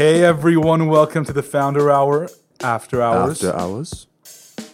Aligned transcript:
Hey 0.00 0.24
everyone, 0.24 0.86
welcome 0.86 1.26
to 1.26 1.32
the 1.34 1.42
Founder 1.42 1.90
Hour 1.90 2.30
After 2.62 3.02
Hours. 3.02 3.44
After 3.44 3.54
hours. 3.54 4.06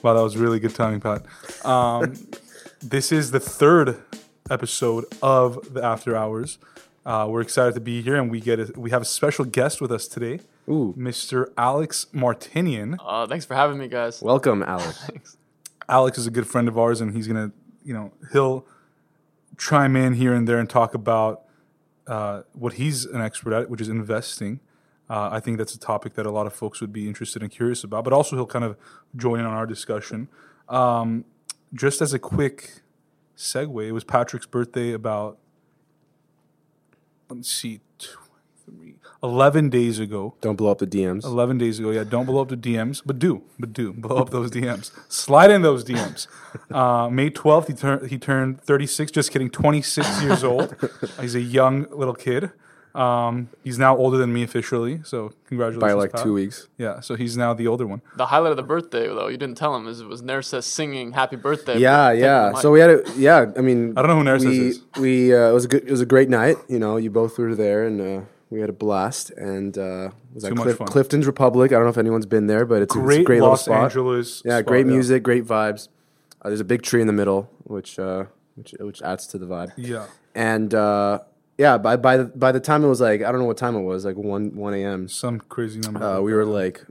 Wow, 0.01 0.15
that 0.15 0.23
was 0.23 0.37
really 0.37 0.61
good 0.61 0.73
timing, 0.73 1.01
Pat. 1.01 1.25
Um, 1.67 2.15
this 2.81 3.11
is 3.11 3.33
the 3.33 3.41
third 3.41 4.01
episode 4.49 5.05
of 5.23 5.75
the 5.75 5.83
After 5.83 6.15
Hours. 6.15 6.59
Uh, 7.05 7.27
we're 7.29 7.41
excited 7.41 7.75
to 7.75 7.81
be 7.81 8.03
here, 8.03 8.15
and 8.15 8.31
we 8.31 8.39
get 8.39 8.61
a, 8.61 8.73
we 8.77 8.91
have 8.91 9.03
a 9.03 9.05
special 9.05 9.45
guest 9.45 9.81
with 9.81 9.91
us 9.91 10.07
today, 10.07 10.39
Ooh. 10.69 10.95
Mr. 10.97 11.51
Alex 11.59 12.07
Martinian. 12.13 12.97
Uh, 13.05 13.27
thanks 13.27 13.45
for 13.45 13.55
having 13.55 13.79
me, 13.79 13.89
guys. 13.89 14.23
Welcome, 14.23 14.63
Alex. 14.63 15.37
Alex 15.89 16.19
is 16.19 16.29
a 16.29 16.31
good 16.31 16.47
friend 16.47 16.69
of 16.69 16.79
ours, 16.79 17.01
and 17.01 17.13
he's 17.13 17.27
gonna, 17.27 17.51
you 17.85 17.95
know, 17.95 18.13
he'll 18.31 18.65
chime 19.59 19.97
in 19.97 20.15
here 20.15 20.33
and 20.33 20.47
there 20.47 20.61
and 20.61 20.71
talk 20.71 20.95
about 20.95 21.43
uh, 22.07 22.43
what 22.53 22.75
he's 22.75 23.05
an 23.07 23.21
expert 23.21 23.53
at, 23.53 23.69
which 23.69 23.81
is 23.81 23.89
investing. 23.89 24.61
Uh, 25.09 25.29
I 25.31 25.41
think 25.41 25.59
that's 25.59 25.75
a 25.75 25.79
topic 25.79 26.15
that 26.15 26.27
a 26.27 26.31
lot 26.31 26.47
of 26.47 26.53
folks 26.53 26.81
would 26.81 26.93
be 26.93 27.07
interested 27.07 27.43
and 27.43 27.51
curious 27.51 27.85
about. 27.85 28.05
But 28.05 28.13
also, 28.13 28.37
he'll 28.37 28.47
kind 28.47 28.65
of 28.65 28.77
join 29.15 29.41
in 29.41 29.47
on 29.47 29.55
our 29.55 29.67
discussion. 29.67 30.29
Um, 30.69 31.25
just 31.73 32.01
as 32.01 32.13
a 32.13 32.19
quick 32.19 32.83
segue, 33.37 33.87
it 33.87 33.93
was 33.93 34.05
Patrick's 34.05 34.47
birthday 34.47 34.93
about 34.93 35.39
let's 37.29 37.51
see, 37.51 37.81
23, 37.99 38.97
11 39.23 39.71
days 39.71 39.99
ago. 39.99 40.35
Don't 40.41 40.57
blow 40.57 40.71
up 40.71 40.79
the 40.79 40.87
DMs. 40.87 41.25
11 41.25 41.59
days 41.59 41.79
ago. 41.79 41.91
Yeah, 41.91 42.05
don't 42.05 42.27
blow 42.27 42.43
up 42.43 42.49
the 42.49 42.57
DMs, 42.57 43.03
but 43.05 43.19
do, 43.19 43.43
but 43.59 43.73
do 43.73 43.93
blow 43.93 44.17
up 44.17 44.31
those 44.31 44.51
DMs. 44.51 44.91
Slide 45.09 45.51
in 45.51 45.63
those 45.63 45.85
DMs. 45.85 46.27
Uh, 46.71 47.11
May 47.11 47.29
12th, 47.29 47.67
he, 47.67 47.75
turned 47.75 48.11
he 48.11 48.19
turned 48.19 48.63
36. 48.63 49.13
Just 49.13 49.31
kidding, 49.31 49.51
26 49.51 50.23
years 50.23 50.43
old. 50.43 50.75
He's 51.21 51.35
a 51.35 51.41
young 51.41 51.87
little 51.91 52.15
kid. 52.15 52.51
Um, 52.97 53.51
he's 53.63 53.79
now 53.79 53.97
older 53.97 54.17
than 54.17 54.33
me 54.33 54.43
officially, 54.43 55.01
so 55.05 55.33
congratulations. 55.49 55.81
By 55.81 55.93
like 55.93 56.13
Pat. 56.13 56.23
two 56.23 56.33
weeks. 56.33 56.69
Yeah, 56.79 57.01
so 57.01 57.15
he's 57.15 57.37
now 57.37 57.53
the 57.55 57.67
older 57.67 57.87
one. 57.87 58.01
The 58.17 58.27
highlight 58.27 58.53
of 58.53 58.57
the 58.57 58.63
birthday, 58.63 59.07
though, 59.07 59.29
you 59.29 59.37
didn't 59.37 59.59
tell 59.59 59.77
him, 59.77 59.87
is 59.87 60.01
it 60.01 60.07
was 60.07 60.23
Nersa 60.23 60.63
singing 60.63 61.13
"Happy 61.13 61.37
Birthday." 61.37 61.79
Yeah, 61.79 62.13
yeah. 62.13 62.55
So 62.55 62.71
we 62.73 62.81
had 62.81 62.91
a 62.91 63.03
yeah. 63.17 63.47
I 63.57 63.61
mean, 63.61 63.93
I 63.97 64.03
don't 64.03 64.09
know 64.11 64.17
who 64.17 64.25
Narcissus 64.25 64.59
we, 64.59 64.69
is. 64.69 64.83
We 65.31 65.35
uh, 65.35 65.51
it 65.51 65.53
was 65.53 65.65
a 65.67 65.69
good 65.69 65.83
it 65.85 65.91
was 65.91 66.01
a 66.01 66.07
great 66.07 66.29
night. 66.31 66.57
You 66.69 66.79
know, 66.79 66.97
you 66.97 67.11
both 67.11 67.39
were 67.39 67.55
there, 67.55 67.85
and 67.87 68.01
uh, 68.01 68.21
we 68.51 68.61
had 68.61 68.71
a 68.71 68.73
blast. 68.75 69.31
And 69.33 69.77
uh, 69.77 70.11
was 70.33 70.45
Too 70.45 70.49
at 70.51 70.57
much 70.57 70.65
Clif- 70.65 70.77
fun. 70.79 70.89
Clifton's 70.89 71.27
Republic. 71.27 71.73
I 71.73 71.75
don't 71.77 71.85
know 71.85 71.91
if 71.91 71.99
anyone's 71.99 72.27
been 72.27 72.47
there, 72.47 72.65
but 72.65 72.83
it's, 72.83 72.95
a- 72.95 72.99
it's 72.99 73.05
Great, 73.07 73.21
a 73.21 73.25
great 73.25 73.37
little 73.41 73.51
Los 73.51 73.65
spot. 73.67 73.85
Angeles. 73.85 74.43
Yeah, 74.45 74.59
spot, 74.59 74.67
great 74.67 74.87
music, 74.87 75.23
great 75.23 75.45
vibes. 75.45 75.89
Uh, 76.41 76.49
there's 76.49 76.61
a 76.61 76.65
big 76.65 76.83
tree 76.83 77.01
in 77.01 77.07
the 77.07 77.13
middle, 77.13 77.51
which 77.65 77.99
uh, 77.99 78.25
which 78.55 78.75
which 78.81 79.03
adds 79.03 79.27
to 79.29 79.39
the 79.39 79.47
vibe. 79.47 79.73
Yeah, 79.77 80.07
And 80.35 80.73
uh, 80.75 81.21
yeah, 81.59 81.79
by 81.79 81.97
by 81.97 82.17
the, 82.19 82.25
by 82.25 82.53
the 82.53 82.61
time 82.61 82.85
it 82.85 82.89
was 82.89 83.01
like 83.01 83.23
I 83.23 83.31
don't 83.31 83.41
know 83.41 83.47
what 83.47 83.57
time 83.57 83.75
it 83.77 83.83
was, 83.83 84.05
like 84.05 84.17
one 84.17 84.55
one 84.57 84.75
a.m. 84.75 85.09
some 85.09 85.41
crazy 85.41 85.81
number. 85.81 86.03
Uh, 86.03 86.21
we 86.21 86.33
were 86.35 86.45
like 86.45 86.85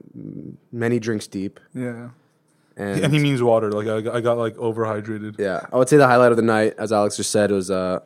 many 0.71 0.99
drinks 0.99 1.27
deep, 1.27 1.59
yeah, 1.73 2.09
and, 2.77 3.03
and 3.05 3.13
he 3.13 3.19
means 3.19 3.41
water. 3.43 3.71
Like 3.71 3.87
I, 3.87 4.01
got- 4.01 4.15
I 4.15 4.21
got 4.21 4.37
like 4.37 4.55
overhydrated. 4.55 5.39
yeah, 5.39 5.65
I 5.71 5.77
would 5.77 5.89
say 5.89 5.97
the 5.97 6.07
highlight 6.07 6.31
of 6.31 6.37
the 6.37 6.43
night, 6.43 6.73
as 6.77 6.91
Alex 6.91 7.17
just 7.17 7.31
said, 7.31 7.51
was 7.51 7.69
uh, 7.69 7.99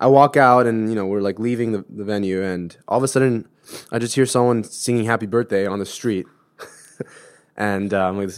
I 0.00 0.06
walk 0.06 0.36
out 0.36 0.66
and 0.66 0.88
you 0.88 0.94
know 0.94 1.06
we're 1.06 1.20
like 1.22 1.38
leaving 1.38 1.72
the, 1.72 1.84
the 1.88 2.04
venue, 2.04 2.42
and 2.42 2.76
all 2.88 2.98
of 2.98 3.04
a 3.04 3.08
sudden 3.08 3.48
I 3.90 3.98
just 3.98 4.14
hear 4.14 4.26
someone 4.26 4.64
singing 4.64 5.04
"Happy 5.06 5.26
Birthday" 5.26 5.66
on 5.66 5.78
the 5.78 5.86
street, 5.86 6.26
and 7.56 7.92
uh, 7.94 8.08
I'm 8.08 8.18
like, 8.18 8.30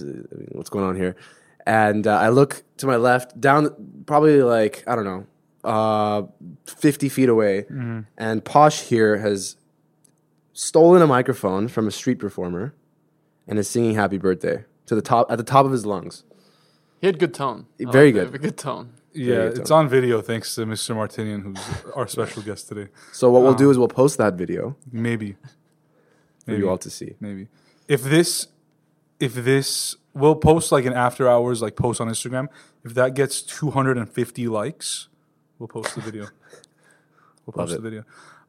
"What's 0.53 0.71
going 0.71 0.85
on 0.85 0.97
here?" 0.97 1.17
And 1.67 2.07
uh, 2.07 2.19
I 2.19 2.29
look 2.29 2.63
to 2.79 2.87
my 2.87 2.97
left, 2.97 3.41
down 3.41 3.71
probably 4.07 4.43
like 4.43 4.85
I 4.87 4.95
don't 4.95 5.05
know, 5.05 5.27
uh, 5.65 6.23
50 6.67 7.09
feet 7.09 7.29
away, 7.29 7.65
and 8.19 8.45
Posh 8.45 8.83
here 8.83 9.19
has 9.19 9.57
stolen 10.53 11.03
a 11.03 11.07
microphone 11.07 11.69
from 11.69 11.89
a 11.89 11.91
street 11.91 12.19
performer, 12.19 12.75
and 13.49 13.59
is 13.59 13.69
singing 13.69 13.95
"Happy 13.95 14.19
Birthday" 14.19 14.65
to 14.87 14.95
the 14.95 15.03
top 15.03 15.31
at 15.31 15.39
the 15.39 15.45
top 15.45 15.65
of 15.67 15.73
his 15.73 15.85
lungs. 15.87 16.25
he 17.01 17.07
had 17.07 17.19
good 17.19 17.35
tone. 17.35 17.67
Very 17.79 18.13
liked 18.13 18.29
it. 18.29 18.33
good. 18.33 18.43
Good 18.43 18.57
tone. 18.59 18.93
Yeah, 19.13 19.35
good 19.49 19.59
it's 19.59 19.71
tone. 19.71 19.79
on 19.85 19.89
video 19.89 20.21
thanks 20.21 20.55
to 20.57 20.67
Mr. 20.67 20.95
Martinian, 20.95 21.41
who's 21.43 21.61
our 21.97 22.07
special 22.09 22.43
guest 22.43 22.69
today. 22.69 22.89
So 23.13 23.31
what 23.31 23.43
we'll 23.43 23.55
do 23.55 23.71
is 23.71 23.79
we'll 23.79 23.89
post 23.89 24.19
that 24.19 24.35
video 24.35 24.77
Maybe. 24.91 25.33
for 26.45 26.51
Maybe. 26.51 26.61
you 26.63 26.69
all 26.69 26.79
to 26.79 26.91
see. 26.91 27.15
maybe 27.21 27.49
if 27.89 28.03
this 28.03 28.49
if 29.21 29.35
this 29.35 29.97
we'll 30.15 30.35
post 30.37 30.73
like 30.73 30.85
an 30.85 30.93
after 30.93 31.29
hours 31.29 31.63
like 31.63 31.77
post 31.77 32.01
on 32.01 32.09
instagram 32.09 32.49
if 32.85 32.93
that 32.95 33.15
gets 33.15 33.41
250 33.43 34.49
likes 34.49 35.09
we'll 35.59 35.69
post 35.69 35.95
the 35.95 36.01
video 36.01 36.27
we'll 37.47 37.53
post 37.55 37.73
the 37.73 37.81
video 37.81 38.05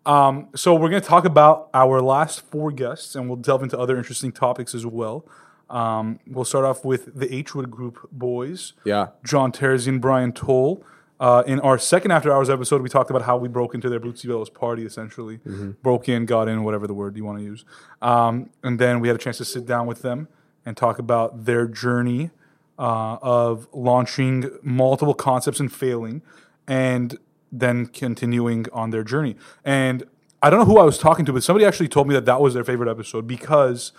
um, 0.05 0.49
so 0.55 0.75
we're 0.75 0.89
going 0.89 1.01
to 1.01 1.07
talk 1.07 1.25
about 1.25 1.69
our 1.73 1.99
last 2.01 2.41
four 2.41 2.71
guests 2.71 3.15
and 3.15 3.27
we'll 3.27 3.37
delve 3.37 3.63
into 3.63 3.77
other 3.77 3.97
interesting 3.97 4.31
topics 4.31 4.75
as 4.75 4.85
well 4.85 5.25
um, 5.69 6.19
we'll 6.27 6.45
start 6.45 6.63
off 6.65 6.85
with 6.85 7.17
the 7.17 7.33
h 7.33 7.55
wood 7.55 7.71
group 7.71 8.07
boys 8.11 8.73
Yeah. 8.83 9.07
John 9.23 9.51
Terzian, 9.51 9.99
Brian 9.99 10.31
Toll. 10.31 10.83
Uh, 11.19 11.43
in 11.47 11.59
our 11.61 11.79
second 11.79 12.11
After 12.11 12.31
Hours 12.31 12.49
episode, 12.49 12.81
we 12.81 12.89
talked 12.89 13.09
about 13.09 13.21
how 13.23 13.37
we 13.37 13.47
broke 13.47 13.73
into 13.73 13.89
their 13.89 14.01
Bootsy 14.01 14.27
Bellows 14.27 14.49
party, 14.49 14.85
essentially. 14.85 15.37
Broke 15.81 16.07
in, 16.09 16.25
got 16.25 16.47
in, 16.49 16.63
whatever 16.65 16.85
the 16.87 16.93
word 16.93 17.15
you 17.17 17.23
want 17.23 17.37
to 17.39 17.43
use. 17.43 17.63
Um, 18.01 18.49
and 18.63 18.77
then 18.77 18.99
we 18.99 19.07
had 19.07 19.15
a 19.15 19.17
chance 19.17 19.37
to 19.37 19.45
sit 19.45 19.65
down 19.65 19.87
with 19.87 20.01
them 20.01 20.27
and 20.65 20.75
talk 20.77 20.99
about 20.99 21.45
their 21.45 21.67
journey 21.67 22.31
uh, 22.77 23.17
of 23.21 23.67
launching 23.73 24.49
multiple 24.61 25.13
concepts 25.13 25.59
and 25.61 25.71
failing, 25.71 26.21
and 26.67 27.17
then 27.51 27.85
continuing 27.87 28.65
on 28.73 28.89
their 28.89 29.03
journey. 29.03 29.35
And 29.63 30.03
I 30.41 30.49
don't 30.49 30.59
know 30.59 30.65
who 30.65 30.77
I 30.79 30.83
was 30.83 30.97
talking 30.97 31.25
to, 31.25 31.33
but 31.33 31.43
somebody 31.43 31.65
actually 31.65 31.87
told 31.87 32.07
me 32.07 32.13
that 32.15 32.25
that 32.25 32.41
was 32.41 32.53
their 32.53 32.63
favorite 32.63 32.89
episode 32.89 33.25
because 33.27 33.91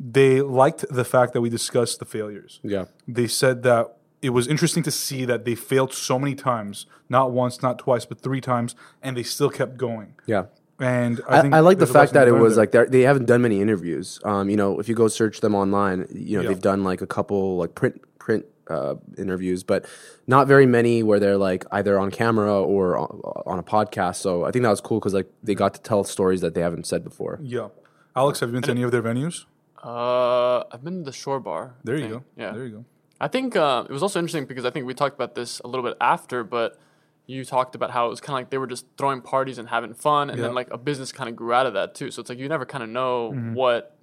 they 0.00 0.40
liked 0.40 0.84
the 0.90 1.04
fact 1.04 1.32
that 1.32 1.40
we 1.40 1.48
discussed 1.50 1.98
the 2.00 2.04
failures 2.04 2.58
Yeah. 2.64 2.86
they 3.06 3.26
said 3.28 3.62
that 3.64 3.96
it 4.20 4.30
was 4.30 4.46
interesting 4.48 4.82
to 4.84 4.90
see 4.90 5.24
that 5.24 5.44
they 5.44 5.54
failed 5.56 5.92
so 5.92 6.16
many 6.18 6.34
times, 6.36 6.86
not 7.08 7.32
once, 7.32 7.60
not 7.62 7.78
twice, 7.78 8.04
but 8.04 8.20
three 8.20 8.40
times, 8.40 8.74
and 9.02 9.16
they 9.16 9.24
still 9.24 9.50
kept 9.50 9.76
going. 9.76 10.14
Yeah. 10.26 10.44
And 10.78 11.20
I, 11.28 11.38
I, 11.38 11.42
think 11.42 11.54
I 11.54 11.60
like 11.60 11.78
the 11.78 11.86
fact 11.88 12.12
that 12.14 12.28
it 12.28 12.32
was 12.32 12.54
there. 12.56 12.66
like 12.84 12.90
they 12.90 13.02
haven't 13.02 13.26
done 13.26 13.42
many 13.42 13.60
interviews. 13.60 14.20
Um, 14.24 14.48
you 14.48 14.56
know, 14.56 14.78
if 14.80 14.88
you 14.88 14.94
go 14.94 15.08
search 15.08 15.40
them 15.40 15.54
online, 15.54 16.06
you 16.12 16.36
know 16.36 16.42
Yeah. 16.42 16.48
they've 16.50 16.60
done 16.60 16.82
like 16.84 17.02
a 17.02 17.06
couple 17.06 17.56
like 17.56 17.74
print 17.74 18.00
print 18.18 18.46
uh, 18.68 18.94
interviews, 19.18 19.62
but 19.64 19.86
not 20.26 20.46
very 20.48 20.66
many 20.66 21.02
where 21.02 21.18
they're 21.20 21.36
like 21.36 21.64
either 21.72 21.98
on 21.98 22.10
camera 22.10 22.60
or 22.62 22.96
on, 22.96 23.20
on 23.46 23.58
a 23.58 23.62
podcast. 23.62 24.16
So 24.16 24.44
I 24.44 24.50
think 24.50 24.62
that 24.64 24.70
was 24.70 24.80
cool 24.80 24.98
because 25.00 25.14
like 25.14 25.28
they 25.42 25.54
got 25.54 25.74
to 25.74 25.80
tell 25.80 26.04
stories 26.04 26.40
that 26.40 26.54
they 26.54 26.60
haven't 26.60 26.86
said 26.86 27.02
before. 27.04 27.38
yeah. 27.42 27.68
Alex, 28.14 28.40
have 28.40 28.50
you 28.50 28.52
been 28.54 28.62
to 28.62 28.70
any 28.72 28.82
of 28.82 28.90
their 28.90 29.02
venues? 29.02 29.46
Uh, 29.82 30.64
I've 30.70 30.84
been 30.84 30.98
to 30.98 31.04
the 31.04 31.12
Shore 31.12 31.40
Bar. 31.40 31.74
There 31.84 31.96
you 31.96 32.08
go. 32.08 32.24
Yeah. 32.36 32.52
There 32.52 32.64
you 32.66 32.70
go. 32.76 32.84
I 33.20 33.28
think 33.28 33.56
uh, 33.56 33.84
it 33.88 33.92
was 33.92 34.02
also 34.02 34.18
interesting 34.18 34.44
because 34.46 34.64
I 34.64 34.70
think 34.70 34.86
we 34.86 34.94
talked 34.94 35.14
about 35.14 35.34
this 35.34 35.60
a 35.60 35.66
little 35.68 35.84
bit 35.84 35.96
after, 36.00 36.44
but 36.44 36.78
you 37.26 37.44
talked 37.44 37.74
about 37.74 37.90
how 37.90 38.06
it 38.06 38.10
was 38.10 38.20
kind 38.20 38.34
of 38.36 38.40
like 38.42 38.50
they 38.50 38.58
were 38.58 38.66
just 38.66 38.84
throwing 38.98 39.20
parties 39.22 39.58
and 39.58 39.68
having 39.68 39.94
fun, 39.94 40.28
and 40.30 40.38
Yeah. 40.38 40.46
then 40.46 40.54
like 40.54 40.68
a 40.70 40.78
business 40.78 41.10
kind 41.12 41.28
of 41.30 41.36
grew 41.36 41.52
out 41.52 41.66
of 41.66 41.72
that 41.74 41.94
too. 41.94 42.10
So 42.10 42.20
it's 42.20 42.28
like 42.28 42.38
you 42.38 42.48
never 42.48 42.66
kind 42.66 42.82
of 42.84 42.90
know 42.90 43.30
Mm-hmm. 43.32 43.54
what 43.54 43.96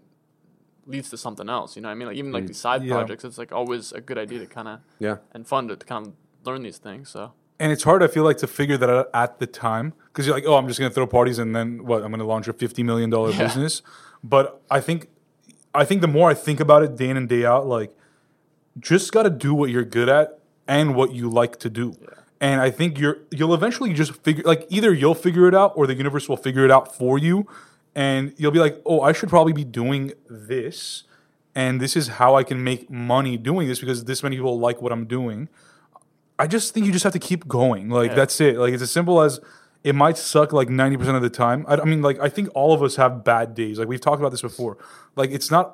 leads 0.90 1.10
to 1.12 1.18
something 1.18 1.48
else. 1.50 1.76
You 1.76 1.82
know 1.82 1.90
what 1.90 1.94
I 1.94 1.96
mean? 1.96 2.08
Like 2.10 2.18
even 2.18 2.32
like 2.32 2.48
these 2.48 2.58
side 2.58 2.82
Mm. 2.82 2.88
Yeah. 2.88 2.96
projects, 2.96 3.24
it's 3.24 3.38
like 3.38 3.52
always 3.52 3.92
a 3.92 4.02
good 4.02 4.18
idea 4.18 4.40
to 4.40 4.46
kind 4.48 4.68
of 4.68 4.80
Yeah. 5.00 5.18
and 5.34 5.48
fun 5.48 5.68
to, 5.70 5.76
to 5.76 5.86
kind 5.86 6.08
of 6.08 6.14
learn 6.46 6.64
these 6.64 6.78
things. 6.80 7.10
So 7.10 7.32
And 7.60 7.72
it's 7.72 7.84
hard, 7.84 8.02
I 8.04 8.08
feel 8.08 8.24
like, 8.24 8.38
to 8.38 8.48
figure 8.48 8.78
that 8.78 8.90
out 8.90 9.10
at 9.14 9.40
the 9.40 9.46
time 9.48 9.94
because 10.08 10.26
you're 10.26 10.36
like, 10.36 10.46
oh, 10.48 10.56
I'm 10.56 10.68
just 10.68 10.80
going 10.80 10.90
to 10.92 10.96
throw 10.96 11.06
parties 11.08 11.38
and 11.40 11.56
then 11.56 11.86
what? 11.86 12.04
I'm 12.04 12.10
going 12.10 12.20
to 12.20 12.26
launch 12.26 12.48
a 12.48 12.54
$50 12.54 12.84
million 12.84 13.10
business. 13.38 13.82
But 14.24 14.62
I 14.72 14.80
think, 14.82 15.08
I 15.76 15.86
think 15.86 16.02
the 16.02 16.08
more 16.08 16.30
I 16.30 16.34
think 16.34 16.60
about 16.60 16.84
it 16.84 16.96
day 16.96 17.10
in 17.10 17.18
and 17.18 17.28
day 17.30 17.46
out, 17.46 17.68
like, 17.68 17.92
just 18.80 19.12
got 19.12 19.24
to 19.24 19.30
do 19.30 19.54
what 19.54 19.70
you're 19.70 19.84
good 19.86 20.10
at 20.10 20.40
and 20.68 20.96
what 20.96 21.14
you 21.14 21.30
like 21.30 21.58
to 21.60 21.70
do. 21.70 21.96
And 22.42 22.62
I 22.62 22.72
think 22.72 22.98
you're 22.98 23.18
you'll 23.32 23.54
eventually 23.54 23.92
just 23.94 24.14
figure 24.24 24.44
like 24.46 24.66
either 24.70 24.94
you'll 24.94 25.16
figure 25.16 25.46
it 25.50 25.54
out 25.54 25.74
or 25.76 25.86
the 25.88 25.94
universe 25.96 26.30
will 26.30 26.38
figure 26.38 26.64
it 26.64 26.72
out 26.72 26.96
for 26.96 27.18
you 27.18 27.46
and 28.00 28.34
you'll 28.38 28.52
be 28.58 28.60
like, 28.68 28.76
"Oh, 28.86 29.02
I 29.02 29.12
should 29.12 29.30
probably 29.30 29.54
be 29.54 29.66
doing 29.82 30.14
this 30.30 31.04
and 31.56 31.82
this 31.84 31.94
is 31.96 32.06
how 32.20 32.36
I 32.40 32.44
can 32.50 32.64
make 32.64 32.90
money 32.90 33.36
doing 33.50 33.68
this 33.68 33.80
because 33.80 34.06
this 34.06 34.22
many 34.24 34.36
people 34.38 34.60
like 34.68 34.82
what 34.82 34.92
I'm 34.92 35.06
doing." 35.06 35.50
I 36.42 36.48
just 36.48 36.74
think 36.74 36.86
you 36.86 36.94
just 36.94 37.04
have 37.04 37.18
to 37.20 37.20
keep 37.20 37.48
going. 37.50 37.90
Like 37.90 38.12
Yeah. 38.12 38.16
that's 38.16 38.40
it. 38.40 38.58
Like 38.58 38.74
it's 38.74 38.84
as 38.84 38.92
simple 38.92 39.22
as 39.22 39.42
it 39.84 39.94
might 39.94 40.18
suck 40.18 40.54
like 40.54 40.70
90% 40.70 41.16
of 41.16 41.22
the 41.22 41.30
time. 41.30 41.66
I, 41.68 41.74
I 41.76 41.86
mean 41.86 42.02
like 42.02 42.18
I 42.28 42.30
think 42.30 42.50
all 42.54 42.72
of 42.74 42.82
us 42.82 42.96
have 42.96 43.24
bad 43.26 43.54
days. 43.56 43.78
Like 43.80 43.90
we've 43.90 44.00
talked 44.08 44.22
about 44.22 44.32
this 44.32 44.42
before. 44.42 44.78
Like 45.18 45.32
it's 45.32 45.52
not 45.52 45.66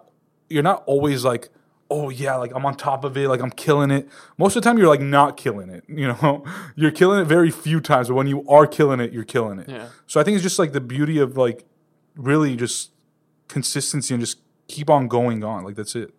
you're 0.50 0.64
not 0.64 0.84
always 0.88 1.24
like 1.24 1.50
oh 1.92 2.10
yeah, 2.10 2.36
like 2.36 2.52
I'm 2.56 2.66
on 2.66 2.76
top 2.76 3.04
of 3.04 3.16
it, 3.16 3.30
like 3.30 3.42
I'm 3.42 3.52
killing 3.52 3.92
it. 3.92 4.10
Most 4.40 4.56
of 4.56 4.64
the 4.64 4.68
time, 4.68 4.80
you're 4.80 4.88
like 4.88 5.02
not 5.02 5.38
killing 5.38 5.70
it. 5.70 5.84
You 6.02 6.08
know, 6.08 6.44
you're 6.76 6.90
killing 7.02 7.20
it 7.22 7.26
very 7.26 7.52
few 7.52 7.80
times, 7.80 8.08
but 8.08 8.16
when 8.16 8.26
you 8.26 8.44
are 8.50 8.66
killing 8.66 9.00
it, 9.00 9.14
you're 9.14 9.24
killing 9.24 9.60
it. 9.60 9.70
Yeah. 9.70 9.90
So 10.08 10.20
I 10.20 10.24
think 10.24 10.34
it's 10.36 10.44
just 10.44 10.58
like 10.58 10.74
the 10.74 10.82
beauty 10.82 11.20
of 11.20 11.38
like 11.38 11.64
really 12.16 12.56
just 12.56 12.92
consistency 13.48 14.14
and 14.14 14.22
just 14.22 14.40
keep 14.68 14.90
on 14.90 15.08
going 15.08 15.44
on. 15.44 15.64
Like 15.64 15.76
that's 15.76 15.96
it. 15.96 16.14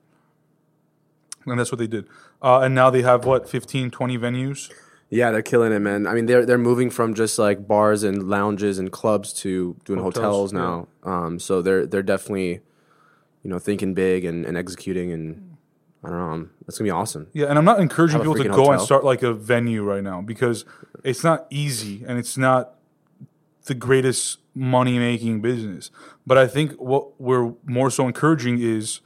And 1.44 1.58
that's 1.58 1.70
what 1.70 1.78
they 1.78 1.86
did. 1.86 2.08
Uh, 2.42 2.60
and 2.60 2.74
now 2.74 2.90
they 2.90 3.02
have 3.02 3.24
what 3.24 3.48
15, 3.48 3.90
20 3.90 4.18
venues. 4.18 4.72
Yeah, 5.08 5.30
they're 5.30 5.42
killing 5.42 5.72
it, 5.72 5.78
man. 5.78 6.06
I 6.06 6.14
mean, 6.14 6.26
they're 6.26 6.44
they're 6.44 6.58
moving 6.58 6.90
from 6.90 7.14
just 7.14 7.38
like 7.38 7.68
bars 7.68 8.02
and 8.02 8.28
lounges 8.28 8.80
and 8.80 8.90
clubs 8.90 9.32
to 9.34 9.76
doing 9.84 10.00
Hotels, 10.00 10.50
hotels, 10.50 10.52
now. 10.52 10.88
Um, 11.04 11.38
so 11.38 11.62
they're 11.62 11.86
they're 11.86 12.02
definitely, 12.02 12.60
you 13.42 13.50
know, 13.50 13.60
thinking 13.60 13.94
big 13.94 14.24
and, 14.24 14.44
and 14.44 14.56
executing, 14.56 15.12
and 15.12 15.56
I 16.02 16.08
don't 16.08 16.18
know, 16.18 16.24
um, 16.24 16.50
that's 16.66 16.78
gonna 16.78 16.88
be 16.88 16.90
awesome. 16.90 17.28
Yeah, 17.32 17.46
and 17.46 17.56
I'm 17.56 17.64
not 17.64 17.78
encouraging 17.78 18.18
people 18.18 18.34
to 18.34 18.48
go 18.48 18.72
and 18.72 18.80
start 18.80 19.04
like 19.04 19.22
a 19.22 19.32
venue 19.32 19.84
right 19.84 20.02
now 20.02 20.22
because 20.22 20.64
it's 21.04 21.22
not 21.22 21.46
easy 21.50 22.04
and 22.04 22.18
it's 22.18 22.36
not 22.36 22.74
the 23.66 23.74
greatest 23.74 24.38
money 24.56 24.98
making 24.98 25.42
business. 25.42 25.90
But 26.26 26.38
I 26.38 26.48
think 26.48 26.72
what 26.72 27.20
we're 27.20 27.52
more 27.66 27.90
so 27.90 28.06
encouraging 28.06 28.58
is 28.58 29.00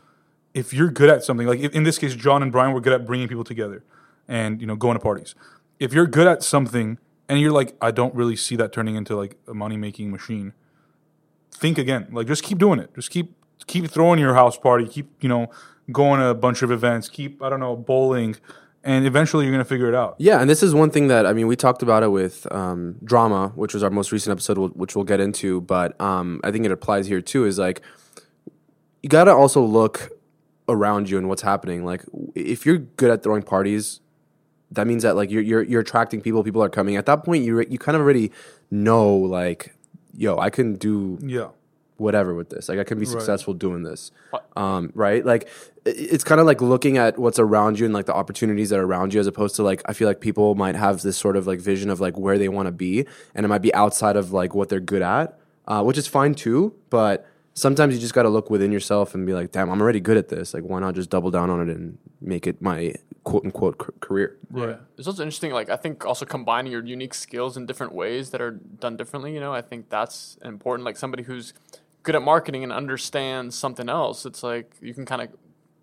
if 0.55 0.73
you're 0.73 0.91
good 0.91 1.11
at 1.11 1.25
something, 1.25 1.47
like 1.47 1.61
in 1.61 1.83
this 1.83 1.99
case, 1.99 2.15
John 2.15 2.43
and 2.43 2.53
Brian 2.53 2.73
were 2.73 2.81
good 2.81 2.93
at 2.93 3.05
bringing 3.05 3.29
people 3.29 3.45
together 3.45 3.85
and 4.29 4.61
you 4.61 4.67
know 4.67 4.77
going 4.77 4.95
to 4.95 5.03
parties. 5.03 5.35
If 5.81 5.93
you're 5.93 6.07
good 6.07 6.29
at 6.29 6.43
something 6.43 6.99
and 7.29 7.41
you're 7.41 7.53
like, 7.53 7.77
I 7.83 7.91
don't 7.91 8.15
really 8.15 8.37
see 8.37 8.55
that 8.57 8.73
turning 8.73 8.95
into 8.95 9.17
like 9.17 9.37
a 9.49 9.55
money 9.55 9.77
making 9.77 10.11
machine, 10.13 10.53
think 11.51 11.79
again. 11.79 12.07
Like 12.13 12.29
just 12.29 12.45
keep 12.45 12.59
doing 12.59 12.79
it. 12.79 12.95
Just 12.95 13.11
keep 13.11 13.35
keep 13.67 13.91
throwing 13.91 14.21
your 14.21 14.35
house 14.35 14.57
party. 14.57 14.87
Keep 14.87 15.23
you 15.23 15.29
know 15.29 15.51
going 15.91 16.21
to 16.21 16.29
a 16.29 16.35
bunch 16.35 16.63
of 16.63 16.71
events. 16.71 17.09
Keep 17.09 17.43
I 17.43 17.49
don't 17.49 17.61
know 17.61 17.75
bowling, 17.75 18.37
and 18.83 19.07
eventually 19.07 19.45
you're 19.45 19.53
gonna 19.53 19.65
figure 19.65 19.89
it 19.89 19.95
out. 19.95 20.17
Yeah, 20.19 20.41
and 20.41 20.49
this 20.49 20.63
is 20.63 20.75
one 20.75 20.91
thing 20.91 21.09
that 21.09 21.27
I 21.27 21.33
mean, 21.33 21.47
we 21.47 21.57
talked 21.57 21.83
about 21.83 22.03
it 22.03 22.09
with 22.09 22.51
um, 22.53 22.97
drama, 23.05 23.53
which 23.55 23.75
was 23.75 23.83
our 23.83 23.91
most 23.91 24.13
recent 24.13 24.33
episode, 24.33 24.75
which 24.75 24.97
we'll 24.97 25.05
get 25.05 25.21
into. 25.21 25.61
But 25.61 26.01
um, 26.01 26.41
I 26.45 26.51
think 26.51 26.65
it 26.65 26.73
applies 26.73 27.07
here 27.07 27.21
too. 27.21 27.45
Is 27.45 27.59
like 27.59 27.83
you 29.03 29.09
got 29.09 29.25
to 29.25 29.33
also 29.33 29.63
look 29.63 30.11
around 30.69 31.11
you 31.11 31.19
and 31.19 31.29
what's 31.29 31.43
happening. 31.43 31.85
Like 31.85 32.05
if 32.35 32.65
you're 32.65 32.79
good 32.79 33.11
at 33.11 33.23
throwing 33.23 33.43
parties, 33.43 34.01
that 34.71 34.87
means 34.87 35.03
that 35.03 35.17
like 35.17 35.31
you're 35.31 35.43
you're, 35.43 35.63
you're 35.63 35.81
attracting 35.81 36.21
people. 36.21 36.43
People 36.43 36.63
are 36.63 36.69
coming. 36.69 36.97
At 36.97 37.07
that 37.07 37.25
point, 37.25 37.45
you 37.45 37.61
you 37.69 37.79
kind 37.79 37.97
of 37.97 38.03
already 38.03 38.31
know 38.71 39.15
like, 39.15 39.75
yo, 40.15 40.39
I 40.39 40.51
can 40.51 40.75
do 40.75 41.19
Yeah, 41.21 41.49
whatever 42.01 42.35
with 42.35 42.49
this. 42.51 42.69
Like 42.69 42.79
I 42.79 42.85
can 42.85 42.99
be 42.99 43.05
Right. 43.05 43.13
successful 43.13 43.55
doing 43.55 43.83
this. 43.83 44.11
Um, 44.57 44.91
right? 44.95 45.25
Like 45.25 45.49
it's 45.85 46.25
kind 46.25 46.41
of 46.41 46.47
like 46.47 46.61
looking 46.61 46.97
at 46.99 47.19
what's 47.19 47.39
around 47.39 47.79
you 47.79 47.85
and 47.85 47.95
like 47.95 48.07
the 48.07 48.15
opportunities 48.15 48.71
that 48.71 48.79
are 48.79 48.85
around 48.87 49.15
you 49.15 49.21
as 49.21 49.27
opposed 49.27 49.55
to 49.57 49.63
like 49.63 49.83
I 49.85 49.93
feel 49.93 50.09
like 50.09 50.21
people 50.21 50.55
might 50.55 50.75
have 50.77 51.03
this 51.03 51.17
sort 51.17 51.37
of 51.37 51.47
like 51.47 51.61
vision 51.61 51.91
of 51.91 52.01
like 52.01 52.17
where 52.19 52.39
they 52.39 52.49
want 52.49 52.67
to 52.67 52.73
be 52.73 53.07
and 53.35 53.45
it 53.45 53.49
might 53.49 53.63
be 53.63 53.73
outside 53.75 54.17
of 54.17 54.33
like 54.33 54.55
what 54.55 54.69
they're 54.71 54.81
good 54.81 55.03
at, 55.03 55.39
uh, 55.69 55.83
which 55.83 55.99
is 55.99 56.07
fine 56.07 56.35
too, 56.35 56.75
but 56.89 57.27
sometimes 57.55 57.93
you 57.95 58.01
just 58.01 58.15
got 58.15 58.23
to 58.23 58.29
look 58.31 58.49
within 58.51 58.73
yourself 58.73 59.15
and 59.15 59.27
be 59.27 59.35
like, 59.35 59.53
"Damn, 59.53 59.71
I'm 59.71 59.81
already 59.83 60.01
good 60.01 60.17
at 60.17 60.29
this. 60.29 60.55
Like 60.55 60.63
why 60.65 60.81
not 60.81 60.95
just 60.95 61.11
double 61.11 61.31
down 61.31 61.51
on 61.51 61.69
it 61.69 61.77
and 61.77 61.99
make 62.21 62.47
it 62.47 62.63
my 62.63 62.95
quote 63.25 63.45
unquote 63.45 63.77
c- 63.83 63.89
career?" 64.01 64.37
right. 64.51 64.79
It's 64.97 65.07
also 65.09 65.23
interesting, 65.23 65.51
like 65.53 65.69
I 65.69 65.77
think 65.77 66.07
also 66.07 66.25
combining 66.25 66.71
your 66.73 66.85
unique 66.85 67.13
skills 67.15 67.57
in 67.57 67.67
different 67.67 67.93
ways 67.93 68.31
that 68.31 68.41
are 68.41 68.53
done 68.53 68.97
differently. 68.97 69.35
You 69.35 69.41
know, 69.41 69.53
I 69.53 69.63
think 69.63 69.91
that's 69.91 70.39
important. 70.45 70.85
Like 70.87 70.97
somebody 70.97 71.23
who's 71.25 71.53
good 72.03 72.15
at 72.17 72.23
marketing 72.23 72.63
and 72.65 72.73
understands 72.73 73.55
something 73.57 73.89
else, 73.89 74.25
it's 74.27 74.43
like 74.43 74.75
you 74.81 74.95
can 74.95 75.05
kind 75.07 75.23
of 75.23 75.29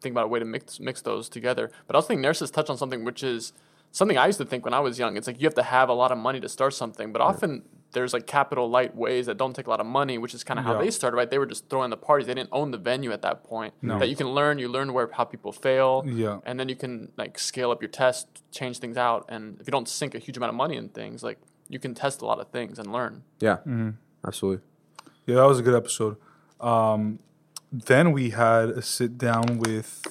think 0.01 0.13
about 0.13 0.25
a 0.25 0.27
way 0.27 0.39
to 0.39 0.45
mix 0.45 0.79
mix 0.79 1.01
those 1.01 1.29
together. 1.29 1.71
But 1.87 1.95
I 1.95 1.97
also 1.97 2.07
think 2.09 2.21
Nerses 2.21 2.51
touched 2.51 2.69
on 2.69 2.77
something 2.77 3.03
which 3.03 3.23
is 3.23 3.53
something 3.91 4.17
I 4.17 4.27
used 4.27 4.37
to 4.37 4.45
think 4.45 4.63
when 4.65 4.73
I 4.73 4.79
was 4.79 4.99
young. 4.99 5.17
It's 5.17 5.27
like 5.27 5.39
you 5.41 5.45
have 5.45 5.55
to 5.55 5.63
have 5.63 5.89
a 5.89 5.93
lot 5.93 6.11
of 6.11 6.17
money 6.17 6.39
to 6.41 6.49
start 6.49 6.73
something, 6.73 7.11
but 7.11 7.21
often 7.21 7.63
there's 7.93 8.13
like 8.13 8.27
capital 8.27 8.69
light 8.69 8.93
ways 8.95 9.27
that 9.27 9.37
don't 9.37 9.55
take 9.55 9.65
a 9.65 9.69
lot 9.69 9.79
of 9.79 9.85
money, 9.85 10.17
which 10.17 10.33
is 10.33 10.43
kind 10.43 10.59
of 10.59 10.65
how 10.65 10.73
Yeah. 10.73 10.81
they 10.83 10.91
started. 10.91 11.15
Right? 11.17 11.29
They 11.29 11.39
were 11.39 11.45
just 11.45 11.69
throwing 11.69 11.89
the 11.89 11.97
parties. 11.97 12.27
They 12.27 12.33
didn't 12.33 12.49
own 12.51 12.71
the 12.71 12.77
venue 12.77 13.11
at 13.11 13.21
that 13.21 13.43
point. 13.43 13.73
That 13.81 14.09
you 14.09 14.15
can 14.15 14.27
learn. 14.27 14.59
You 14.59 14.67
learn 14.67 14.91
where 14.93 15.09
how 15.13 15.23
people 15.23 15.51
fail 15.51 16.03
Yeah. 16.05 16.39
and 16.45 16.59
then 16.59 16.67
you 16.69 16.75
can 16.75 17.11
like 17.17 17.39
scale 17.39 17.71
up 17.71 17.81
your 17.81 17.89
test, 17.89 18.27
change 18.51 18.79
things 18.79 18.97
out, 18.97 19.25
and 19.29 19.59
if 19.61 19.67
you 19.67 19.71
don't 19.71 19.87
sink 19.87 20.13
a 20.15 20.19
huge 20.19 20.37
amount 20.37 20.49
of 20.49 20.55
money 20.55 20.75
in 20.75 20.89
things, 20.89 21.23
like 21.23 21.39
you 21.69 21.79
can 21.79 21.93
test 21.95 22.21
a 22.21 22.25
lot 22.25 22.39
of 22.39 22.49
things 22.49 22.77
and 22.79 22.91
learn. 22.91 23.23
Yeah. 23.39 23.57
Mm-hmm. 23.65 23.89
Absolutely. 24.27 24.63
Yeah, 25.27 25.35
that 25.35 25.45
was 25.45 25.59
a 25.59 25.61
good 25.61 25.75
episode. 25.75 26.17
Um, 26.59 27.19
then 27.71 28.11
we 28.13 28.31
had 28.31 28.69
a 28.69 28.81
sit 28.81 29.17
down 29.17 29.59
with 29.59 30.01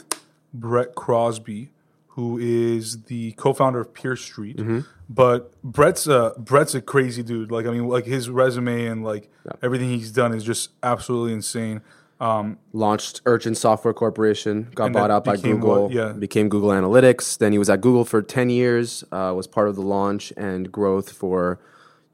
Brett 0.54 0.94
Crosby, 0.94 1.70
who 2.08 2.38
is 2.38 3.02
the 3.04 3.32
co-founder 3.32 3.80
of 3.80 3.92
PeerStreet. 3.94 4.84
But 5.08 5.52
Brett's 5.62 6.06
a 6.06 6.34
Brett's 6.38 6.74
a 6.74 6.80
crazy 6.80 7.22
dude. 7.22 7.50
Like 7.50 7.66
I 7.66 7.70
mean, 7.70 7.88
like 7.88 8.06
his 8.06 8.28
resume 8.28 8.86
and 8.86 9.04
like 9.04 9.30
everything 9.62 9.88
he's 9.90 10.12
done 10.12 10.34
is 10.34 10.44
just 10.44 10.70
absolutely 10.82 11.32
insane. 11.32 11.80
Um, 12.18 12.58
launched 12.72 13.20
Urchin 13.26 13.54
Software 13.54 13.92
Corporation, 13.92 14.68
got 14.74 14.92
bought 14.94 15.10
out 15.10 15.22
by 15.24 15.36
Google, 15.36 15.82
what- 15.84 15.92
yeah. 15.92 16.12
became 16.12 16.48
Google 16.48 16.70
Analytics. 16.70 17.36
Then 17.36 17.52
he 17.52 17.58
was 17.58 17.68
at 17.68 17.82
Google 17.82 18.06
for 18.06 18.22
10 18.22 18.48
years, 18.48 19.04
uh, 19.12 19.34
was 19.36 19.46
part 19.46 19.68
of 19.68 19.76
the 19.76 19.82
launch 19.82 20.32
and 20.34 20.72
growth 20.72 21.12
for 21.12 21.58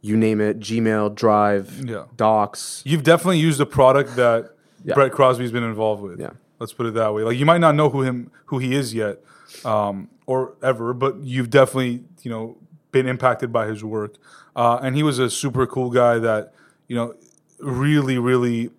you 0.02 0.16
name 0.16 0.40
it, 0.40 0.58
Gmail, 0.60 1.14
Drive, 1.14 1.82
Yeah. 1.88 2.04
Docs. 2.16 2.82
You've 2.84 3.02
definitely 3.04 3.38
used 3.38 3.60
a 3.60 3.66
product 3.66 4.16
that 4.16 4.50
Yeah. 4.84 4.94
Brett 4.94 5.12
Crosby's 5.12 5.52
been 5.52 5.62
involved 5.62 6.02
with. 6.02 6.18
Yeah. 6.20 6.30
Let's 6.58 6.72
put 6.72 6.86
it 6.86 6.94
that 6.94 7.14
way. 7.14 7.22
Like 7.22 7.38
you 7.38 7.46
might 7.46 7.60
not 7.60 7.74
know 7.76 7.88
who 7.88 8.02
him 8.02 8.30
who 8.46 8.58
he 8.58 8.74
is 8.74 8.92
yet, 8.94 9.18
um, 9.64 10.08
or 10.26 10.54
ever, 10.62 10.92
but 10.92 11.18
you've 11.22 11.50
definitely 11.50 12.04
you 12.22 12.30
know 12.30 12.56
been 12.90 13.06
impacted 13.06 13.52
by 13.52 13.66
his 13.66 13.82
work. 13.84 14.16
Uh, 14.54 14.78
and 14.82 14.94
he 14.96 15.02
was 15.02 15.18
a 15.20 15.30
super 15.30 15.66
cool 15.66 15.88
guy 15.90 16.18
that 16.18 16.52
you 16.88 16.96
know 16.96 17.14
really 17.60 18.18
really 18.18 18.70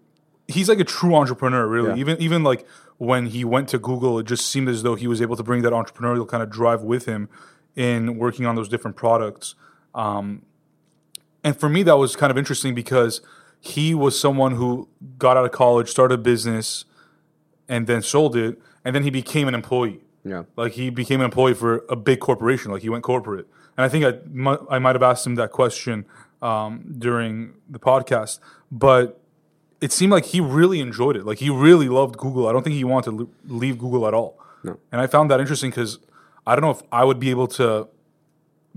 he's 0.48 0.68
like 0.70 0.80
a 0.80 0.84
true 0.84 1.16
entrepreneur. 1.16 1.66
Really, 1.68 1.90
Yeah. 1.90 1.96
even 1.96 2.22
even 2.22 2.44
like 2.44 2.66
when 2.98 3.28
he 3.28 3.44
went 3.46 3.70
to 3.70 3.78
Google, 3.80 4.20
it 4.20 4.26
just 4.26 4.48
seemed 4.48 4.68
as 4.70 4.84
though 4.84 4.96
he 4.96 5.08
was 5.08 5.22
able 5.22 5.36
to 5.38 5.44
bring 5.44 5.62
that 5.64 5.74
entrepreneurial 5.74 6.28
kind 6.28 6.44
of 6.44 6.50
drive 6.50 6.82
with 6.84 7.06
him 7.06 7.28
in 7.76 8.18
working 8.18 8.46
on 8.46 8.56
those 8.56 8.70
different 8.70 8.96
products. 8.98 9.56
Um, 9.96 10.44
and 11.44 11.60
for 11.60 11.70
me 11.70 11.84
that 11.84 11.98
was 11.98 12.16
kind 12.16 12.32
of 12.32 12.38
interesting 12.38 12.74
because 12.74 13.22
he 13.60 13.94
was 13.96 14.20
someone 14.20 14.56
who 14.56 14.88
got 15.18 15.38
out 15.38 15.46
of 15.46 15.52
college 15.52 15.90
started 15.90 16.16
a 16.16 16.18
business 16.18 16.86
and 17.68 17.88
then 17.88 18.02
sold 18.02 18.36
it 18.36 18.60
and 18.84 18.96
then 18.96 19.04
he 19.04 19.10
became 19.10 19.48
an 19.48 19.56
employee. 19.56 20.02
Yeah. 20.26 20.44
like 20.56 20.72
he 20.74 20.90
became 20.90 21.20
an 21.20 21.26
employee 21.26 21.54
for 21.54 21.84
a 21.90 21.98
big 21.98 22.22
corporation. 22.22 22.72
Like 22.72 22.82
he 22.82 22.88
went 22.90 23.04
corporate. 23.04 23.46
And 23.76 23.84
i 23.86 23.90
think 23.90 24.06
i, 24.06 24.58
I 24.70 24.80
might 24.80 24.96
have 24.96 25.04
asked 25.04 25.26
him 25.28 25.36
that 25.36 25.52
question 25.52 26.06
um, 26.42 26.96
during 26.98 27.54
the 27.70 27.80
podcast 27.80 28.40
but 28.72 29.20
it 29.82 29.92
seemed 29.92 30.14
like 30.14 30.26
he 30.26 30.40
really 30.40 30.80
enjoyed 30.80 31.18
it. 31.18 31.26
Like 31.26 31.40
he 31.40 31.50
really 31.50 31.90
loved 31.90 32.18
google. 32.18 32.48
I 32.48 32.54
don't 32.54 32.64
think 32.64 32.76
he 32.76 32.86
wanted 32.86 33.18
to 33.18 33.30
leave 33.48 33.78
google 33.78 34.08
at 34.08 34.14
all. 34.14 34.40
No. 34.64 34.78
and 34.92 35.02
i 35.02 35.08
found 35.08 35.30
that 35.30 35.42
interesting 35.42 35.72
because 35.72 36.00
i 36.48 36.56
don't 36.56 36.62
know 36.62 36.72
if 36.72 36.82
i 36.90 37.04
would 37.04 37.20
be 37.20 37.30
able 37.30 37.48
to 37.48 37.90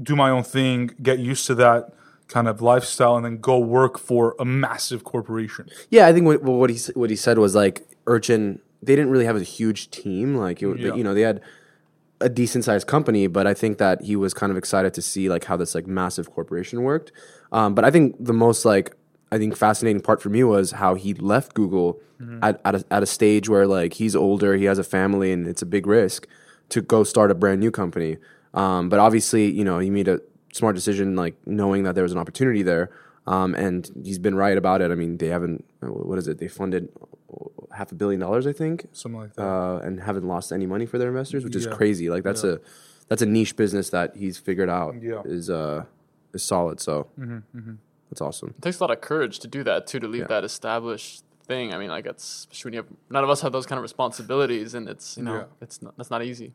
do 0.02 0.14
my 0.14 0.30
own 0.30 0.42
thing, 0.42 0.90
get 1.02 1.18
used 1.18 1.46
to 1.46 1.54
that 1.54 1.92
kind 2.28 2.48
of 2.48 2.60
lifestyle, 2.60 3.16
and 3.16 3.24
then 3.24 3.38
go 3.38 3.58
work 3.58 3.98
for 3.98 4.34
a 4.38 4.44
massive 4.44 5.04
corporation. 5.04 5.68
Yeah, 5.90 6.06
I 6.06 6.12
think 6.12 6.26
what, 6.26 6.42
what 6.42 6.70
he 6.70 6.78
what 6.94 7.10
he 7.10 7.16
said 7.16 7.38
was 7.38 7.54
like 7.54 7.86
Urchin. 8.06 8.60
They 8.82 8.94
didn't 8.94 9.10
really 9.10 9.24
have 9.24 9.36
a 9.36 9.42
huge 9.42 9.90
team. 9.90 10.36
Like 10.36 10.62
it, 10.62 10.78
Yeah. 10.78 10.94
you 10.94 11.02
know, 11.04 11.14
they 11.14 11.22
had 11.22 11.40
a 12.20 12.28
decent 12.28 12.64
sized 12.64 12.86
company, 12.86 13.26
but 13.26 13.46
I 13.46 13.54
think 13.54 13.78
that 13.78 14.02
he 14.02 14.16
was 14.16 14.32
kind 14.32 14.50
of 14.50 14.56
excited 14.56 14.94
to 14.94 15.02
see 15.02 15.28
like 15.28 15.44
how 15.44 15.56
this 15.56 15.74
like 15.74 15.86
massive 15.86 16.30
corporation 16.30 16.82
worked. 16.82 17.12
Um, 17.52 17.74
but 17.74 17.84
I 17.84 17.90
think 17.90 18.16
the 18.18 18.32
most 18.32 18.64
like 18.64 18.94
I 19.32 19.38
think 19.38 19.56
fascinating 19.56 20.00
part 20.02 20.22
for 20.22 20.28
me 20.28 20.44
was 20.44 20.72
how 20.72 20.94
he 20.94 21.14
left 21.14 21.54
Google 21.54 22.00
at 22.42 22.60
at 22.64 22.74
a, 22.76 22.84
at 22.90 23.02
a 23.02 23.06
stage 23.06 23.48
where 23.48 23.66
like 23.66 23.94
he's 23.94 24.16
older, 24.16 24.56
he 24.56 24.64
has 24.64 24.78
a 24.78 24.84
family, 24.84 25.32
and 25.32 25.46
it's 25.46 25.62
a 25.62 25.66
big 25.66 25.86
risk 25.86 26.26
to 26.70 26.80
go 26.80 27.04
start 27.04 27.30
a 27.30 27.34
brand 27.34 27.60
new 27.60 27.70
company. 27.70 28.16
Um, 28.54 28.88
but 28.88 28.98
obviously, 28.98 29.50
you 29.50 29.64
know, 29.64 29.78
he 29.80 29.90
made 29.90 30.08
a 30.08 30.20
smart 30.56 30.74
decision, 30.74 31.16
like 31.24 31.34
knowing 31.46 31.84
that 31.84 31.94
there 31.94 32.02
was 32.08 32.12
an 32.12 32.18
opportunity 32.18 32.62
there. 32.62 32.90
Um, 33.26 33.54
and 33.56 33.90
he's 34.04 34.20
been 34.20 34.36
right 34.36 34.56
about 34.56 34.80
it. 34.82 34.90
I 34.90 34.94
mean, 34.94 35.18
they 35.18 35.28
haven't. 35.36 35.64
uh, 35.82 35.86
What 36.08 36.16
is 36.18 36.28
it? 36.28 36.38
They 36.38 36.48
funded 36.48 36.88
half 37.78 37.90
a 37.92 37.96
billion 37.96 38.20
dollars, 38.20 38.46
I 38.46 38.52
think, 38.52 38.86
Something 38.92 39.20
like 39.20 39.34
that. 39.34 39.42
uh, 39.44 39.78
and 39.84 40.00
haven't 40.00 40.26
lost 40.34 40.52
any 40.52 40.66
money 40.74 40.86
for 40.86 40.96
their 40.98 41.08
investors, 41.08 41.42
which 41.44 41.56
is 41.56 41.66
crazy. 41.66 42.08
Like 42.14 42.22
that's 42.28 42.44
a 42.44 42.60
that's 43.08 43.22
a 43.22 43.26
niche 43.26 43.54
business 43.56 43.90
that 43.90 44.08
he's 44.16 44.36
figured 44.38 44.68
out 44.80 44.94
Yeah. 45.02 45.22
is 45.24 45.50
uh 45.50 45.84
is 46.32 46.42
solid. 46.44 46.78
So 46.80 47.08
that's 48.10 48.20
awesome. 48.20 48.50
It 48.58 48.62
takes 48.62 48.78
a 48.80 48.84
lot 48.84 48.92
of 48.96 49.00
courage 49.00 49.40
to 49.40 49.48
do 49.48 49.60
that 49.64 49.86
too, 49.88 49.98
to 50.04 50.08
leave 50.08 50.22
Yeah. 50.22 50.34
that 50.34 50.44
established 50.44 51.24
thing. 51.48 51.74
I 51.74 51.78
mean, 51.78 51.90
like 51.96 52.06
it's 52.06 52.26
especially 52.42 52.68
when 52.68 52.74
you 52.74 52.80
have 52.82 52.90
none 53.10 53.24
of 53.24 53.30
us 53.30 53.40
have 53.42 53.52
those 53.56 53.66
kind 53.66 53.78
of 53.80 53.82
responsibilities, 53.90 54.72
and 54.74 54.88
it's 54.88 55.16
you 55.18 55.24
know 55.24 55.34
Yeah. 55.38 55.44
it's 55.64 55.82
not, 55.82 55.92
that's 55.96 56.10
not 56.14 56.22
easy. 56.30 56.48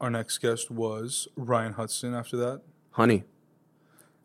Our 0.00 0.10
next 0.10 0.38
guest 0.38 0.70
was 0.70 1.26
Ryan 1.36 1.72
Hudson. 1.74 2.14
After 2.14 2.36
that, 2.38 2.60
Honey, 2.92 3.24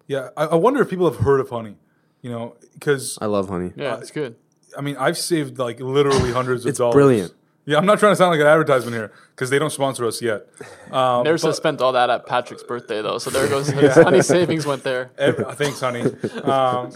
yeah, 0.07 0.29
I, 0.35 0.45
I 0.45 0.55
wonder 0.55 0.81
if 0.81 0.89
people 0.89 1.09
have 1.09 1.21
heard 1.21 1.39
of 1.39 1.49
Honey. 1.49 1.75
You 2.21 2.29
know, 2.29 2.55
because 2.73 3.17
I 3.19 3.25
love 3.25 3.49
honey. 3.49 3.71
Yeah, 3.75 3.97
it's 3.97 4.11
good. 4.11 4.35
I 4.77 4.81
mean, 4.81 4.95
I've 4.97 5.17
saved 5.17 5.57
like 5.57 5.79
literally 5.79 6.31
hundreds 6.31 6.65
of 6.65 6.69
It's 6.69 6.77
dollars. 6.77 6.93
brilliant. 6.93 7.33
Yeah, 7.65 7.77
I'm 7.77 7.85
not 7.87 7.97
trying 7.99 8.11
to 8.11 8.15
sound 8.15 8.29
like 8.31 8.39
an 8.39 8.45
advertisement 8.47 8.95
here 8.95 9.11
because 9.35 9.49
they 9.49 9.57
don't 9.57 9.71
sponsor 9.71 10.05
us 10.05 10.21
yet. 10.21 10.47
Um, 10.91 11.23
Never 11.23 11.37
but- 11.39 11.55
spent 11.55 11.81
all 11.81 11.93
that 11.93 12.09
at 12.11 12.27
Patrick's 12.27 12.61
birthday 12.63 13.01
though, 13.01 13.17
so 13.17 13.31
there 13.31 13.47
goes 13.47 13.67
his 13.71 13.95
honey 13.95 14.21
savings 14.21 14.67
went 14.67 14.83
there. 14.83 15.11
Every, 15.17 15.45
thanks, 15.55 15.79
honey. 15.79 16.01
Um, 16.43 16.91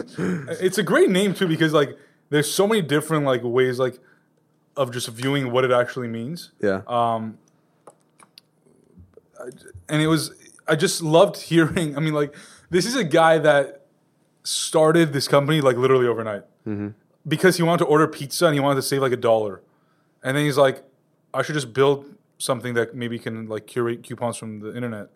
it's 0.60 0.78
a 0.78 0.82
great 0.84 1.10
name 1.10 1.34
too 1.34 1.48
because 1.48 1.72
like 1.72 1.96
there's 2.30 2.48
so 2.50 2.66
many 2.68 2.82
different 2.82 3.24
like 3.24 3.40
ways 3.42 3.78
like 3.80 3.98
of 4.76 4.92
just 4.92 5.08
viewing 5.08 5.50
what 5.50 5.64
it 5.64 5.72
actually 5.72 6.08
means, 6.08 6.52
Yeah. 6.62 6.82
And 9.88 10.02
it 10.02 10.06
was 10.06 10.32
I 10.68 10.76
just 10.76 11.02
loved 11.02 11.40
hearing. 11.40 11.96
I 11.96 12.00
mean, 12.00 12.14
like 12.14 12.34
this 12.70 12.86
is 12.86 12.96
a 12.96 13.04
guy 13.04 13.38
that 13.38 13.86
started 14.42 15.12
this 15.12 15.28
company 15.28 15.60
like 15.60 15.76
literally 15.76 16.06
overnight 16.06 16.42
mm-hmm. 16.66 16.88
because 17.26 17.56
he 17.56 17.62
wanted 17.62 17.78
to 17.78 17.84
order 17.84 18.06
pizza 18.06 18.46
and 18.46 18.54
he 18.54 18.60
wanted 18.60 18.76
to 18.76 18.82
save 18.82 19.02
like 19.02 19.12
a 19.12 19.16
dollar, 19.16 19.62
and 20.22 20.36
then 20.36 20.44
he's 20.44 20.58
like, 20.58 20.84
I 21.34 21.42
should 21.42 21.54
just 21.54 21.72
build 21.72 22.06
something 22.38 22.74
that 22.74 22.94
maybe 22.94 23.18
can 23.18 23.48
like 23.48 23.66
curate 23.66 24.02
coupons 24.02 24.36
from 24.36 24.60
the 24.60 24.74
internet, 24.74 25.08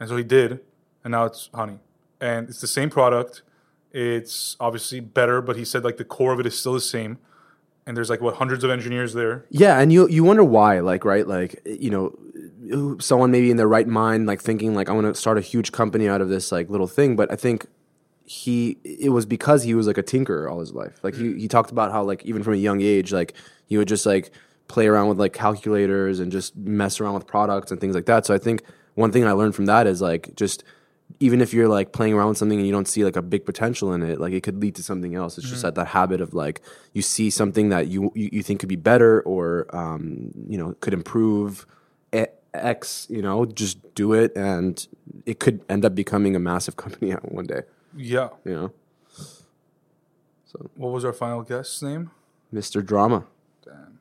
and 0.00 0.08
so 0.08 0.16
he 0.16 0.24
did, 0.24 0.60
and 1.02 1.12
now 1.12 1.24
it's 1.24 1.50
honey, 1.54 1.78
and 2.20 2.48
it's 2.48 2.60
the 2.60 2.66
same 2.66 2.90
product. 2.90 3.42
It's 3.92 4.56
obviously 4.58 4.98
better, 4.98 5.40
but 5.40 5.56
he 5.56 5.64
said 5.64 5.84
like 5.84 5.98
the 5.98 6.04
core 6.04 6.32
of 6.32 6.40
it 6.40 6.46
is 6.46 6.58
still 6.58 6.72
the 6.72 6.80
same, 6.80 7.18
and 7.86 7.96
there's 7.96 8.10
like 8.10 8.20
what 8.20 8.36
hundreds 8.36 8.64
of 8.64 8.70
engineers 8.70 9.14
there. 9.14 9.44
Yeah, 9.50 9.78
and 9.78 9.92
you 9.92 10.08
you 10.08 10.24
wonder 10.24 10.42
why, 10.42 10.80
like, 10.80 11.04
right? 11.04 11.26
Like, 11.26 11.60
you 11.64 11.90
know, 11.90 12.18
someone 12.98 13.30
maybe 13.30 13.50
in 13.50 13.56
their 13.56 13.68
right 13.68 13.86
mind, 13.86 14.26
like 14.26 14.40
thinking 14.40 14.74
like 14.74 14.88
I'm 14.88 14.96
gonna 14.96 15.14
start 15.14 15.38
a 15.38 15.40
huge 15.40 15.72
company 15.72 16.08
out 16.08 16.20
of 16.20 16.28
this 16.28 16.52
like 16.52 16.68
little 16.70 16.86
thing. 16.86 17.16
But 17.16 17.32
I 17.32 17.36
think 17.36 17.66
he 18.26 18.78
it 18.84 19.10
was 19.10 19.26
because 19.26 19.62
he 19.62 19.74
was 19.74 19.86
like 19.86 19.98
a 19.98 20.02
tinkerer 20.02 20.50
all 20.50 20.60
his 20.60 20.72
life. 20.72 20.98
Like 21.02 21.14
he 21.14 21.38
he 21.38 21.48
talked 21.48 21.70
about 21.70 21.92
how 21.92 22.02
like 22.02 22.24
even 22.24 22.42
from 22.42 22.54
a 22.54 22.58
young 22.58 22.80
age, 22.80 23.12
like 23.12 23.34
he 23.66 23.76
would 23.76 23.88
just 23.88 24.06
like 24.06 24.30
play 24.68 24.86
around 24.86 25.08
with 25.08 25.18
like 25.18 25.32
calculators 25.32 26.20
and 26.20 26.32
just 26.32 26.56
mess 26.56 27.00
around 27.00 27.14
with 27.14 27.26
products 27.26 27.70
and 27.70 27.80
things 27.80 27.94
like 27.94 28.06
that. 28.06 28.24
So 28.26 28.34
I 28.34 28.38
think 28.38 28.62
one 28.94 29.12
thing 29.12 29.24
I 29.26 29.32
learned 29.32 29.54
from 29.54 29.66
that 29.66 29.86
is 29.86 30.00
like 30.00 30.34
just 30.36 30.64
even 31.20 31.40
if 31.40 31.52
you're 31.52 31.68
like 31.68 31.92
playing 31.92 32.14
around 32.14 32.28
with 32.28 32.38
something 32.38 32.58
and 32.58 32.66
you 32.66 32.72
don't 32.72 32.88
see 32.88 33.04
like 33.04 33.16
a 33.16 33.22
big 33.22 33.44
potential 33.44 33.92
in 33.92 34.02
it, 34.02 34.20
like 34.20 34.32
it 34.32 34.42
could 34.42 34.60
lead 34.60 34.74
to 34.76 34.82
something 34.82 35.14
else. 35.14 35.38
It's 35.38 35.48
just 35.48 35.62
that 35.62 35.74
that 35.74 35.88
habit 35.88 36.20
of 36.20 36.34
like 36.34 36.62
you 36.92 37.02
see 37.02 37.30
something 37.30 37.68
that 37.68 37.88
you 37.88 38.10
you, 38.14 38.30
you 38.32 38.42
think 38.42 38.60
could 38.60 38.68
be 38.68 38.76
better 38.76 39.20
or 39.22 39.66
um, 39.76 40.30
you 40.48 40.56
know 40.56 40.74
could 40.80 40.94
improve 40.94 41.66
X, 42.54 43.06
you 43.10 43.22
know, 43.22 43.44
just 43.44 43.94
do 43.94 44.12
it 44.12 44.32
and 44.36 44.86
it 45.26 45.38
could 45.40 45.60
end 45.68 45.84
up 45.84 45.94
becoming 45.94 46.34
a 46.36 46.38
massive 46.38 46.76
company 46.84 47.10
one 47.12 47.46
day. 47.46 47.62
Yeah. 47.96 48.28
You 48.44 48.52
know, 48.54 48.72
So 50.46 50.70
What 50.76 50.92
was 50.92 51.04
our 51.04 51.12
final 51.12 51.42
guest's 51.42 51.82
name? 51.82 52.10
Mr. 52.52 52.84
Drama, 52.84 53.24
Damn. 53.64 53.98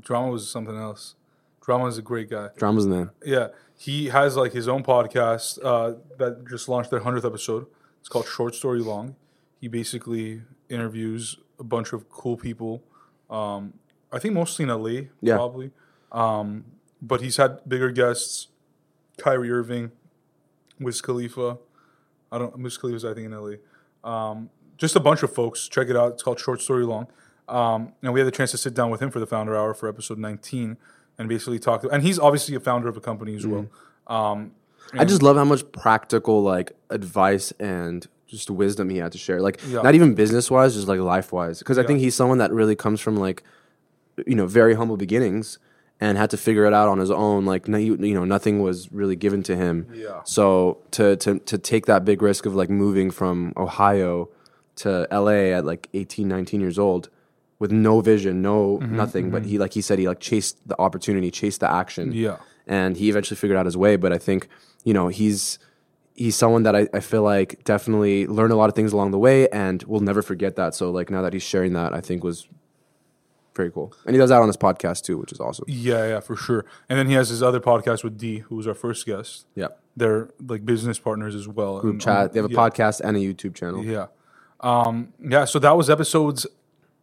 Drama 0.00 0.30
was 0.32 0.50
something 0.50 0.76
else. 0.76 1.14
Drama 1.60 1.86
is 1.86 1.98
a 1.98 2.02
great 2.02 2.28
guy. 2.30 2.48
Drama's 2.56 2.86
the 2.86 2.96
name. 2.96 3.10
Yeah, 3.24 3.48
he 3.76 4.06
has 4.06 4.36
like 4.36 4.52
his 4.52 4.66
own 4.68 4.82
podcast 4.82 5.58
uh, 5.62 5.94
that 6.18 6.48
just 6.48 6.68
launched 6.68 6.90
their 6.90 7.00
hundredth 7.00 7.24
episode. 7.26 7.66
It's 8.00 8.08
called 8.08 8.26
Short 8.26 8.54
Story 8.54 8.80
Long. 8.80 9.14
He 9.60 9.68
basically 9.68 10.42
interviews 10.68 11.36
a 11.60 11.64
bunch 11.64 11.92
of 11.92 12.08
cool 12.08 12.36
people. 12.36 12.82
Um, 13.30 13.74
I 14.10 14.18
think 14.18 14.34
mostly 14.34 14.62
in 14.64 14.70
LA, 14.70 15.08
Yeah. 15.20 15.36
probably. 15.36 15.70
Um, 16.10 16.64
but 17.02 17.20
he's 17.20 17.36
had 17.36 17.60
bigger 17.68 17.90
guests: 17.90 18.48
Kyrie 19.18 19.50
Irving, 19.50 19.92
Wiz 20.80 21.00
Khalifa. 21.00 21.58
I 22.30 22.38
don't. 22.38 22.58
Wiz 22.58 22.76
Khalifa's 22.76 23.04
I 23.04 23.14
think 23.14 23.26
in 23.26 23.32
LA. 23.32 23.56
Um, 24.04 24.50
just 24.76 24.96
a 24.96 25.00
bunch 25.00 25.22
of 25.22 25.32
folks. 25.34 25.68
Check 25.68 25.88
it 25.88 25.96
out. 25.96 26.12
It's 26.12 26.22
called 26.22 26.38
Short 26.38 26.60
Story 26.60 26.84
Long. 26.84 27.08
Um, 27.48 27.92
and 28.02 28.12
we 28.12 28.20
had 28.20 28.26
the 28.26 28.30
chance 28.32 28.50
to 28.50 28.58
sit 28.58 28.74
down 28.74 28.90
with 28.90 29.00
him 29.00 29.10
for 29.10 29.20
the 29.20 29.26
founder 29.26 29.56
hour 29.56 29.72
for 29.72 29.88
episode 29.88 30.18
19 30.18 30.76
and 31.16 31.28
basically 31.28 31.58
talk. 31.58 31.84
And 31.90 32.02
he's 32.02 32.18
obviously 32.18 32.54
a 32.54 32.60
founder 32.60 32.88
of 32.88 32.96
a 32.96 33.00
company 33.00 33.34
as 33.34 33.46
well. 33.46 33.66
Um, 34.06 34.52
I 34.92 35.04
just 35.04 35.22
love 35.22 35.36
how 35.36 35.44
much 35.44 35.70
practical 35.72 36.42
like 36.42 36.72
advice 36.90 37.52
and 37.52 38.06
just 38.26 38.50
wisdom 38.50 38.90
he 38.90 38.98
had 38.98 39.12
to 39.12 39.18
share. 39.18 39.40
Like 39.40 39.60
Yeah. 39.66 39.80
not 39.80 39.94
even 39.94 40.14
business 40.14 40.50
wise, 40.50 40.74
just 40.74 40.88
like 40.88 41.00
life 41.00 41.32
wise. 41.32 41.58
Because 41.58 41.78
I 41.78 41.82
think 41.84 42.00
he's 42.00 42.14
someone 42.14 42.38
that 42.38 42.52
really 42.52 42.76
comes 42.76 43.00
from 43.00 43.16
like 43.16 43.42
you 44.26 44.34
know 44.34 44.46
very 44.46 44.74
humble 44.74 44.96
beginnings 44.96 45.58
and 46.00 46.16
had 46.16 46.30
to 46.30 46.36
figure 46.36 46.64
it 46.64 46.72
out 46.72 46.88
on 46.88 46.98
his 46.98 47.10
own. 47.10 47.44
Like 47.44 47.68
no, 47.68 47.78
you, 47.78 47.96
you 47.96 48.14
know 48.14 48.24
nothing 48.24 48.60
was 48.62 48.90
really 48.92 49.16
given 49.16 49.42
to 49.44 49.56
him. 49.56 49.86
Yeah. 49.92 50.20
So 50.24 50.78
to 50.92 51.16
to 51.16 51.38
to 51.40 51.58
take 51.58 51.86
that 51.86 52.04
big 52.04 52.22
risk 52.22 52.46
of 52.46 52.54
like 52.54 52.70
moving 52.70 53.10
from 53.10 53.52
Ohio 53.56 54.28
to 54.76 55.08
LA 55.10 55.50
at 55.56 55.64
like 55.64 55.88
18, 55.94 56.28
19 56.28 56.60
years 56.60 56.78
old 56.78 57.08
with 57.58 57.72
no 57.72 58.00
vision, 58.00 58.40
no 58.42 58.78
Mm-hmm, 58.78 58.96
nothing. 58.96 59.30
But 59.30 59.44
he 59.44 59.58
like 59.58 59.72
he 59.74 59.80
said 59.80 59.98
he 59.98 60.06
like 60.06 60.20
chased 60.20 60.56
the 60.68 60.78
opportunity, 60.80 61.30
chased 61.32 61.60
the 61.60 61.70
action 61.70 62.12
Yeah. 62.12 62.36
and 62.66 62.96
he 62.96 63.08
eventually 63.08 63.36
figured 63.36 63.58
out 63.58 63.66
his 63.66 63.76
way. 63.76 63.96
But 63.96 64.12
I 64.12 64.18
think 64.18 64.48
you 64.84 64.94
know 64.94 65.08
he's 65.08 65.58
he's 66.14 66.36
someone 66.36 66.62
that 66.64 66.74
I, 66.76 66.88
I 66.94 67.00
feel 67.00 67.22
like 67.22 67.64
definitely 67.64 68.26
learned 68.28 68.52
a 68.52 68.56
lot 68.56 68.68
of 68.68 68.74
things 68.76 68.92
along 68.92 69.10
the 69.10 69.18
way, 69.18 69.48
and 69.48 69.82
will 69.84 70.00
never 70.00 70.22
forget 70.22 70.54
that. 70.56 70.74
So 70.76 70.90
like 70.92 71.10
now 71.10 71.22
that 71.22 71.32
he's 71.32 71.42
sharing 71.42 71.72
that, 71.72 71.92
I 71.92 72.00
think 72.00 72.22
was 72.22 72.46
very 73.58 73.70
cool, 73.70 73.92
and 74.06 74.14
he 74.14 74.18
does 74.18 74.30
that 74.30 74.40
on 74.40 74.46
his 74.46 74.56
podcast 74.56 75.02
too, 75.02 75.18
which 75.18 75.32
is 75.32 75.40
awesome. 75.40 75.66
Yeah, 75.68 76.06
yeah, 76.08 76.20
for 76.20 76.34
sure. 76.36 76.64
And 76.88 76.98
then 76.98 77.06
he 77.08 77.12
has 77.14 77.28
his 77.28 77.42
other 77.42 77.60
podcast 77.60 78.02
with 78.04 78.16
D, 78.16 78.38
who 78.38 78.56
was 78.56 78.66
our 78.66 78.74
first 78.74 79.04
guest. 79.04 79.44
Yeah, 79.54 79.68
They're 79.96 80.30
like 80.46 80.64
business 80.64 80.98
partners 80.98 81.34
as 81.34 81.46
well. 81.46 81.80
group 81.80 81.94
And, 81.94 82.00
chat. 82.00 82.16
um, 82.16 82.28
They 82.32 82.40
have 82.40 82.50
a 82.50 82.54
yeah, 82.54 82.58
podcast 82.58 83.00
and 83.04 83.16
a 83.16 83.20
YouTube 83.20 83.54
channel. 83.54 83.84
Yeah. 83.84 84.06
Um, 84.60 85.12
yeah, 85.20 85.44
so 85.44 85.58
that 85.58 85.76
was 85.76 85.90
episodes 85.90 86.46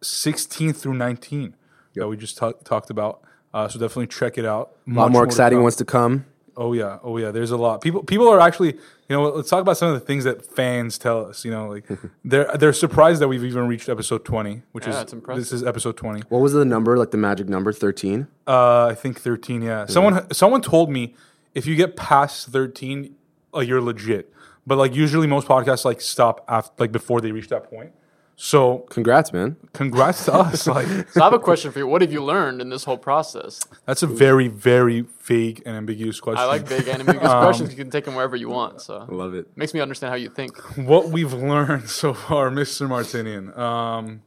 16 0.02 0.72
through 0.72 0.94
19 0.94 1.54
that 1.94 2.08
we 2.08 2.16
just 2.16 2.36
ta- 2.36 2.52
talked 2.64 2.90
about. 2.90 3.20
Uh, 3.54 3.68
so 3.68 3.78
definitely 3.78 4.06
check 4.08 4.36
it 4.36 4.44
out. 4.44 4.72
A 4.86 4.92
lot 4.92 5.10
more 5.10 5.24
exciting 5.24 5.58
ones. 5.58 5.64
ones 5.64 5.76
to 5.76 5.84
come. 5.86 6.26
Oh 6.56 6.72
yeah, 6.72 6.98
oh 7.02 7.18
yeah. 7.18 7.30
There's 7.30 7.50
a 7.50 7.56
lot. 7.56 7.80
People 7.82 8.02
people 8.02 8.28
are 8.28 8.40
actually, 8.40 8.72
you 8.74 9.10
know, 9.10 9.24
let's 9.28 9.50
talk 9.50 9.60
about 9.60 9.76
some 9.76 9.88
of 9.88 9.94
the 9.94 10.00
things 10.06 10.24
that 10.24 10.44
fans 10.44 10.96
tell 10.98 11.26
us. 11.26 11.44
You 11.44 11.50
know, 11.50 11.68
like 11.68 11.84
they're 12.24 12.50
they're 12.56 12.72
surprised 12.72 13.20
that 13.20 13.28
we've 13.28 13.44
even 13.44 13.68
reached 13.68 13.88
episode 13.88 14.24
20, 14.24 14.62
which 14.72 14.86
Yeah, 14.86 14.94
is 14.96 15.02
it's 15.02 15.12
impressive. 15.12 15.42
this 15.42 15.52
is 15.52 15.62
episode 15.62 15.96
20. 15.96 16.22
What 16.28 16.40
was 16.40 16.54
the 16.54 16.64
number? 16.64 16.96
Like 16.96 17.10
the 17.10 17.18
magic 17.18 17.48
number, 17.48 17.72
thirteen. 17.72 18.26
Uh, 18.46 18.86
I 18.86 18.94
think 18.94 19.20
13. 19.20 19.60
Yeah. 19.62 19.86
Someone 19.86 20.32
someone 20.32 20.62
told 20.62 20.90
me 20.90 21.14
if 21.54 21.66
you 21.66 21.76
get 21.76 21.94
past 21.96 22.48
13, 22.48 23.14
like 23.52 23.68
you're 23.68 23.80
legit. 23.82 24.32
But 24.66 24.78
like 24.78 24.94
usually 24.94 25.26
most 25.26 25.46
podcasts 25.46 25.84
like 25.84 26.00
stop 26.00 26.44
after 26.48 26.72
like 26.78 26.90
before 26.92 27.20
they 27.20 27.32
reach 27.32 27.48
that 27.48 27.70
point. 27.70 27.92
So 28.38 28.80
Congrats, 28.90 29.32
man. 29.32 29.56
congrats 29.72 30.26
to 30.26 30.34
us. 30.34 30.66
Like 30.76 30.86
So 31.10 31.22
I 31.22 31.24
have 31.24 31.32
a 31.32 31.38
question 31.38 31.72
for 31.72 31.78
you. 31.78 31.86
What 31.86 32.02
have 32.02 32.12
you 32.12 32.22
learned 32.22 32.60
in 32.60 32.68
this 32.68 32.84
whole 32.84 32.98
process? 32.98 33.60
that's 33.86 34.02
a 34.02 34.06
very 34.06 34.48
very 34.48 35.06
vague 35.22 35.62
and 35.64 35.74
ambiguous 35.74 36.20
question. 36.20 36.42
I 36.42 36.44
like 36.46 36.68
big 36.68 36.86
and 36.86 37.00
ambiguous 37.00 37.30
Um, 37.32 37.42
questions. 37.44 37.70
You 37.70 37.76
can 37.76 37.90
take 37.90 38.04
them 38.04 38.14
wherever 38.14 38.36
you 38.36 38.50
want. 38.50 38.82
So 38.82 39.06
I 39.10 39.12
love 39.14 39.32
it. 39.34 39.48
makes 39.56 39.72
me 39.72 39.80
understand 39.80 40.10
how 40.10 40.16
you 40.16 40.28
think. 40.28 40.56
what 40.76 41.08
we've 41.08 41.32
learned 41.32 41.88
so 41.88 42.12
far, 42.12 42.50
Mr. 42.50 42.86
Martinian. 42.86 43.58
Um, 43.58 44.20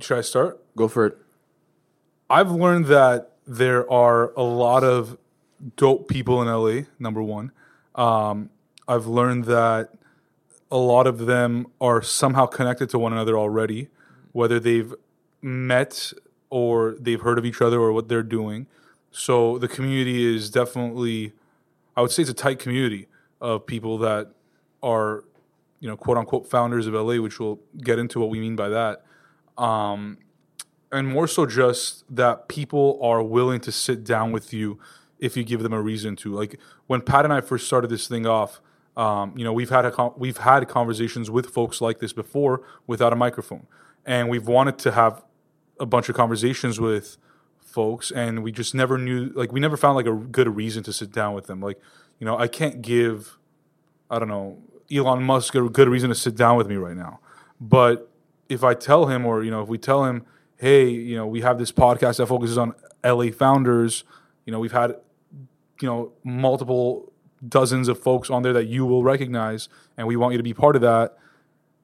should 0.00 0.18
I 0.18 0.22
start? 0.22 0.60
Go 0.76 0.88
for 0.88 1.06
it. 1.06 1.18
I've 2.28 2.50
learned 2.50 2.86
that 2.86 3.32
there 3.46 3.90
are 3.90 4.32
a 4.36 4.42
lot 4.42 4.82
of 4.84 5.16
dope 5.76 6.08
people 6.08 6.42
in 6.42 6.48
LA. 6.48 6.86
Number 6.98 7.22
one, 7.22 7.52
um, 7.94 8.50
I've 8.88 9.06
learned 9.06 9.44
that 9.46 9.90
a 10.70 10.76
lot 10.76 11.06
of 11.06 11.26
them 11.26 11.66
are 11.80 12.02
somehow 12.02 12.46
connected 12.46 12.90
to 12.90 12.98
one 12.98 13.12
another 13.12 13.36
already, 13.36 13.88
whether 14.32 14.60
they've 14.60 14.94
met 15.42 16.12
or 16.48 16.96
they've 16.98 17.20
heard 17.20 17.38
of 17.38 17.44
each 17.44 17.60
other 17.60 17.78
or 17.80 17.92
what 17.92 18.08
they're 18.08 18.22
doing. 18.22 18.66
So 19.10 19.58
the 19.58 19.68
community 19.68 20.24
is 20.24 20.50
definitely, 20.50 21.32
I 21.96 22.02
would 22.02 22.10
say, 22.10 22.22
it's 22.22 22.30
a 22.30 22.34
tight 22.34 22.58
community 22.58 23.08
of 23.40 23.66
people 23.66 23.98
that 23.98 24.32
are, 24.82 25.24
you 25.80 25.88
know, 25.88 25.96
quote 25.96 26.18
unquote 26.18 26.48
founders 26.48 26.86
of 26.86 26.94
LA, 26.94 27.16
which 27.20 27.40
we'll 27.40 27.60
get 27.78 27.98
into 27.98 28.20
what 28.20 28.30
we 28.30 28.38
mean 28.38 28.54
by 28.54 28.68
that 28.68 29.04
um, 29.60 30.16
and 30.90 31.06
more 31.06 31.28
so 31.28 31.46
just 31.46 32.04
that 32.12 32.48
people 32.48 32.98
are 33.02 33.22
willing 33.22 33.60
to 33.60 33.70
sit 33.70 34.02
down 34.02 34.32
with 34.32 34.52
you 34.52 34.78
if 35.18 35.36
you 35.36 35.44
give 35.44 35.62
them 35.62 35.72
a 35.72 35.80
reason 35.80 36.16
to. 36.16 36.32
Like 36.32 36.58
when 36.86 37.02
Pat 37.02 37.24
and 37.24 37.32
I 37.32 37.42
first 37.42 37.66
started 37.66 37.90
this 37.90 38.08
thing 38.08 38.26
off, 38.26 38.60
um, 39.00 39.32
you 39.34 39.44
know, 39.44 39.52
we've 39.54 39.70
had 39.70 39.86
a 39.86 40.12
we've 40.18 40.36
had 40.36 40.68
conversations 40.68 41.30
with 41.30 41.46
folks 41.46 41.80
like 41.80 42.00
this 42.00 42.12
before 42.12 42.62
without 42.86 43.14
a 43.14 43.16
microphone, 43.16 43.66
and 44.04 44.28
we've 44.28 44.46
wanted 44.46 44.78
to 44.80 44.92
have 44.92 45.24
a 45.80 45.86
bunch 45.86 46.10
of 46.10 46.14
conversations 46.14 46.78
with 46.78 47.16
folks, 47.60 48.10
and 48.10 48.42
we 48.42 48.52
just 48.52 48.74
never 48.74 48.98
knew, 48.98 49.32
like, 49.34 49.52
we 49.52 49.60
never 49.60 49.78
found 49.78 49.96
like 49.96 50.04
a 50.04 50.12
good 50.12 50.54
reason 50.54 50.82
to 50.82 50.92
sit 50.92 51.12
down 51.12 51.32
with 51.34 51.46
them. 51.46 51.62
Like, 51.62 51.80
you 52.18 52.26
know, 52.26 52.36
I 52.36 52.46
can't 52.46 52.82
give, 52.82 53.38
I 54.10 54.18
don't 54.18 54.28
know, 54.28 54.58
Elon 54.92 55.22
Musk 55.22 55.54
a 55.54 55.66
good 55.70 55.88
reason 55.88 56.10
to 56.10 56.14
sit 56.14 56.36
down 56.36 56.58
with 56.58 56.68
me 56.68 56.76
right 56.76 56.96
now, 56.96 57.20
but 57.58 58.10
if 58.50 58.62
I 58.62 58.74
tell 58.74 59.06
him, 59.06 59.24
or 59.24 59.42
you 59.42 59.50
know, 59.50 59.62
if 59.62 59.68
we 59.70 59.78
tell 59.78 60.04
him, 60.04 60.26
hey, 60.58 60.90
you 60.90 61.16
know, 61.16 61.26
we 61.26 61.40
have 61.40 61.58
this 61.58 61.72
podcast 61.72 62.18
that 62.18 62.26
focuses 62.26 62.58
on 62.58 62.74
LA 63.02 63.30
founders. 63.30 64.04
You 64.44 64.52
know, 64.52 64.58
we've 64.58 64.72
had, 64.72 64.96
you 65.80 65.88
know, 65.88 66.12
multiple 66.22 67.09
dozens 67.48 67.88
of 67.88 67.98
folks 67.98 68.30
on 68.30 68.42
there 68.42 68.52
that 68.52 68.66
you 68.66 68.84
will 68.86 69.02
recognize, 69.02 69.68
and 69.96 70.06
we 70.06 70.16
want 70.16 70.32
you 70.32 70.38
to 70.38 70.44
be 70.44 70.54
part 70.54 70.76
of 70.76 70.82
that. 70.82 71.16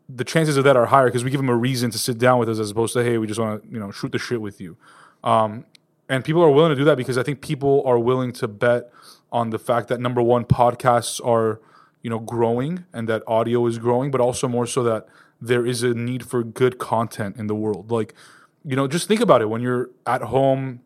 the 0.09 0.25
chances 0.25 0.57
of 0.57 0.65
that 0.65 0.77
are 0.77 0.87
higher 0.87 1.07
because 1.07 1.25
we 1.25 1.31
give 1.31 1.41
them 1.41 1.49
a 1.49 1.57
reason 1.57 1.91
to 1.91 1.99
sit 1.99 2.19
down 2.19 2.39
with 2.39 2.49
us 2.49 2.59
as 2.59 2.71
opposed 2.71 2.93
to 2.93 3.03
hey, 3.03 3.19
we 3.19 3.27
just 3.27 3.41
want 3.41 3.63
to 3.63 3.69
you 3.73 3.79
know 3.79 3.91
shoot 3.91 4.13
the 4.13 4.19
shit 4.19 4.41
with 4.41 4.61
you. 4.61 4.77
Um, 5.25 5.65
and 6.09 6.25
people 6.25 6.43
are 6.43 6.51
willing 6.51 6.71
to 6.71 6.77
do 6.77 6.85
that 6.85 6.97
because 6.97 7.19
I 7.19 7.25
think 7.25 7.41
people 7.41 7.83
are 7.85 7.99
willing 7.99 8.33
to 8.35 8.47
bet 8.49 8.93
on 9.33 9.51
the 9.51 9.59
fact 9.59 9.89
that 9.89 9.99
number 10.01 10.23
one, 10.23 10.45
podcasts 10.45 11.25
are 11.27 11.61
you 12.03 12.11
know 12.11 12.21
growing 12.21 12.85
and 12.93 13.09
that 13.09 13.23
audio 13.27 13.67
is 13.67 13.79
growing, 13.79 14.11
but 14.13 14.21
also 14.21 14.47
more 14.47 14.67
so 14.67 14.83
that 14.85 15.09
there 15.41 15.67
is 15.67 15.83
a 15.83 15.93
need 15.93 16.25
for 16.25 16.45
good 16.45 16.79
content 16.79 17.37
in 17.37 17.47
the 17.49 17.55
world. 17.55 17.91
Like, 17.91 18.15
you 18.65 18.77
know, 18.77 18.87
just 18.87 19.09
think 19.09 19.21
about 19.21 19.43
it 19.43 19.49
when 19.51 19.61
you're 19.61 19.91
at 20.07 20.23
home, 20.23 20.81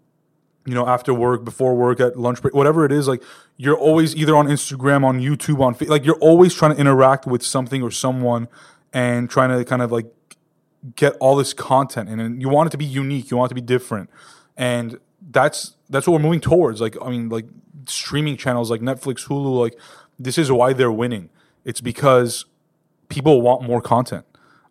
you 0.70 0.76
know, 0.76 0.86
after 0.86 1.12
work, 1.12 1.42
before 1.42 1.74
work, 1.74 1.98
at 1.98 2.16
lunch 2.16 2.40
break, 2.40 2.54
whatever 2.54 2.84
it 2.84 2.92
is, 2.92 3.08
like 3.08 3.22
you're 3.56 3.76
always 3.76 4.14
either 4.14 4.36
on 4.36 4.46
Instagram, 4.46 5.04
on 5.04 5.20
YouTube, 5.20 5.60
on 5.60 5.74
like 5.88 6.04
you're 6.04 6.18
always 6.20 6.54
trying 6.54 6.72
to 6.72 6.80
interact 6.80 7.26
with 7.26 7.42
something 7.42 7.82
or 7.82 7.90
someone 7.90 8.46
and 8.92 9.28
trying 9.28 9.50
to 9.50 9.64
kind 9.64 9.82
of 9.82 9.90
like 9.90 10.06
get 10.94 11.16
all 11.18 11.34
this 11.34 11.52
content 11.52 12.08
and, 12.08 12.20
and 12.20 12.40
you 12.40 12.48
want 12.48 12.68
it 12.68 12.70
to 12.70 12.78
be 12.78 12.84
unique, 12.84 13.32
you 13.32 13.36
want 13.36 13.50
it 13.50 13.54
to 13.54 13.60
be 13.60 13.66
different. 13.66 14.10
And 14.56 15.00
that's 15.20 15.74
that's 15.88 16.06
what 16.06 16.14
we're 16.14 16.22
moving 16.22 16.40
towards. 16.40 16.80
Like 16.80 16.96
I 17.02 17.10
mean, 17.10 17.28
like 17.30 17.46
streaming 17.86 18.36
channels 18.36 18.70
like 18.70 18.80
Netflix, 18.80 19.26
Hulu, 19.26 19.60
like 19.60 19.76
this 20.20 20.38
is 20.38 20.52
why 20.52 20.72
they're 20.72 20.92
winning. 20.92 21.30
It's 21.64 21.80
because 21.80 22.44
people 23.08 23.42
want 23.42 23.62
more 23.64 23.80
content. 23.80 24.24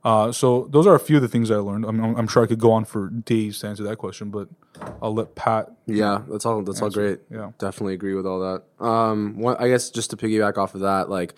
Uh, 0.10 0.32
so 0.32 0.68
those 0.72 0.88
are 0.88 0.96
a 0.96 1.00
few 1.00 1.18
of 1.18 1.22
the 1.22 1.28
things 1.28 1.52
I 1.52 1.58
learned. 1.58 1.86
I'm, 1.86 2.00
I'm 2.02 2.28
sure 2.28 2.44
I 2.44 2.48
could 2.48 2.58
go 2.58 2.72
on 2.72 2.84
for 2.84 3.12
days 3.12 3.60
to 3.60 3.68
answer 3.68 3.84
that 3.84 3.98
question, 3.98 4.32
but 4.32 4.50
I'll 5.04 5.14
let 5.14 5.36
Pat. 5.36 5.72
Yeah, 5.86 6.24
that's 6.28 6.48
all. 6.48 6.64
That's 6.64 6.82
all 6.82 6.90
great. 6.90 7.20
Yeah. 7.30 7.52
definitely 7.60 7.94
agree 7.94 8.16
with 8.16 8.26
all 8.26 8.40
that. 8.40 8.84
Um, 8.84 9.38
one, 9.38 9.56
I 9.60 9.68
guess 9.68 9.92
just 9.92 10.10
to 10.10 10.18
piggyback 10.18 10.58
off 10.58 10.74
of 10.74 10.82
that, 10.82 11.12
like 11.12 11.36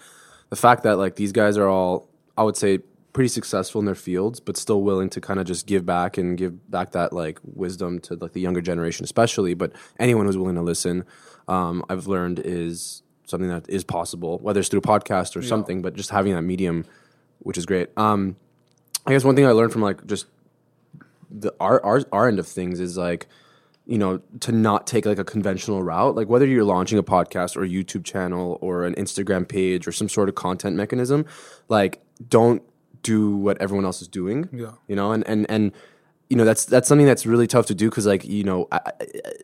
the 0.52 0.56
fact 0.56 0.84
that 0.84 0.96
like 0.96 1.18
these 1.18 1.34
guys 1.34 1.58
are 1.58 1.68
all, 1.68 2.08
I 2.38 2.44
would 2.44 2.56
say, 2.56 2.80
pretty 3.12 3.28
successful 3.28 3.80
in 3.80 3.86
their 3.86 3.94
fields, 3.94 4.40
but 4.40 4.56
still 4.56 4.84
willing 4.84 5.10
to 5.10 5.20
kind 5.20 5.42
of 5.42 5.46
just 5.46 5.68
give 5.68 5.86
back 5.86 6.18
and 6.18 6.38
give 6.38 6.72
back 6.72 6.94
that 6.94 7.12
like 7.12 7.40
wisdom 7.44 8.00
to 8.00 8.16
like 8.16 8.32
the 8.32 8.40
younger 8.40 8.62
generation, 8.62 9.04
especially. 9.04 9.54
But 9.54 9.74
anyone 10.00 10.28
who's 10.28 10.38
willing 10.38 10.56
to 10.56 10.62
listen, 10.62 11.04
um, 11.50 11.84
I've 11.90 12.08
learned 12.08 12.40
is 12.40 13.04
something 13.26 13.50
that 13.50 13.68
is 13.68 13.84
possible, 13.84 14.40
whether 14.40 14.62
it's 14.62 14.70
through 14.70 14.80
a 14.80 14.84
podcast 14.84 15.36
or 15.36 15.42
something. 15.42 15.82
But 15.82 15.94
just 15.94 16.10
having 16.12 16.34
that 16.36 16.44
medium, 16.44 16.86
which 17.40 17.58
is 17.58 17.66
great. 17.66 17.90
Um, 17.98 18.38
I 19.06 19.12
guess 19.12 19.24
one 19.24 19.36
thing 19.36 19.46
I 19.46 19.52
learned 19.52 19.72
from 19.72 19.82
like 19.82 20.06
just 20.06 20.26
the 21.30 21.54
our, 21.60 21.84
our 21.84 22.02
our 22.12 22.28
end 22.28 22.40
of 22.40 22.48
things 22.48 22.80
is 22.80 22.98
like 22.98 23.28
you 23.86 23.98
know 23.98 24.22
to 24.42 24.52
not 24.52 24.86
take 24.86 25.06
like 25.06 25.18
a 25.20 25.24
conventional 25.24 25.82
route. 25.82 26.16
Like 26.16 26.28
whether 26.30 26.46
you're 26.46 26.64
launching 26.64 26.98
a 27.00 27.04
podcast 27.04 27.56
or 27.56 27.64
a 27.64 27.68
youtube 27.68 28.04
channel 28.04 28.58
or 28.62 28.86
an 28.86 28.94
instagram 28.96 29.48
page 29.48 29.88
or 29.88 29.92
some 29.92 30.08
sort 30.10 30.30
of 30.30 30.36
content 30.36 30.76
mechanism 30.76 31.26
like 31.68 32.02
don't 32.28 32.62
do 33.02 33.36
what 33.36 33.60
everyone 33.62 33.86
else 33.86 34.02
is 34.02 34.08
doing 34.08 34.48
Yeah. 34.54 34.72
you 34.88 34.96
know? 34.96 35.12
And 35.12 35.26
and 35.28 35.50
and 35.50 35.72
you 36.30 36.38
know 36.38 36.46
that's 36.46 36.66
that's 36.66 36.88
something 36.88 37.08
that's 37.08 37.26
really 37.26 37.48
tough 37.48 37.66
to 37.68 37.76
do 37.76 37.90
because 37.90 38.06
like 38.06 38.24
you 38.26 38.44
know 38.44 38.68
I, 38.72 38.80
I- 38.86 38.92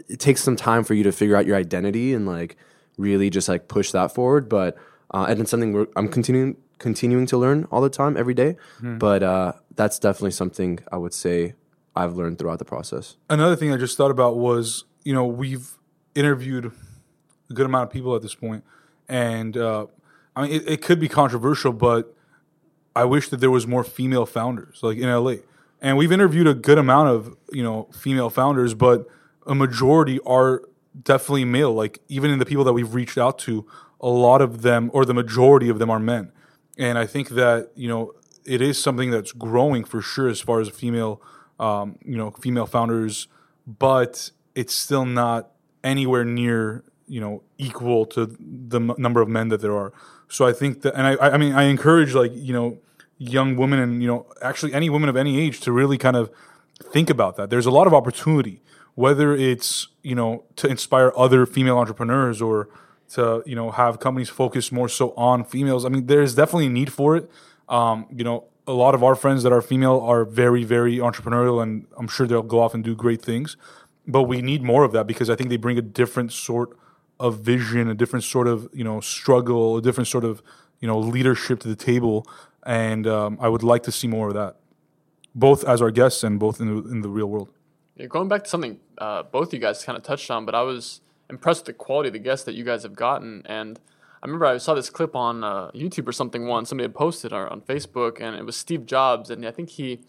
it 0.07 0.19
takes 0.19 0.43
some 0.43 0.55
time 0.55 0.83
for 0.83 0.93
you 0.93 1.03
to 1.03 1.11
figure 1.11 1.35
out 1.35 1.45
your 1.45 1.55
identity 1.57 2.13
and 2.13 2.25
like 2.27 2.55
really 2.97 3.29
just 3.29 3.49
like 3.49 3.67
push 3.67 3.91
that 3.91 4.13
forward. 4.13 4.47
But 4.49 4.77
uh, 5.13 5.25
and 5.29 5.39
it's 5.39 5.49
something 5.49 5.71
we're, 5.73 5.87
i'm 5.95 6.09
continuing 6.09 6.57
continuing 6.77 7.25
to 7.25 7.37
learn 7.37 7.65
all 7.71 7.81
the 7.81 7.89
time 7.89 8.15
every 8.17 8.33
day 8.33 8.55
but 8.99 9.23
uh, 9.23 9.53
that's 9.75 9.97
definitely 9.99 10.31
something 10.31 10.79
i 10.91 10.97
would 10.97 11.13
say 11.13 11.53
i've 11.95 12.15
learned 12.15 12.37
throughout 12.37 12.59
the 12.59 12.65
process 12.65 13.15
Another 13.29 13.55
thing 13.55 13.71
I 13.73 13.77
just 13.77 13.97
thought 13.97 14.11
about 14.11 14.37
was, 14.37 14.85
you 15.03 15.13
know, 15.13 15.25
we've 15.25 15.67
interviewed 16.15 16.71
a 17.49 17.53
good 17.53 17.65
amount 17.65 17.83
of 17.87 17.89
people 17.91 18.15
at 18.15 18.21
this 18.21 18.35
point, 18.35 18.63
and 19.07 19.55
uh, 19.57 19.87
I 20.35 20.41
mean, 20.43 20.51
it, 20.51 20.69
it 20.69 20.81
could 20.81 20.99
be 20.99 21.07
controversial, 21.07 21.73
but 21.73 22.13
I 22.95 23.05
wish 23.05 23.29
that 23.29 23.37
there 23.39 23.51
was 23.51 23.65
more 23.67 23.83
female 23.83 24.25
founders, 24.25 24.79
like 24.81 24.97
in 24.97 25.09
LA. 25.09 25.35
And 25.81 25.97
we've 25.97 26.11
interviewed 26.11 26.47
a 26.47 26.53
good 26.55 26.77
amount 26.79 27.09
of, 27.09 27.35
you 27.51 27.63
know, 27.63 27.87
female 27.93 28.29
founders, 28.31 28.73
but 28.73 29.07
a 29.45 29.53
majority 29.55 30.19
are 30.25 30.63
definitely 31.03 31.45
male. 31.45 31.73
Like 31.73 31.99
even 32.07 32.31
in 32.31 32.39
the 32.39 32.45
people 32.45 32.63
that 32.63 32.73
we've 32.73 32.93
reached 32.95 33.17
out 33.17 33.37
to, 33.39 33.65
a 34.01 34.07
lot 34.09 34.41
of 34.41 34.61
them, 34.63 34.89
or 34.93 35.05
the 35.05 35.13
majority 35.13 35.69
of 35.69 35.77
them, 35.79 35.89
are 35.89 35.99
men. 35.99 36.31
And 36.77 36.97
I 36.97 37.05
think 37.05 37.29
that 37.29 37.71
you 37.75 37.87
know 37.87 38.13
it 38.45 38.61
is 38.61 38.81
something 38.81 39.11
that's 39.11 39.31
growing 39.31 39.83
for 39.83 40.01
sure 40.01 40.29
as 40.29 40.39
far 40.39 40.61
as 40.61 40.69
female, 40.69 41.21
um, 41.59 41.97
you 42.05 42.17
know, 42.17 42.31
female 42.31 42.65
founders, 42.65 43.27
but 43.65 44.31
it's 44.55 44.73
still 44.73 45.05
not 45.05 45.51
anywhere 45.83 46.25
near 46.25 46.83
you 47.07 47.21
know 47.21 47.43
equal 47.57 48.05
to 48.05 48.25
the 48.39 48.79
m- 48.79 48.93
number 48.97 49.21
of 49.21 49.29
men 49.29 49.47
that 49.49 49.61
there 49.61 49.75
are. 49.75 49.93
So 50.29 50.45
I 50.45 50.53
think 50.53 50.81
that, 50.81 50.93
and 50.95 51.07
I, 51.07 51.15
I 51.15 51.37
mean, 51.37 51.53
I 51.53 51.63
encourage 51.63 52.13
like 52.13 52.31
you 52.33 52.53
know 52.53 52.79
young 53.17 53.55
women 53.55 53.79
and 53.79 54.01
you 54.01 54.07
know 54.07 54.25
actually 54.41 54.73
any 54.73 54.89
woman 54.89 55.09
of 55.09 55.15
any 55.15 55.39
age 55.39 55.59
to 55.61 55.71
really 55.71 55.97
kind 55.97 56.15
of 56.15 56.29
think 56.83 57.09
about 57.09 57.35
that. 57.37 57.49
There's 57.49 57.65
a 57.65 57.71
lot 57.71 57.87
of 57.87 57.93
opportunity, 57.93 58.61
whether 58.95 59.35
it's 59.35 59.87
you 60.03 60.15
know 60.15 60.43
to 60.57 60.67
inspire 60.67 61.11
other 61.15 61.45
female 61.45 61.77
entrepreneurs 61.77 62.41
or 62.41 62.69
to 63.09 63.43
you 63.45 63.55
know 63.55 63.71
have 63.71 63.99
companies 63.99 64.29
focus 64.29 64.71
more 64.71 64.89
so 64.89 65.13
on 65.15 65.43
females. 65.43 65.85
I 65.85 65.89
mean, 65.89 66.07
there's 66.07 66.35
definitely 66.35 66.67
a 66.67 66.69
need 66.69 66.91
for 66.91 67.15
it. 67.15 67.29
Um, 67.69 68.07
you 68.13 68.23
know, 68.23 68.45
a 68.65 68.73
lot 68.73 68.95
of 68.95 69.03
our 69.03 69.15
friends 69.15 69.43
that 69.43 69.51
are 69.51 69.61
female 69.61 69.99
are 70.01 70.25
very 70.25 70.63
very 70.63 70.97
entrepreneurial, 70.97 71.61
and 71.61 71.87
I'm 71.97 72.07
sure 72.07 72.27
they'll 72.27 72.41
go 72.41 72.61
off 72.61 72.73
and 72.73 72.83
do 72.83 72.95
great 72.95 73.21
things. 73.21 73.57
But 74.05 74.23
we 74.23 74.41
need 74.41 74.63
more 74.63 74.83
of 74.83 74.91
that 74.93 75.05
because 75.07 75.29
I 75.29 75.35
think 75.35 75.49
they 75.49 75.57
bring 75.57 75.77
a 75.77 75.81
different 75.81 76.31
sort 76.31 76.77
of 77.19 77.39
vision, 77.39 77.89
a 77.89 77.95
different 77.95 78.23
sort 78.23 78.47
of 78.47 78.69
you 78.73 78.83
know 78.83 78.99
struggle, 78.99 79.77
a 79.77 79.81
different 79.81 80.07
sort 80.07 80.23
of 80.23 80.41
you 80.79 80.87
know 80.87 80.99
leadership 80.99 81.59
to 81.61 81.67
the 81.67 81.75
table, 81.75 82.27
and 82.63 83.07
um, 83.07 83.37
I 83.41 83.49
would 83.49 83.63
like 83.63 83.83
to 83.83 83.91
see 83.91 84.07
more 84.07 84.29
of 84.29 84.33
that, 84.33 84.57
both 85.33 85.63
as 85.63 85.81
our 85.81 85.91
guests 85.91 86.23
and 86.23 86.39
both 86.39 86.59
in 86.59 86.67
the, 86.67 86.89
in 86.89 87.01
the 87.01 87.09
real 87.09 87.27
world. 87.27 87.49
Yeah, 87.95 88.05
going 88.05 88.27
back 88.27 88.43
to 88.43 88.49
something 88.49 88.79
uh, 88.97 89.23
both 89.23 89.53
you 89.53 89.59
guys 89.59 89.83
kind 89.83 89.97
of 89.97 90.03
touched 90.03 90.29
on, 90.29 90.45
but 90.45 90.53
I 90.53 90.61
was 90.61 91.01
impressed 91.29 91.61
with 91.61 91.65
the 91.67 91.73
quality 91.73 92.07
of 92.09 92.13
the 92.13 92.19
guests 92.19 92.45
that 92.45 92.55
you 92.55 92.63
guys 92.63 92.83
have 92.83 92.95
gotten. 92.95 93.43
And 93.45 93.79
I 94.21 94.25
remember 94.25 94.45
I 94.45 94.57
saw 94.57 94.73
this 94.73 94.89
clip 94.89 95.15
on 95.15 95.43
uh, 95.43 95.71
YouTube 95.71 96.07
or 96.07 96.11
something 96.11 96.47
once. 96.47 96.69
Somebody 96.69 96.85
had 96.85 96.95
posted 96.95 97.33
or 97.33 97.47
on 97.51 97.61
Facebook, 97.61 98.19
and 98.19 98.35
it 98.35 98.45
was 98.45 98.55
Steve 98.57 98.85
Jobs, 98.85 99.29
and 99.29 99.45
I 99.45 99.51
think 99.51 99.69
he 99.71 100.01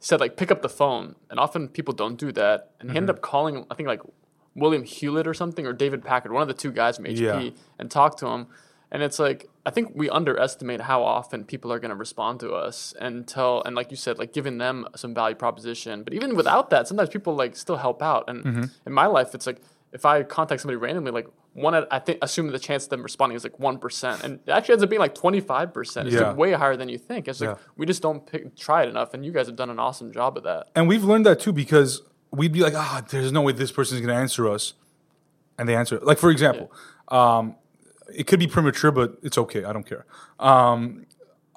said 0.00 0.18
like 0.20 0.36
pick 0.36 0.50
up 0.50 0.62
the 0.62 0.68
phone, 0.68 1.14
and 1.30 1.38
often 1.38 1.68
people 1.68 1.94
don't 1.94 2.16
do 2.18 2.32
that. 2.32 2.70
And 2.80 2.90
he 2.90 2.96
ended 2.96 3.10
up 3.14 3.22
calling, 3.22 3.66
I 3.70 3.74
think 3.74 3.86
like 3.88 4.00
William 4.54 4.82
Hewlett 4.82 5.26
or 5.26 5.34
something, 5.34 5.66
or 5.66 5.72
David 5.72 6.04
Packard, 6.04 6.32
one 6.32 6.42
of 6.42 6.48
the 6.48 6.54
two 6.54 6.72
guys 6.72 6.96
from 6.96 7.06
HP, 7.06 7.18
Yeah. 7.20 7.50
and 7.78 7.90
talked 7.90 8.18
to 8.18 8.26
him. 8.26 8.48
And 8.90 9.02
it's 9.02 9.18
like 9.18 9.48
I 9.64 9.70
think 9.70 9.92
we 9.94 10.10
underestimate 10.10 10.82
how 10.82 11.02
often 11.04 11.44
people 11.44 11.72
are 11.72 11.78
going 11.78 11.90
to 11.90 11.96
respond 11.96 12.40
to 12.40 12.52
us 12.52 12.92
and 13.00 13.26
tell 13.28 13.62
and 13.62 13.74
like 13.76 13.90
you 13.92 13.96
said, 13.96 14.18
like 14.18 14.32
giving 14.34 14.58
them 14.58 14.86
some 14.96 15.14
value 15.14 15.36
proposition. 15.36 16.02
But 16.02 16.12
even 16.14 16.34
without 16.36 16.68
that, 16.70 16.88
sometimes 16.88 17.08
people 17.08 17.34
like 17.34 17.56
still 17.56 17.76
help 17.76 18.02
out. 18.02 18.24
And 18.28 18.70
in 18.84 18.92
my 18.92 19.06
life, 19.06 19.34
it's 19.34 19.46
like 19.46 19.62
if 19.92 20.04
I 20.06 20.22
contact 20.22 20.62
somebody 20.62 20.76
randomly, 20.76 21.10
like 21.12 21.26
one, 21.54 21.74
I 21.90 21.98
think 21.98 22.18
assuming 22.22 22.52
the 22.52 22.58
chance 22.58 22.84
of 22.84 22.90
them 22.90 23.02
responding 23.02 23.36
is 23.36 23.44
like 23.44 23.58
one 23.58 23.78
percent, 23.78 24.22
and 24.24 24.40
it 24.46 24.50
actually 24.50 24.74
ends 24.74 24.84
up 24.84 24.90
being 24.90 25.00
like 25.00 25.14
twenty 25.14 25.40
five 25.40 25.72
percent. 25.74 26.08
It's 26.08 26.16
Yeah. 26.16 26.28
like 26.28 26.36
way 26.36 26.52
higher 26.52 26.76
than 26.76 26.88
you 26.88 26.98
think. 26.98 27.28
It's 27.28 27.40
like 27.40 27.50
Yeah. 27.50 27.56
we 27.76 27.84
just 27.86 28.00
don't 28.02 28.24
pick, 28.26 28.56
try 28.56 28.84
it 28.84 28.88
enough, 28.88 29.12
and 29.14 29.24
you 29.24 29.32
guys 29.32 29.46
have 29.46 29.56
done 29.56 29.68
an 29.70 29.78
awesome 29.78 30.10
job 30.12 30.36
of 30.38 30.44
that. 30.44 30.68
And 30.74 30.88
we've 30.88 31.04
learned 31.04 31.26
that 31.26 31.40
too 31.40 31.52
because 31.52 32.02
we'd 32.30 32.52
be 32.52 32.60
like, 32.60 32.74
ah, 32.74 33.04
there's 33.10 33.32
no 33.32 33.42
way 33.42 33.52
this 33.52 33.70
person's 33.70 34.00
going 34.00 34.08
to 34.14 34.18
answer 34.20 34.48
us. 34.48 34.72
And 35.58 35.68
they 35.68 35.76
answer. 35.76 36.00
Like, 36.00 36.16
for 36.16 36.30
example, 36.30 36.72
um, 37.08 37.56
it 38.14 38.26
could 38.26 38.38
be 38.40 38.46
premature, 38.46 38.90
but 38.90 39.18
it's 39.22 39.36
okay. 39.36 39.64
I 39.64 39.72
don't 39.74 39.84
care. 39.86 40.06
Um, 40.38 41.04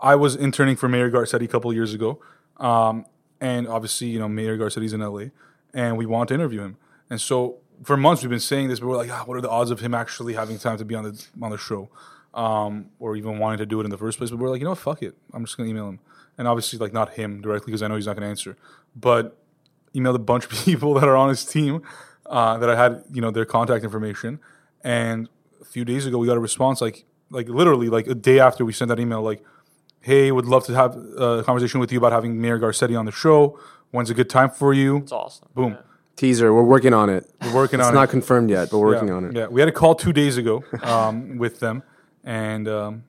I 0.01 0.15
was 0.15 0.35
interning 0.35 0.75
for 0.75 0.89
Mayor 0.89 1.09
Garcetti 1.09 1.45
a 1.45 1.47
couple 1.47 1.71
years 1.73 1.93
ago. 1.93 2.19
Um, 2.57 3.05
and 3.39 3.67
obviously, 3.69 4.07
you 4.07 4.19
know, 4.19 4.27
Mayor 4.27 4.57
Garcetti's 4.57 4.91
in 4.91 4.99
LA. 4.99 5.27
And 5.73 5.97
we 5.97 6.05
want 6.05 6.27
to 6.27 6.33
interview 6.33 6.61
him. 6.61 6.75
And 7.09 7.21
so 7.21 7.59
for 7.83 7.97
months, 7.97 8.23
we've 8.23 8.29
been 8.29 8.39
saying 8.39 8.69
this, 8.69 8.79
but 8.79 8.87
we're 8.87 8.97
like, 8.97 9.11
ah, 9.11 9.23
what 9.25 9.37
are 9.37 9.41
the 9.41 9.49
odds 9.49 9.71
of 9.71 9.79
him 9.79 9.93
actually 9.93 10.33
having 10.33 10.57
time 10.57 10.77
to 10.77 10.85
be 10.85 10.95
on 10.95 11.03
the, 11.03 11.25
on 11.41 11.51
the 11.51 11.57
show? 11.57 11.89
Um, 12.33 12.89
or 12.99 13.15
even 13.15 13.39
wanting 13.39 13.59
to 13.59 13.65
do 13.65 13.79
it 13.79 13.85
in 13.85 13.89
the 13.89 13.97
first 13.97 14.17
place. 14.17 14.29
But 14.29 14.39
we're 14.39 14.49
like, 14.49 14.59
you 14.59 14.65
know 14.65 14.71
what, 14.71 14.79
fuck 14.79 15.01
it. 15.01 15.15
I'm 15.33 15.45
just 15.45 15.55
going 15.55 15.67
to 15.67 15.71
email 15.71 15.87
him. 15.87 15.99
And 16.37 16.47
obviously, 16.47 16.77
like, 16.79 16.91
not 16.91 17.13
him 17.13 17.41
directly 17.41 17.71
because 17.71 17.81
I 17.81 17.87
know 17.87 17.95
he's 17.95 18.07
not 18.07 18.17
going 18.17 18.23
to 18.23 18.29
answer. 18.29 18.57
But 18.95 19.37
emailed 19.93 20.15
a 20.15 20.19
bunch 20.19 20.45
of 20.45 20.51
people 20.65 20.93
that 20.95 21.07
are 21.07 21.15
on 21.15 21.29
his 21.29 21.45
team 21.45 21.81
uh, 22.25 22.57
that 22.57 22.69
I 22.69 22.75
had, 22.75 23.03
you 23.11 23.21
know, 23.21 23.31
their 23.31 23.45
contact 23.45 23.83
information. 23.83 24.39
And 24.83 25.29
a 25.61 25.65
few 25.65 25.85
days 25.85 26.05
ago, 26.05 26.17
we 26.17 26.27
got 26.27 26.37
a 26.37 26.41
response, 26.41 26.81
like, 26.81 27.05
like 27.29 27.49
literally, 27.49 27.89
like 27.89 28.07
a 28.07 28.15
day 28.15 28.39
after 28.39 28.65
we 28.65 28.73
sent 28.73 28.89
that 28.89 28.99
email, 28.99 29.21
like, 29.21 29.43
"Hey, 30.01 30.31
would 30.31 30.45
love 30.45 30.65
to 30.65 30.75
have 30.75 30.95
a 30.95 31.43
conversation 31.43 31.79
with 31.79 31.91
you 31.91 31.97
about 31.97 32.11
having 32.11 32.39
Mayor 32.39 32.59
Garcetti 32.59 32.97
on 32.97 33.05
the 33.05 33.11
show. 33.11 33.59
When's 33.91 34.09
a 34.09 34.13
good 34.13 34.29
time 34.29 34.49
for 34.49 34.73
you?" 34.73 34.97
It's 34.97 35.11
awesome. 35.11 35.47
Boom. 35.53 35.71
Yeah. 35.71 35.81
Teaser 36.15 36.53
we're 36.53 36.63
working 36.63 36.93
on 36.93 37.09
it 37.09 37.29
We're 37.41 37.53
working 37.53 37.79
on 37.79 37.87
it. 37.87 37.89
it's 37.89 37.95
not 37.95 38.09
confirmed 38.09 38.49
yet 38.49 38.69
but 38.71 38.79
we're 38.79 38.93
working 38.93 39.09
yeah, 39.09 39.13
on 39.15 39.25
it 39.25 39.33
Yeah, 39.35 39.47
we 39.47 39.61
had 39.61 39.67
a 39.67 39.71
call 39.73 39.95
two 39.95 40.13
days 40.13 40.37
ago 40.37 40.63
um, 40.81 41.37
with 41.37 41.59
them, 41.59 41.83
and 42.23 42.67
um, 42.67 43.03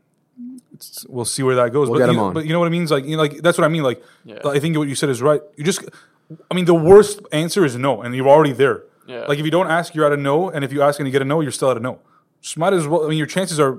it's, 0.74 1.06
we'll 1.08 1.24
see 1.24 1.42
where 1.42 1.54
that 1.56 1.72
goes. 1.72 1.88
We'll 1.88 2.00
but 2.00 2.06
get 2.06 2.12
you, 2.12 2.18
'em 2.18 2.24
on. 2.26 2.34
But 2.34 2.44
you 2.46 2.52
know 2.52 2.58
what 2.58 2.66
I 2.66 2.70
mean? 2.70 2.86
Like, 2.86 3.04
you 3.04 3.16
know, 3.16 3.22
like 3.22 3.40
that's 3.42 3.56
what 3.58 3.64
I 3.64 3.68
mean. 3.68 3.82
Like, 3.82 4.02
Yeah. 4.24 4.40
I 4.44 4.58
think 4.58 4.76
what 4.76 4.88
you 4.88 4.94
said 4.94 5.08
is 5.08 5.22
right. 5.22 5.40
You 5.56 5.64
just, 5.64 5.84
I 6.50 6.54
mean, 6.54 6.64
the 6.66 6.74
worst 6.74 7.20
answer 7.32 7.64
is 7.64 7.76
no, 7.76 8.02
and 8.02 8.14
you're 8.14 8.28
already 8.28 8.52
there. 8.52 8.82
Yeah. 9.06 9.24
Like 9.26 9.38
if 9.38 9.44
you 9.44 9.50
don't 9.50 9.70
ask, 9.70 9.94
you're 9.94 10.04
at 10.04 10.12
a 10.12 10.16
no, 10.16 10.50
and 10.50 10.64
if 10.64 10.72
you 10.72 10.82
ask 10.82 10.98
and 11.00 11.06
you 11.06 11.12
get 11.12 11.22
a 11.22 11.24
no, 11.24 11.40
you're 11.40 11.52
still 11.52 11.70
at 11.70 11.76
a 11.76 11.80
no. 11.80 12.00
Just 12.42 12.58
might 12.58 12.72
as 12.74 12.86
well. 12.86 13.04
I 13.06 13.08
mean, 13.08 13.18
your 13.18 13.26
chances 13.28 13.58
are 13.60 13.78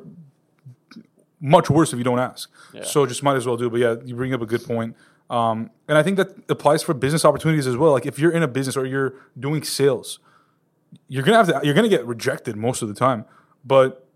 much 1.40 1.70
worse 1.70 1.94
if 1.94 1.98
you 2.00 2.04
don't 2.04 2.20
ask. 2.20 2.50
Yeah. 2.74 2.84
So 2.84 3.06
just 3.06 3.22
might 3.24 3.36
as 3.36 3.46
well 3.46 3.58
do. 3.58 3.70
But 3.70 3.80
yeah, 3.80 3.96
you 4.04 4.16
bring 4.16 4.34
up 4.34 4.42
a 4.42 4.46
good 4.46 4.63
point. 4.63 4.96
Um, 5.30 5.72
and 5.88 5.98
I 5.98 6.04
think 6.04 6.18
that 6.18 6.30
applies 6.50 6.84
for 6.84 6.94
business 6.94 7.26
opportunities 7.26 7.68
as 7.68 7.76
well. 7.76 7.92
Like 7.92 8.06
if 8.06 8.18
you're 8.20 8.32
in 8.32 8.44
a 8.44 8.48
business 8.48 8.78
or 8.78 8.86
you're 8.86 9.16
doing 9.38 9.63
sales, 9.63 10.20
you're 11.08 11.24
gonna 11.24 11.38
have 11.38 11.48
to 11.48 11.60
you're 11.66 11.74
gonna 11.74 11.90
get 11.90 12.06
rejected 12.06 12.56
most 12.56 12.82
of 12.82 12.88
the 12.88 12.94
time. 12.94 13.26
But 13.66 14.08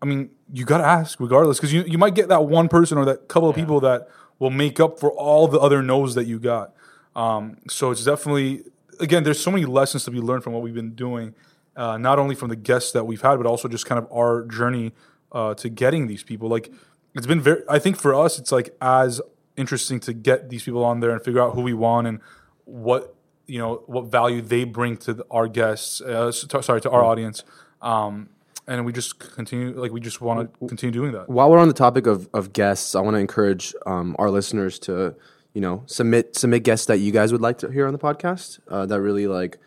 I 0.00 0.06
mean, 0.06 0.30
you 0.52 0.64
gotta 0.64 0.84
ask 0.84 1.18
regardless 1.18 1.58
because 1.58 1.72
you 1.72 1.82
you 1.82 1.98
might 1.98 2.14
get 2.14 2.28
that 2.28 2.44
one 2.44 2.68
person 2.68 2.98
or 2.98 3.04
that 3.06 3.28
couple 3.28 3.48
of 3.48 3.56
people 3.56 3.80
that 3.80 4.08
will 4.38 4.50
make 4.50 4.80
up 4.80 4.98
for 4.98 5.10
all 5.12 5.48
the 5.48 5.58
other 5.58 5.82
no's 5.82 6.14
that 6.14 6.24
you 6.24 6.38
got. 6.38 6.74
Um, 7.16 7.58
so 7.68 7.90
it's 7.90 8.04
definitely 8.04 8.64
again, 9.00 9.24
there's 9.24 9.40
so 9.40 9.50
many 9.50 9.64
lessons 9.64 10.04
to 10.04 10.10
be 10.10 10.20
learned 10.20 10.44
from 10.44 10.52
what 10.52 10.62
we've 10.62 10.74
been 10.74 10.94
doing, 10.94 11.34
uh, 11.76 11.98
not 11.98 12.18
only 12.18 12.34
from 12.34 12.48
the 12.48 12.56
guests 12.56 12.92
that 12.92 13.04
we've 13.04 13.22
had, 13.22 13.36
but 13.36 13.46
also 13.46 13.66
just 13.66 13.86
kind 13.86 13.98
of 13.98 14.10
our 14.12 14.44
journey 14.46 14.92
uh, 15.32 15.54
to 15.54 15.68
getting 15.68 16.06
these 16.06 16.22
people. 16.22 16.48
Like 16.48 16.72
it's 17.14 17.26
been 17.26 17.40
very. 17.40 17.62
I 17.68 17.78
think 17.78 17.96
for 17.96 18.14
us, 18.14 18.38
it's 18.38 18.52
like 18.52 18.76
as 18.80 19.20
interesting 19.60 20.00
to 20.00 20.12
get 20.12 20.48
these 20.48 20.62
people 20.64 20.84
on 20.84 21.00
there 21.00 21.10
and 21.10 21.22
figure 21.22 21.42
out 21.42 21.54
who 21.54 21.62
we 21.62 21.74
want 21.74 22.06
and 22.06 22.20
what 22.64 23.14
you 23.46 23.58
know 23.58 23.82
what 23.86 24.06
value 24.06 24.40
they 24.40 24.64
bring 24.64 24.96
to 24.98 25.14
the, 25.14 25.26
our 25.30 25.48
guests. 25.48 26.00
Uh, 26.00 26.32
to- 26.48 26.62
sorry, 26.62 26.80
to 26.80 26.90
our 26.90 27.04
audience. 27.04 27.44
Um, 27.82 28.30
and 28.66 28.84
we 28.84 28.92
just 28.92 29.18
continue, 29.18 29.72
like 29.72 29.90
we 29.90 30.00
just 30.00 30.20
want 30.20 30.52
to 30.52 30.68
continue 30.68 30.92
doing 30.92 31.12
that. 31.12 31.28
While 31.28 31.50
we're 31.50 31.58
on 31.58 31.66
the 31.66 31.74
topic 31.74 32.06
of, 32.06 32.28
of 32.32 32.52
guests, 32.52 32.94
I 32.94 33.00
want 33.00 33.14
to 33.14 33.18
encourage 33.18 33.74
um, 33.84 34.14
our 34.18 34.30
listeners 34.30 34.78
to, 34.80 35.16
you 35.54 35.60
know, 35.60 35.82
submit 35.86 36.36
submit 36.36 36.62
guests 36.62 36.86
that 36.86 36.98
you 36.98 37.10
guys 37.10 37.32
would 37.32 37.40
like 37.40 37.58
to 37.58 37.70
hear 37.70 37.86
on 37.86 37.92
the 37.92 37.98
podcast. 37.98 38.60
Uh, 38.68 38.86
that 38.86 39.00
really 39.00 39.26
like 39.26 39.58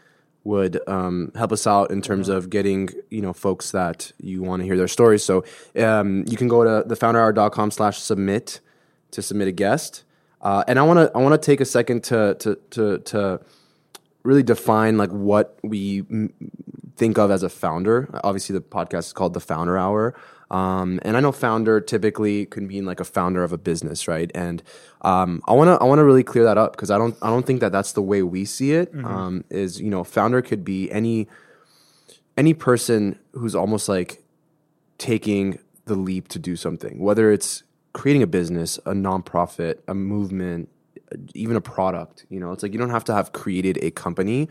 would 0.45 0.79
um, 0.87 1.31
help 1.35 1.51
us 1.51 1.67
out 1.67 1.91
in 1.91 2.01
terms 2.01 2.29
of 2.29 2.49
getting 2.49 2.89
you 3.09 3.21
know 3.21 3.33
folks 3.33 3.71
that 3.71 4.11
you 4.19 4.41
want 4.41 4.61
to 4.61 4.65
hear 4.65 4.77
their 4.77 4.87
stories. 4.87 5.23
So 5.23 5.43
um, 5.77 6.23
you 6.27 6.37
can 6.37 6.47
go 6.47 6.63
to 6.63 6.87
thefounderhour.com 6.87 7.71
slash 7.71 7.99
submit 7.99 8.61
to 9.13 9.21
submit 9.21 9.47
a 9.47 9.51
guest. 9.51 10.03
Uh, 10.41 10.63
and 10.67 10.77
I 10.77 10.83
want 10.83 10.99
to 10.99 11.17
I 11.17 11.21
want 11.21 11.41
to 11.41 11.43
take 11.43 11.61
a 11.61 11.65
second 11.65 12.03
to 12.05 12.35
to 12.39 12.59
to 12.71 12.97
to 12.99 13.39
really 14.23 14.43
define 14.43 14.97
like 14.97 15.11
what 15.11 15.57
we 15.63 15.99
m- 16.09 16.33
think 16.97 17.17
of 17.17 17.31
as 17.31 17.43
a 17.43 17.49
founder. 17.49 18.09
Obviously, 18.23 18.53
the 18.53 18.61
podcast 18.61 19.07
is 19.07 19.13
called 19.13 19.33
the 19.33 19.39
Founder 19.39 19.77
Hour, 19.77 20.15
um, 20.51 20.99
and 21.03 21.15
I 21.15 21.19
know 21.19 21.31
founder 21.31 21.79
typically 21.79 22.45
can 22.45 22.67
mean 22.67 22.85
like 22.85 22.99
a 22.99 23.05
founder 23.05 23.43
of 23.43 23.53
a 23.53 23.57
business, 23.57 24.07
right? 24.07 24.29
And 24.35 24.61
um, 25.01 25.41
I 25.47 25.53
want 25.53 25.69
to 25.69 25.81
I 25.81 25.87
want 25.87 25.99
to 25.99 26.03
really 26.03 26.23
clear 26.23 26.43
that 26.43 26.57
up 26.57 26.73
because 26.73 26.91
I 26.91 26.97
don't 26.97 27.15
I 27.21 27.29
don't 27.29 27.45
think 27.45 27.61
that 27.61 27.71
that's 27.71 27.93
the 27.93 28.01
way 28.01 28.21
we 28.21 28.43
see 28.45 28.73
it. 28.73 28.93
Um, 29.05 29.45
is 29.49 29.79
you 29.79 29.89
know, 29.89 30.03
founder 30.03 30.41
could 30.41 30.63
be 30.65 30.91
any 30.91 31.27
any 32.37 32.53
person 32.53 33.17
who's 33.31 33.55
almost 33.55 33.87
like 33.87 34.23
taking 34.97 35.59
the 35.85 35.95
leap 35.95 36.27
to 36.29 36.39
do 36.39 36.55
something, 36.55 36.99
whether 36.99 37.31
it's 37.31 37.63
creating 37.93 38.23
a 38.23 38.27
business, 38.27 38.77
a 38.85 38.93
nonprofit, 38.93 39.79
a 39.87 39.93
movement, 39.93 40.69
even 41.33 41.55
a 41.55 41.61
product. 41.61 42.25
You 42.29 42.39
know, 42.39 42.51
it's 42.51 42.63
like 42.63 42.73
you 42.73 42.79
don't 42.79 42.89
have 42.89 43.03
to 43.05 43.13
have 43.13 43.31
created 43.31 43.77
a 43.81 43.91
company 43.91 44.49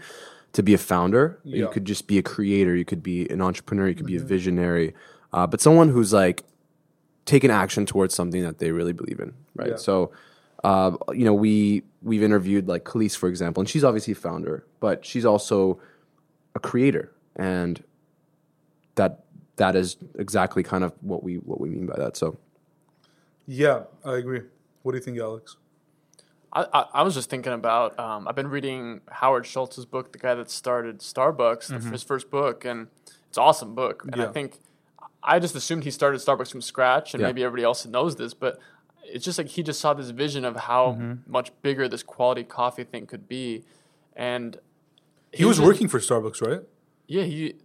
to 0.53 0.63
be 0.63 0.75
a 0.75 0.79
founder. 0.79 1.41
You 1.45 1.69
could 1.69 1.85
just 1.85 2.07
be 2.07 2.19
a 2.19 2.23
creator. 2.23 2.75
You 2.77 2.85
could 2.85 3.03
be 3.03 3.29
an 3.29 3.41
entrepreneur. 3.41 3.89
You 3.89 3.95
could 3.95 4.07
be 4.07 4.17
a 4.17 4.21
visionary, 4.21 4.95
uh, 5.33 5.47
but 5.47 5.61
someone 5.61 5.89
who's 5.89 6.13
like 6.13 6.45
taken 7.25 7.51
action 7.51 7.87
towards 7.87 8.15
something 8.15 8.43
that 8.43 8.59
they 8.59 8.71
really 8.71 8.93
believe 8.93 9.21
in. 9.21 9.35
Right. 9.55 9.71
Yeah. 9.71 9.77
So, 9.77 10.13
uh, 10.65 10.97
you 11.13 11.25
know, 11.25 11.35
we 11.35 11.83
we've 12.03 12.23
interviewed 12.23 12.69
like 12.69 12.85
Khalees, 12.85 13.17
for 13.17 13.29
example, 13.29 13.61
and 13.61 13.69
she's 13.69 13.85
obviously 13.85 14.13
a 14.13 14.17
founder, 14.17 14.67
but 14.81 15.05
she's 15.05 15.25
also 15.25 15.81
a 16.55 16.61
creator, 16.61 17.13
and 17.35 17.83
that 18.95 19.25
that 19.57 19.75
is 19.75 19.97
exactly 20.19 20.63
kind 20.63 20.85
of 20.85 20.93
what 21.01 21.23
we 21.23 21.37
what 21.37 21.61
we 21.61 21.71
mean 21.71 21.87
by 21.87 21.97
that. 21.97 22.17
So. 22.17 22.39
Yeah, 23.55 23.83
I 24.05 24.17
agree. 24.17 24.41
What 24.83 24.93
do 24.93 24.99
you 24.99 25.05
think, 25.05 25.19
Alex? 25.19 25.57
I, 26.55 26.67
I, 26.73 26.85
I 26.95 27.03
was 27.03 27.15
just 27.15 27.29
thinking 27.29 27.53
about. 27.53 27.99
Um, 27.99 28.27
I've 28.27 28.35
been 28.35 28.49
reading 28.49 29.03
Howard 29.11 29.45
Schultz's 29.45 29.85
book, 29.85 30.12
the 30.12 30.19
guy 30.19 30.35
that 30.35 30.51
started 30.51 31.01
Starbucks, 31.01 31.67
the- 31.69 31.91
his 31.91 32.03
first 32.03 32.31
book, 32.31 32.65
and 32.65 32.88
it's 33.29 33.37
an 33.37 33.43
awesome 33.43 33.75
book. 33.75 34.05
And 34.05 34.12
Mm-hmm. 34.12 34.21
Yeah. 34.23 34.29
I 34.29 34.33
think 34.33 34.59
I 35.23 35.38
just 35.38 35.55
assumed 35.55 35.85
he 35.85 35.91
started 35.91 36.21
Starbucks 36.21 36.51
from 36.51 36.62
scratch, 36.62 37.12
and 37.15 37.21
Yeah. 37.21 37.27
maybe 37.29 37.45
everybody 37.45 37.65
else 37.65 37.85
knows 37.87 38.17
this, 38.17 38.33
but 38.35 38.59
it's 39.05 39.25
just 39.25 39.37
like 39.37 39.49
he 39.49 39.62
just 39.62 39.81
saw 39.81 39.93
this 39.93 40.11
vision 40.11 40.45
of 40.47 40.57
how 40.57 40.93
Mm-hmm. 40.99 41.31
much 41.31 41.53
bigger 41.62 41.88
this 41.88 42.03
quality 42.03 42.45
coffee 42.45 42.85
thing 42.85 43.07
could 43.07 43.29
be, 43.29 43.65
and 44.17 44.59
He 45.33 45.45
was 45.45 45.57
just- 45.59 45.67
working 45.67 45.88
for 45.88 45.99
Starbucks, 45.99 46.41
right? 46.41 46.62
Yeah, 47.07 47.25
he. 47.25 47.57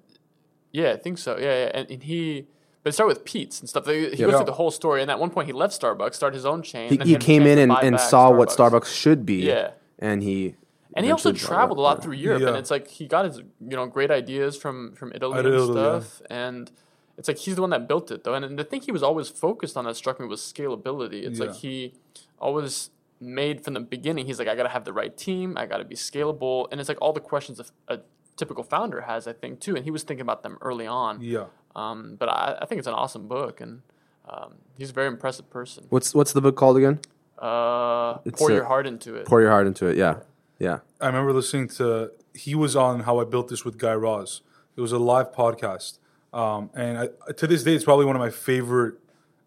Yeah, 0.73 0.91
I 0.91 0.97
think 0.97 1.17
so. 1.17 1.37
Yeah, 1.37 1.55
yeah. 1.65 1.71
And, 1.73 1.89
and 1.91 2.03
he. 2.03 2.47
But 2.87 2.91
it 2.91 2.93
started 2.93 3.17
with 3.17 3.25
Pete's 3.25 3.59
and 3.59 3.67
stuff. 3.67 3.85
He 3.85 3.91
he 3.91 4.15
Yeah. 4.15 4.27
goes 4.27 4.35
through 4.35 4.45
the 4.45 4.53
whole 4.53 4.71
story, 4.71 5.01
and 5.01 5.11
at 5.11 5.19
one 5.19 5.29
point 5.29 5.47
he 5.47 5.51
left 5.51 5.73
Starbucks, 5.77 6.13
started 6.15 6.35
his 6.35 6.45
own 6.45 6.61
chain. 6.61 6.89
he, 6.89 6.95
then 6.95 7.05
he 7.05 7.17
came 7.17 7.43
in 7.45 7.57
and, 7.59 7.69
and 7.83 7.97
back 7.97 8.09
saw 8.09 8.31
what 8.31 8.47
Starbucks 8.47 8.87
should 9.01 9.25
be. 9.25 9.41
Yeah. 9.43 9.71
And 9.99 10.23
he 10.23 10.55
And 10.95 11.05
he 11.05 11.11
also 11.11 11.33
traveled 11.33 11.79
a 11.79 11.81
lot 11.81 12.01
through 12.01 12.13
Europe, 12.13 12.43
and 12.43 12.55
it's 12.55 12.71
like 12.71 12.87
he 12.87 13.05
got 13.07 13.25
his 13.25 13.39
you 13.71 13.75
know 13.77 13.85
great 13.87 14.09
ideas 14.09 14.55
from 14.55 14.93
from 14.95 15.11
Italy 15.13 15.33
Out 15.33 15.39
and 15.45 15.47
of 15.47 15.53
Italy, 15.53 15.81
yeah. 15.81 15.99
stuff, 15.99 16.21
and 16.29 16.71
it's 17.17 17.27
like 17.27 17.39
he's 17.39 17.55
the 17.57 17.61
one 17.61 17.71
that 17.71 17.83
built 17.89 18.09
it 18.15 18.23
though. 18.23 18.35
And, 18.37 18.45
and 18.45 18.57
the 18.57 18.63
thing 18.63 18.79
he 18.81 18.93
was 18.93 19.03
always 19.03 19.27
focused 19.27 19.75
on 19.75 19.83
that 19.85 19.95
struck 19.97 20.17
me 20.21 20.25
was 20.27 20.39
scalability. 20.39 21.19
It's 21.27 21.39
like 21.39 21.55
he 21.55 21.93
always 22.39 22.89
made 23.19 23.63
from 23.63 23.73
the 23.73 23.79
beginning. 23.95 24.27
He's 24.27 24.39
like, 24.39 24.47
I 24.47 24.55
got 24.55 24.63
to 24.63 24.69
have 24.77 24.85
the 24.85 24.93
right 25.01 25.15
team, 25.17 25.57
I 25.57 25.65
got 25.65 25.79
to 25.79 25.83
be 25.83 25.95
scalable, 25.95 26.67
and 26.71 26.79
it's 26.79 26.87
like 26.87 27.01
all 27.01 27.13
the 27.13 27.25
questions 27.33 27.59
of 27.59 27.71
a 27.87 27.99
typical 28.37 28.63
founder 28.63 29.01
has, 29.01 29.27
I 29.27 29.33
think 29.33 29.59
too. 29.59 29.75
And 29.75 29.83
he 29.83 29.91
was 29.91 30.03
thinking 30.03 30.21
about 30.21 30.43
them 30.43 30.57
early 30.61 30.85
on. 30.87 31.19
Yeah. 31.21 31.45
Um, 31.77 32.15
but 32.19 32.27
I, 32.27 32.57
I 32.61 32.65
think 32.65 32.79
it's 32.79 32.87
an 32.87 32.95
awesome 32.95 33.27
book, 33.27 33.61
and 33.61 33.81
um, 34.27 34.55
he's 34.77 34.89
a 34.89 34.93
very 34.93 35.07
impressive 35.07 35.49
person. 35.49 35.85
What's 35.89 36.13
what's 36.13 36.33
the 36.33 36.41
book 36.41 36.55
called 36.57 36.77
again? 36.77 36.99
Uh, 37.37 38.15
pour 38.33 38.49
a- 38.49 38.53
your 38.55 38.65
heart 38.65 38.87
into 38.87 39.15
it. 39.15 39.25
Pour 39.27 39.41
your 39.41 39.51
heart 39.51 39.67
into 39.67 39.85
it. 39.87 39.95
Yeah. 39.95 40.15
Yeah. 40.59 40.79
I 40.99 41.05
remember 41.07 41.31
listening 41.33 41.67
to 41.79 42.11
he 42.33 42.55
was 42.55 42.75
on 42.75 43.01
How 43.01 43.19
I 43.19 43.25
Built 43.25 43.47
This 43.49 43.63
with 43.63 43.77
Guy 43.77 43.93
Raz. 43.93 44.41
It 44.75 44.81
was 44.81 44.91
a 44.91 44.97
live 44.97 45.31
podcast, 45.33 45.99
um, 46.33 46.69
and 46.73 46.97
I, 46.97 47.31
to 47.33 47.47
this 47.47 47.63
day, 47.63 47.73
it's 47.75 47.83
probably 47.85 48.05
one 48.05 48.15
of 48.15 48.19
my 48.19 48.29
favorite 48.31 48.95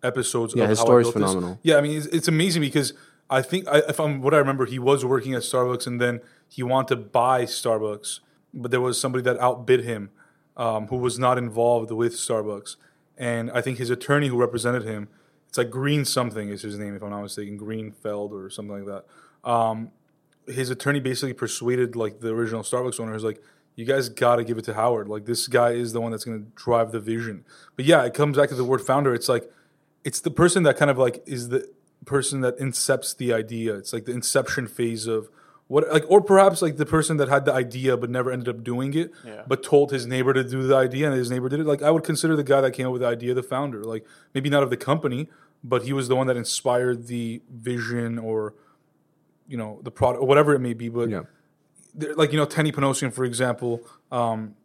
episodes. 0.02 0.54
Yeah, 0.54 0.64
of 0.64 0.70
his 0.70 0.78
How 0.78 0.84
I 0.84 0.86
story's 0.86 1.06
Built 1.06 1.16
This. 1.16 1.30
phenomenal. 1.32 1.58
Yeah, 1.62 1.76
I 1.76 1.80
mean, 1.80 1.96
it's, 1.98 2.06
it's 2.06 2.28
amazing 2.28 2.62
because 2.62 2.92
I 3.28 3.42
think 3.42 3.66
I, 3.68 3.78
if 3.88 3.98
I'm 4.00 4.22
what 4.22 4.34
I 4.34 4.38
remember, 4.38 4.66
he 4.66 4.78
was 4.78 5.04
working 5.04 5.34
at 5.34 5.42
Starbucks, 5.42 5.86
and 5.86 6.00
then 6.00 6.20
he 6.48 6.62
wanted 6.62 6.88
to 6.94 6.96
buy 6.96 7.44
Starbucks, 7.44 8.20
but 8.54 8.70
there 8.70 8.80
was 8.80 9.00
somebody 9.00 9.22
that 9.24 9.38
outbid 9.38 9.84
him, 9.84 10.10
um, 10.56 10.86
who 10.88 10.96
was 10.96 11.18
not 11.18 11.38
involved 11.38 11.90
with 11.90 12.14
Starbucks, 12.14 12.76
and 13.16 13.50
I 13.50 13.60
think 13.60 13.78
his 13.78 13.90
attorney 13.90 14.28
who 14.28 14.36
represented 14.36 14.84
him, 14.84 15.08
it's 15.48 15.58
like 15.58 15.70
Green 15.70 16.04
something 16.04 16.48
is 16.48 16.62
his 16.62 16.78
name, 16.78 16.94
if 16.94 17.02
I'm 17.02 17.10
not 17.10 17.22
mistaken, 17.22 17.58
Greenfeld 17.58 18.30
or 18.30 18.48
something 18.50 18.84
like 18.84 19.02
that. 19.44 19.48
Um, 19.48 19.90
his 20.46 20.70
attorney 20.70 21.00
basically 21.00 21.32
persuaded 21.34 21.96
like 21.96 22.20
the 22.20 22.28
original 22.28 22.62
Starbucks 22.62 23.00
owner 23.00 23.14
is 23.14 23.24
like, 23.24 23.42
you 23.76 23.84
guys 23.84 24.08
got 24.08 24.36
to 24.36 24.44
give 24.44 24.58
it 24.58 24.64
to 24.64 24.74
Howard. 24.74 25.08
Like 25.08 25.24
this 25.24 25.48
guy 25.48 25.70
is 25.70 25.92
the 25.92 26.00
one 26.00 26.10
that's 26.10 26.24
going 26.24 26.44
to 26.44 26.50
drive 26.54 26.92
the 26.92 27.00
vision. 27.00 27.44
But 27.76 27.84
yeah, 27.84 28.04
it 28.04 28.14
comes 28.14 28.36
back 28.36 28.48
to 28.50 28.54
the 28.54 28.64
word 28.64 28.80
founder. 28.80 29.14
It's 29.14 29.28
like, 29.28 29.50
it's 30.04 30.20
the 30.20 30.30
person 30.30 30.62
that 30.64 30.76
kind 30.76 30.90
of 30.90 30.98
like 30.98 31.22
is 31.26 31.48
the 31.48 31.68
person 32.04 32.40
that 32.40 32.58
incepts 32.58 33.16
the 33.16 33.32
idea. 33.32 33.74
It's 33.74 33.92
like 33.92 34.04
the 34.04 34.12
inception 34.12 34.66
phase 34.66 35.06
of 35.06 35.28
what, 35.70 35.88
like, 35.92 36.04
or 36.08 36.20
perhaps 36.20 36.60
like 36.62 36.76
the 36.78 36.84
person 36.96 37.16
that 37.18 37.28
had 37.28 37.44
the 37.44 37.52
idea 37.54 37.96
but 37.96 38.10
never 38.10 38.30
ended 38.32 38.48
up 38.48 38.64
doing 38.64 38.92
it, 38.94 39.12
Yeah. 39.24 39.42
but 39.46 39.62
told 39.62 39.92
his 39.92 40.04
neighbor 40.04 40.32
to 40.32 40.42
do 40.42 40.66
the 40.66 40.74
idea 40.76 41.06
and 41.08 41.16
his 41.16 41.30
neighbor 41.30 41.48
did 41.48 41.60
it. 41.60 41.66
Like 41.66 41.80
I 41.80 41.90
would 41.92 42.02
consider 42.02 42.34
the 42.34 42.42
guy 42.42 42.60
that 42.60 42.72
came 42.72 42.86
up 42.86 42.92
with 42.92 43.02
the 43.02 43.08
idea 43.08 43.34
the 43.34 43.42
founder. 43.44 43.84
Like 43.84 44.04
maybe 44.34 44.50
not 44.50 44.64
of 44.64 44.70
the 44.70 44.76
company, 44.76 45.28
but 45.62 45.82
he 45.84 45.92
was 45.92 46.08
the 46.08 46.16
one 46.16 46.26
that 46.26 46.36
inspired 46.36 47.06
the 47.06 47.40
vision 47.48 48.18
or 48.18 48.54
you 49.46 49.56
know 49.56 49.78
the 49.84 49.92
product 49.92 50.22
or 50.22 50.26
whatever 50.26 50.54
it 50.54 50.58
may 50.60 50.74
be. 50.74 50.88
But 50.88 51.08
Yeah. 51.08 51.22
like 52.16 52.32
you 52.32 52.38
know 52.38 52.46
Tenny 52.46 52.72
Panosian, 52.72 53.12
for 53.12 53.24
example, 53.24 53.80
um, 54.10 54.56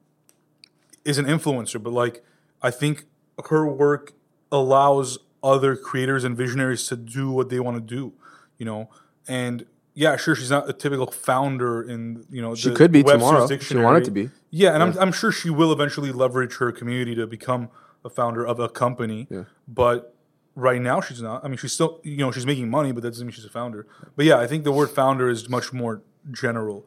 is 1.03 1.19
an 1.19 1.25
influencer, 1.25 1.81
but 1.81 1.93
like 1.93 2.23
I 2.63 2.71
think 2.71 3.05
her 3.49 3.67
work 3.67 4.13
allows 4.51 5.19
other 5.43 5.75
creators 5.75 6.23
and 6.23 6.35
visionaries 6.35 6.87
to 6.87 6.95
do 6.95 7.29
what 7.29 7.49
they 7.49 7.59
want 7.59 7.77
to 7.77 7.95
do, 7.95 8.13
you 8.57 8.65
know. 8.65 8.89
And 9.27 9.65
yeah, 9.95 10.17
sure, 10.17 10.35
she's 10.35 10.51
not 10.51 10.69
a 10.69 10.73
typical 10.73 11.07
founder 11.07 11.81
in 11.81 12.25
you 12.29 12.41
know. 12.41 12.53
She 12.53 12.69
the 12.69 12.75
could 12.75 12.91
be 12.91 13.01
Webster's 13.01 13.21
tomorrow. 13.21 13.57
She 13.59 13.77
wanted 13.77 14.03
to 14.05 14.11
be. 14.11 14.29
Yeah, 14.51 14.73
and 14.73 14.83
I'm 14.83 14.97
I'm 14.99 15.11
sure 15.11 15.31
she 15.31 15.49
will 15.49 15.71
eventually 15.71 16.11
leverage 16.11 16.57
her 16.57 16.71
community 16.71 17.15
to 17.15 17.25
become 17.25 17.69
a 18.03 18.09
founder 18.09 18.45
of 18.45 18.59
a 18.59 18.67
company. 18.69 19.25
Yeah. 19.29 19.45
But 19.67 20.13
right 20.53 20.81
now 20.81 20.99
she's 20.99 21.21
not. 21.21 21.45
I 21.45 21.47
mean, 21.47 21.57
she's 21.57 21.71
still 21.71 22.01
you 22.03 22.17
know 22.17 22.31
she's 22.31 22.45
making 22.45 22.69
money, 22.69 22.91
but 22.91 23.03
that 23.03 23.11
doesn't 23.11 23.25
mean 23.25 23.31
she's 23.33 23.45
a 23.45 23.49
founder. 23.49 23.87
But 24.17 24.25
yeah, 24.25 24.37
I 24.37 24.47
think 24.47 24.65
the 24.65 24.71
word 24.73 24.89
founder 24.89 25.29
is 25.29 25.49
much 25.49 25.71
more 25.71 26.01
general 26.31 26.85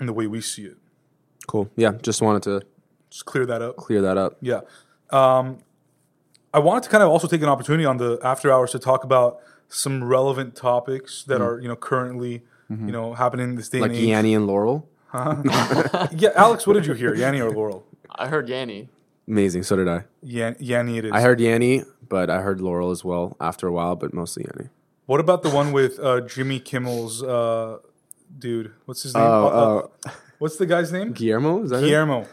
in 0.00 0.06
the 0.06 0.14
way 0.14 0.26
we 0.26 0.40
see 0.40 0.64
it. 0.64 0.78
Cool. 1.46 1.70
Yeah. 1.76 1.92
Just 2.02 2.22
wanted 2.22 2.42
to 2.44 2.62
Just 3.10 3.26
clear 3.26 3.44
that 3.46 3.60
up. 3.60 3.76
clear 3.76 4.00
that 4.00 4.16
up. 4.16 4.38
Yeah. 4.40 4.60
Um, 5.10 5.58
I 6.54 6.58
wanted 6.60 6.84
to 6.84 6.88
kind 6.90 7.02
of 7.02 7.10
also 7.10 7.26
take 7.26 7.42
an 7.42 7.48
opportunity 7.48 7.84
on 7.84 7.96
the 7.98 8.18
after 8.22 8.50
hours 8.52 8.70
to 8.72 8.78
talk 8.78 9.04
about 9.04 9.38
some 9.68 10.02
relevant 10.04 10.54
topics 10.56 11.24
that 11.24 11.40
are 11.40 11.60
you 11.60 11.68
know 11.68 11.76
currently 11.76 12.42
you 12.70 12.92
know 12.92 13.14
happening 13.14 13.50
in 13.50 13.54
this 13.56 13.68
day 13.68 13.80
Like 13.80 13.90
and 13.90 13.98
age. 13.98 14.06
Yanni 14.08 14.34
and 14.34 14.46
Laurel. 14.46 14.88
Yeah, 16.12 16.30
Alex, 16.36 16.66
what 16.66 16.74
did 16.74 16.86
you 16.86 16.94
hear, 16.94 17.14
Yanni 17.22 17.40
or 17.40 17.50
Laurel? 17.50 17.84
I 18.10 18.28
heard 18.28 18.48
Yanni. 18.48 18.88
Amazing. 19.26 19.62
So 19.62 19.76
did 19.76 19.88
I. 19.88 20.04
Yan- 20.22 20.56
Yanni 20.58 20.98
it 20.98 21.04
is. 21.06 21.12
I 21.12 21.20
heard 21.20 21.40
Yanni, 21.40 21.82
but 22.08 22.28
I 22.30 22.40
heard 22.40 22.60
Laurel 22.60 22.90
as 22.90 23.04
well 23.04 23.36
after 23.40 23.66
a 23.66 23.72
while, 23.72 23.94
but 23.96 24.12
mostly 24.14 24.44
Yanni. 24.44 24.68
what 25.06 25.20
about 25.20 25.42
the 25.42 25.50
one 25.50 25.72
with 25.72 25.98
uh, 26.00 26.20
Jimmy 26.22 26.60
Kimmel's 26.60 27.22
uh, 27.22 27.78
dude? 28.38 28.72
What's 28.86 29.02
his 29.02 29.14
name? 29.14 29.24
Oh, 29.24 29.46
Uh, 30.04 30.08
uh, 30.08 30.12
what's 30.38 30.56
the 30.56 30.66
guy's 30.66 30.92
name? 30.92 31.12
Guillermo? 31.12 31.62
Is 31.62 31.70
that? 31.70 31.80
Guillermo. 31.80 32.26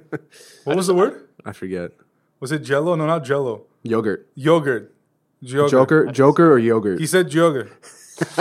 what 0.64 0.76
was 0.76 0.86
the 0.88 0.94
word? 0.94 1.28
I 1.44 1.52
forget. 1.52 1.92
Was 2.40 2.52
it 2.52 2.60
Jello? 2.60 2.94
No, 2.94 3.06
not 3.06 3.24
Jello. 3.24 3.64
Yogurt. 3.82 4.28
Yogurt. 4.34 4.92
Yogurt. 5.40 5.70
Joker, 5.70 6.06
Joker 6.06 6.52
or 6.52 6.58
yogurt? 6.58 6.98
He 6.98 7.06
said 7.06 7.32
yogurt. 7.32 7.72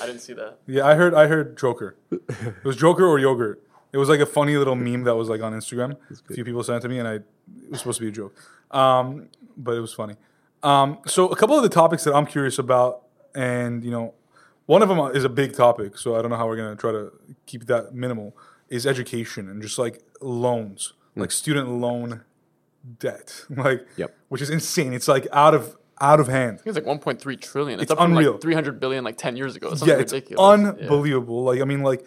I 0.00 0.06
didn't 0.06 0.20
see 0.20 0.32
that. 0.34 0.58
Yeah, 0.66 0.86
I 0.86 0.94
heard. 0.94 1.14
I 1.14 1.26
heard 1.26 1.56
Joker. 1.56 1.96
It 2.10 2.64
was 2.64 2.76
Joker 2.76 3.06
or 3.06 3.18
yogurt. 3.18 3.62
It 3.92 3.98
was 3.98 4.08
like 4.08 4.20
a 4.20 4.26
funny 4.26 4.56
little 4.56 4.74
meme 4.74 5.04
that 5.04 5.14
was 5.14 5.28
like 5.28 5.40
on 5.40 5.52
Instagram. 5.52 5.96
A 6.28 6.34
few 6.34 6.44
people 6.44 6.62
sent 6.64 6.78
it 6.78 6.80
to 6.82 6.88
me, 6.88 6.98
and 6.98 7.06
I 7.06 7.14
it 7.14 7.24
was 7.70 7.78
supposed 7.78 7.98
to 7.98 8.04
be 8.04 8.08
a 8.08 8.12
joke, 8.12 8.34
um, 8.70 9.28
but 9.56 9.76
it 9.76 9.80
was 9.80 9.94
funny. 9.94 10.16
Um, 10.62 10.98
so 11.06 11.28
a 11.28 11.36
couple 11.36 11.56
of 11.56 11.62
the 11.62 11.68
topics 11.68 12.04
that 12.04 12.14
I'm 12.14 12.26
curious 12.26 12.58
about, 12.58 13.02
and 13.34 13.84
you 13.84 13.90
know, 13.90 14.14
one 14.66 14.82
of 14.82 14.88
them 14.88 14.98
is 15.14 15.24
a 15.24 15.28
big 15.28 15.54
topic. 15.54 15.96
So 15.96 16.16
I 16.16 16.22
don't 16.22 16.30
know 16.30 16.36
how 16.36 16.46
we're 16.48 16.56
gonna 16.56 16.76
try 16.76 16.90
to 16.92 17.12
keep 17.46 17.66
that 17.66 17.94
minimal. 17.94 18.36
Is 18.68 18.86
education 18.86 19.48
and 19.48 19.62
just 19.62 19.78
like 19.78 20.02
loans, 20.20 20.94
like 21.14 21.30
student 21.30 21.68
loan 21.68 22.22
debt, 22.98 23.44
like 23.50 23.86
Yep. 23.96 24.14
which 24.28 24.42
is 24.42 24.50
insane. 24.50 24.92
It's 24.92 25.08
like 25.08 25.26
out 25.32 25.54
of 25.54 25.76
out 26.00 26.18
of 26.20 26.26
hand. 26.28 26.58
I 26.60 26.62
think 26.64 26.76
it's 26.76 26.86
like 26.86 27.18
1.3 27.20 27.40
trillion. 27.40 27.78
It's, 27.78 27.84
It's 27.84 27.92
up 27.92 27.98
from 27.98 28.12
unreal. 28.12 28.32
like 28.32 28.40
300 28.42 28.80
billion 28.80 29.04
like 29.04 29.16
10 29.16 29.36
years 29.36 29.54
ago. 29.56 29.68
It's 29.70 29.80
yeah, 29.82 29.86
something 29.86 30.00
it's 30.02 30.12
ridiculous. 30.12 30.60
Yeah. 30.60 30.68
unbelievable. 30.70 31.44
Like 31.44 31.60
I 31.60 31.64
mean, 31.64 31.82
like 31.82 32.04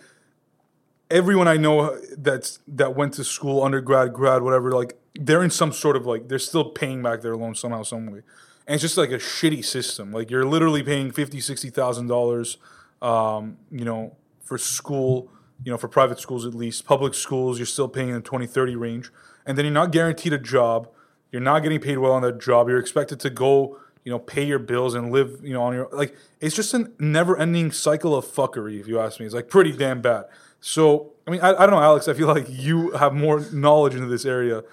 everyone 1.09 1.47
I 1.47 1.57
know 1.57 1.97
that's 2.17 2.59
that 2.67 2.95
went 2.95 3.13
to 3.15 3.23
school, 3.23 3.63
undergrad, 3.63 4.13
grad, 4.13 4.41
whatever, 4.41 4.71
like 4.71 4.97
they're 5.19 5.43
in 5.43 5.49
some 5.49 5.71
sort 5.71 5.95
of 5.95 6.05
like 6.05 6.27
they're 6.27 6.39
still 6.39 6.65
paying 6.71 7.01
back 7.01 7.21
their 7.21 7.35
loan 7.35 7.55
somehow, 7.55 7.83
some 7.83 8.05
way, 8.07 8.21
and 8.67 8.75
it's 8.75 8.81
just 8.81 8.97
like 8.97 9.11
a 9.11 9.17
shitty 9.17 9.63
system. 9.65 10.11
Like 10.11 10.29
you're 10.29 10.45
literally 10.45 10.83
paying 10.83 11.11
fifty, 11.11 11.39
sixty 11.39 11.69
thousand 11.69 12.07
dollars, 12.07 12.57
um, 13.01 13.57
you 13.71 13.85
know, 13.85 14.15
for 14.43 14.57
school. 14.57 15.31
You 15.63 15.71
know, 15.71 15.77
for 15.79 15.87
private 15.87 16.19
schools 16.19 16.45
at 16.45 16.53
least, 16.53 16.85
public 16.85 17.15
schools, 17.15 17.57
you're 17.57 17.65
still 17.65 17.87
paying 17.87 18.09
in 18.09 18.13
the 18.13 18.21
20, 18.21 18.45
30 18.45 18.75
range, 18.75 19.11
and 19.47 19.57
then 19.57 19.65
you're 19.65 19.73
not 19.73 19.91
guaranteed 19.91 20.33
a 20.33 20.37
job. 20.37 20.89
You're 21.31 21.41
not 21.41 21.63
getting 21.63 21.79
paid 21.79 21.97
well 21.97 22.11
on 22.11 22.21
that 22.21 22.39
job. 22.39 22.69
You're 22.69 22.79
expected 22.79 23.19
to 23.21 23.29
go, 23.29 23.79
you 24.03 24.11
know, 24.11 24.19
pay 24.19 24.45
your 24.45 24.59
bills 24.59 24.93
and 24.93 25.11
live, 25.11 25.39
you 25.43 25.53
know, 25.53 25.63
on 25.63 25.73
your 25.73 25.89
like. 25.91 26.15
It's 26.39 26.55
just 26.55 26.73
a 26.73 26.91
never-ending 26.99 27.71
cycle 27.71 28.15
of 28.15 28.25
fuckery, 28.25 28.79
if 28.79 28.87
you 28.87 28.99
ask 28.99 29.19
me. 29.19 29.25
It's 29.25 29.35
like 29.35 29.49
pretty 29.49 29.71
damn 29.71 30.01
bad. 30.01 30.25
So, 30.61 31.13
I 31.25 31.31
mean, 31.31 31.41
I, 31.41 31.49
I 31.53 31.65
don't 31.65 31.71
know, 31.71 31.81
Alex. 31.81 32.07
I 32.07 32.13
feel 32.13 32.27
like 32.27 32.45
you 32.49 32.91
have 32.91 33.13
more 33.13 33.41
knowledge 33.51 33.95
into 33.95 34.07
this 34.07 34.25
area. 34.25 34.63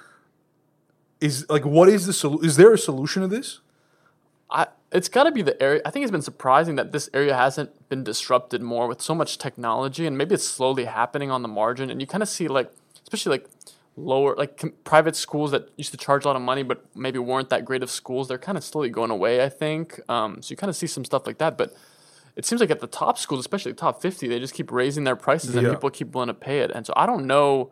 Is 1.20 1.48
like, 1.48 1.64
what 1.64 1.88
is 1.88 2.06
the 2.06 2.12
solution? 2.12 2.46
Is 2.46 2.56
there 2.56 2.72
a 2.72 2.78
solution 2.78 3.22
to 3.22 3.28
this? 3.28 3.60
I, 4.50 4.66
it's 4.92 5.08
got 5.08 5.24
to 5.24 5.32
be 5.32 5.42
the 5.42 5.60
area. 5.62 5.80
I 5.84 5.90
think 5.90 6.04
it's 6.04 6.12
been 6.12 6.22
surprising 6.22 6.76
that 6.76 6.92
this 6.92 7.10
area 7.12 7.34
hasn't 7.34 7.88
been 7.88 8.04
disrupted 8.04 8.62
more 8.62 8.86
with 8.86 9.00
so 9.02 9.14
much 9.14 9.38
technology, 9.38 10.06
and 10.06 10.16
maybe 10.16 10.34
it's 10.34 10.46
slowly 10.46 10.84
happening 10.84 11.30
on 11.30 11.42
the 11.42 11.48
margin. 11.48 11.90
And 11.90 12.00
you 12.00 12.06
kind 12.06 12.22
of 12.22 12.28
see 12.28 12.46
like, 12.46 12.70
especially 13.02 13.30
like 13.30 13.48
lower 13.96 14.34
like 14.36 14.56
com- 14.56 14.72
private 14.84 15.14
schools 15.16 15.50
that 15.52 15.68
used 15.76 15.90
to 15.92 15.96
charge 15.96 16.24
a 16.24 16.28
lot 16.28 16.36
of 16.36 16.42
money, 16.42 16.62
but 16.62 16.84
maybe 16.96 17.18
weren't 17.18 17.48
that 17.50 17.64
great 17.64 17.82
of 17.82 17.90
schools. 17.90 18.28
They're 18.28 18.38
kind 18.38 18.58
of 18.58 18.64
slowly 18.64 18.90
going 18.90 19.10
away. 19.10 19.42
I 19.44 19.48
think. 19.48 20.00
Um, 20.08 20.42
so 20.42 20.50
you 20.52 20.56
kind 20.56 20.70
of 20.70 20.76
see 20.76 20.86
some 20.86 21.04
stuff 21.04 21.26
like 21.26 21.38
that, 21.38 21.56
but. 21.58 21.74
It 22.36 22.44
seems 22.44 22.60
like 22.60 22.70
at 22.72 22.80
the 22.80 22.88
top 22.88 23.16
schools, 23.16 23.38
especially 23.38 23.70
the 23.70 23.78
top 23.78 24.02
50, 24.02 24.26
they 24.26 24.40
just 24.40 24.54
keep 24.54 24.72
raising 24.72 25.04
their 25.04 25.14
prices 25.14 25.54
and 25.54 25.64
Yeah. 25.64 25.74
people 25.74 25.88
keep 25.88 26.12
willing 26.16 26.26
to 26.26 26.34
pay 26.34 26.58
it. 26.62 26.72
And 26.74 26.84
so 26.84 26.92
I 26.96 27.06
don't 27.06 27.28
know 27.28 27.70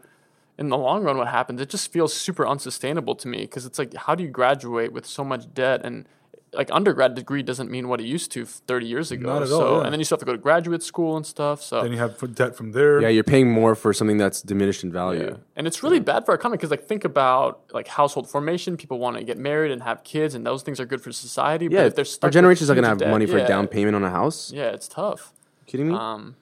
in 0.56 0.68
the 0.68 0.78
long 0.78 1.02
run 1.02 1.18
what 1.18 1.26
happens. 1.26 1.61
It 1.61 1.68
just 1.68 1.90
feels 1.92 2.14
super 2.14 2.46
unsustainable 2.46 3.16
to 3.16 3.26
me 3.26 3.38
because 3.40 3.66
it's 3.66 3.76
like, 3.76 3.92
how 3.92 4.14
do 4.14 4.22
you 4.22 4.30
graduate 4.30 4.92
with 4.92 5.04
so 5.04 5.24
much 5.24 5.52
debt? 5.52 5.80
And 5.82 6.06
like 6.55 6.69
undergrad 6.71 7.15
degree 7.15 7.43
doesn't 7.43 7.71
mean 7.71 7.88
what 7.88 8.01
it 8.01 8.05
used 8.05 8.31
to 8.33 8.45
30 8.45 8.87
years 8.87 9.11
ago. 9.11 9.27
Not 9.27 9.43
at 9.43 9.51
all, 9.51 9.61
so, 9.61 9.79
yeah. 9.79 9.85
and 9.85 9.93
then 9.93 10.01
you 10.01 10.05
still 10.05 10.17
have 10.17 10.21
to 10.21 10.27
go 10.27 10.33
to 10.33 10.38
graduate 10.38 10.83
school 10.83 11.17
and 11.17 11.25
stuff. 11.25 11.62
So, 11.62 11.83
Then 11.83 11.93
you 11.93 11.99
have 11.99 12.35
debt 12.35 12.55
from 12.55 12.73
there. 12.73 13.01
Yeah, 13.01 13.09
you're 13.09 13.25
paying 13.25 13.51
more 13.51 13.75
for 13.75 13.93
something 13.95 14.19
that's 14.19 14.43
diminished 14.43 14.85
in 14.85 14.93
value. 14.93 15.31
yeah. 15.31 15.37
And 15.57 15.67
it's 15.67 15.83
really 15.83 16.01
bad 16.01 16.27
for 16.27 16.33
our 16.33 16.37
economy 16.37 16.59
because, 16.59 16.71
like, 16.71 16.87
think 16.87 17.05
about 17.05 17.62
like 17.73 17.88
household 17.88 18.29
formation. 18.29 18.77
People 18.77 18.99
want 18.99 19.17
to 19.17 19.25
get 19.25 19.38
married 19.38 19.71
and 19.73 19.83
have 19.83 20.05
kids, 20.05 20.35
and 20.35 20.47
those 20.47 20.62
things 20.62 20.79
are 20.79 20.87
good 20.87 21.01
for 21.01 21.11
society. 21.11 21.69
Yeah, 21.71 21.81
but 21.81 21.87
if 21.87 21.95
they're 21.95 22.05
stuck 22.05 22.25
our 22.25 22.29
with 22.29 22.35
generation's 22.35 22.69
not 22.69 22.75
gonna 22.75 22.88
have 22.88 22.99
debt- 22.99 23.11
money 23.11 23.27
for 23.27 23.38
yeah, 23.38 23.45
a 23.45 23.49
down 23.49 23.67
payment 23.67 23.97
on 23.97 24.05
a 24.05 24.11
house. 24.11 24.53
Yeah, 24.53 24.71
it's 24.71 24.88
tough. 24.88 25.33
You 25.61 25.71
kidding 25.71 25.88
me? 25.88 25.95
Um, 25.95 26.37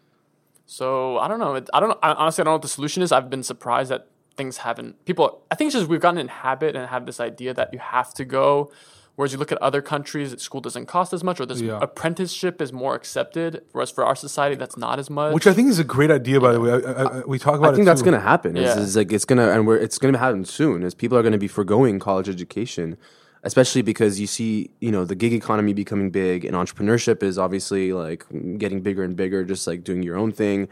so 0.66 1.18
I 1.18 1.28
don't 1.28 1.38
know. 1.38 1.54
It, 1.54 1.68
I 1.72 1.80
don't. 1.80 1.98
I, 2.02 2.12
honestly, 2.12 2.42
I 2.42 2.44
don't 2.44 2.52
know 2.52 2.56
what 2.56 2.62
the 2.62 2.68
solution 2.68 3.02
is. 3.02 3.12
I've 3.12 3.30
been 3.30 3.42
surprised 3.42 3.90
that 3.90 4.08
things 4.36 4.58
haven't. 4.58 5.04
People. 5.04 5.42
I 5.50 5.54
think 5.54 5.68
it's 5.68 5.76
just 5.76 5.88
we've 5.88 6.00
gotten 6.00 6.18
in 6.18 6.28
habit 6.28 6.74
and 6.74 6.88
have 6.88 7.06
this 7.06 7.20
idea 7.20 7.54
that 7.54 7.72
you 7.72 7.78
have 7.78 8.12
to 8.14 8.24
go. 8.24 8.72
Whereas 9.20 9.34
you 9.34 9.38
look 9.38 9.52
at 9.52 9.58
other 9.60 9.82
countries, 9.82 10.34
school 10.40 10.62
doesn't 10.62 10.86
cost 10.86 11.12
as 11.12 11.22
much, 11.22 11.40
or 11.40 11.44
this 11.44 11.60
Yeah. 11.60 11.78
apprenticeship 11.82 12.62
is 12.62 12.72
more 12.72 12.94
accepted. 12.94 13.60
Whereas 13.72 13.90
for 13.90 14.02
our 14.02 14.16
society, 14.16 14.56
that's 14.56 14.78
not 14.78 14.98
as 14.98 15.10
much. 15.10 15.34
Which 15.34 15.46
I 15.46 15.52
think 15.52 15.68
is 15.68 15.78
a 15.78 15.84
great 15.84 16.10
idea, 16.10 16.40
by 16.40 16.52
the 16.54 16.60
way. 16.62 16.70
I, 16.72 16.76
I, 16.76 17.02
I- 17.18 17.22
we 17.26 17.38
talk 17.38 17.58
about 17.58 17.74
I 17.74 17.76
think 17.76 17.82
it 17.82 17.90
that's 17.90 18.00
gonna 18.00 18.18
happen. 18.18 18.56
Is, 18.56 18.74
Yeah. 18.74 18.82
is 18.82 18.96
like 18.96 19.12
it's 19.12 19.26
gonna 19.26 19.48
and 19.50 19.66
we're 19.66 19.76
it's 19.76 19.98
gonna 19.98 20.16
happen 20.16 20.46
soon. 20.46 20.82
As 20.84 20.94
people 20.94 21.18
are 21.18 21.22
gonna 21.22 21.36
be 21.36 21.48
foregoing 21.48 21.98
college 21.98 22.30
education, 22.30 22.96
especially 23.44 23.82
because 23.82 24.18
you 24.18 24.26
see 24.26 24.70
you 24.80 24.90
know 24.90 25.04
the 25.04 25.14
gig 25.14 25.34
economy 25.34 25.74
becoming 25.74 26.08
big 26.10 26.46
and 26.46 26.54
entrepreneurship 26.56 27.22
is 27.22 27.36
obviously 27.36 27.92
like 27.92 28.24
getting 28.56 28.80
bigger 28.80 29.02
and 29.02 29.16
bigger. 29.16 29.44
Just 29.44 29.66
like 29.66 29.84
doing 29.84 30.02
your 30.02 30.16
own 30.16 30.32
thing. 30.32 30.66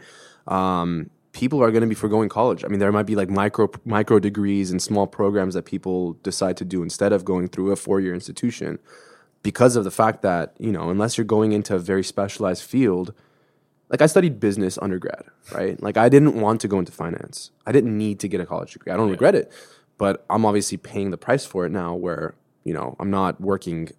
Um, 0.47 1.11
people 1.39 1.63
are 1.63 1.71
going 1.71 1.81
to 1.81 1.87
be 1.87 1.95
foregoing 1.95 2.27
college. 2.27 2.65
I 2.65 2.67
mean, 2.67 2.79
there 2.79 2.91
might 2.91 3.05
be 3.05 3.15
like 3.15 3.29
micro 3.29 3.69
micro 3.85 4.19
degrees 4.19 4.71
and 4.71 4.81
small 4.81 5.07
programs 5.07 5.53
that 5.53 5.63
people 5.63 6.13
decide 6.21 6.57
to 6.57 6.65
do 6.65 6.83
instead 6.83 7.13
of 7.13 7.23
going 7.23 7.47
through 7.47 7.71
a 7.71 7.77
four 7.77 8.01
year 8.01 8.13
institution, 8.13 8.77
because 9.41 9.77
of 9.77 9.85
the 9.85 9.91
fact 9.91 10.21
that 10.21 10.53
you 10.59 10.71
know 10.71 10.89
unless 10.89 11.17
you're 11.17 11.25
going 11.37 11.53
into 11.53 11.73
a 11.75 11.79
very 11.79 12.03
specialized 12.03 12.63
field 12.63 13.13
like 13.89 14.01
I 14.01 14.05
studied 14.05 14.39
business 14.39 14.77
undergrad, 14.81 15.23
right? 15.51 15.81
Like 15.81 15.97
I 15.97 16.09
didn't 16.09 16.39
want 16.39 16.61
to 16.61 16.67
go 16.67 16.77
into 16.77 16.91
finance. 16.91 17.51
I 17.65 17.71
didn't 17.71 17.97
need 17.97 18.19
to 18.19 18.27
get 18.27 18.39
a 18.39 18.45
college 18.45 18.73
degree. 18.73 18.93
I 18.93 18.97
don't 18.97 19.09
regret 19.09 19.33
it, 19.33 19.51
but 19.97 20.25
I'm 20.29 20.45
obviously 20.45 20.77
paying 20.77 21.09
the 21.09 21.17
price 21.17 21.45
for 21.45 21.65
it 21.65 21.71
now 21.71 21.95
where, 21.95 22.35
you 22.63 22.73
know, 22.73 22.95
I'm 22.99 23.09
not 23.09 23.41
working 23.41 23.89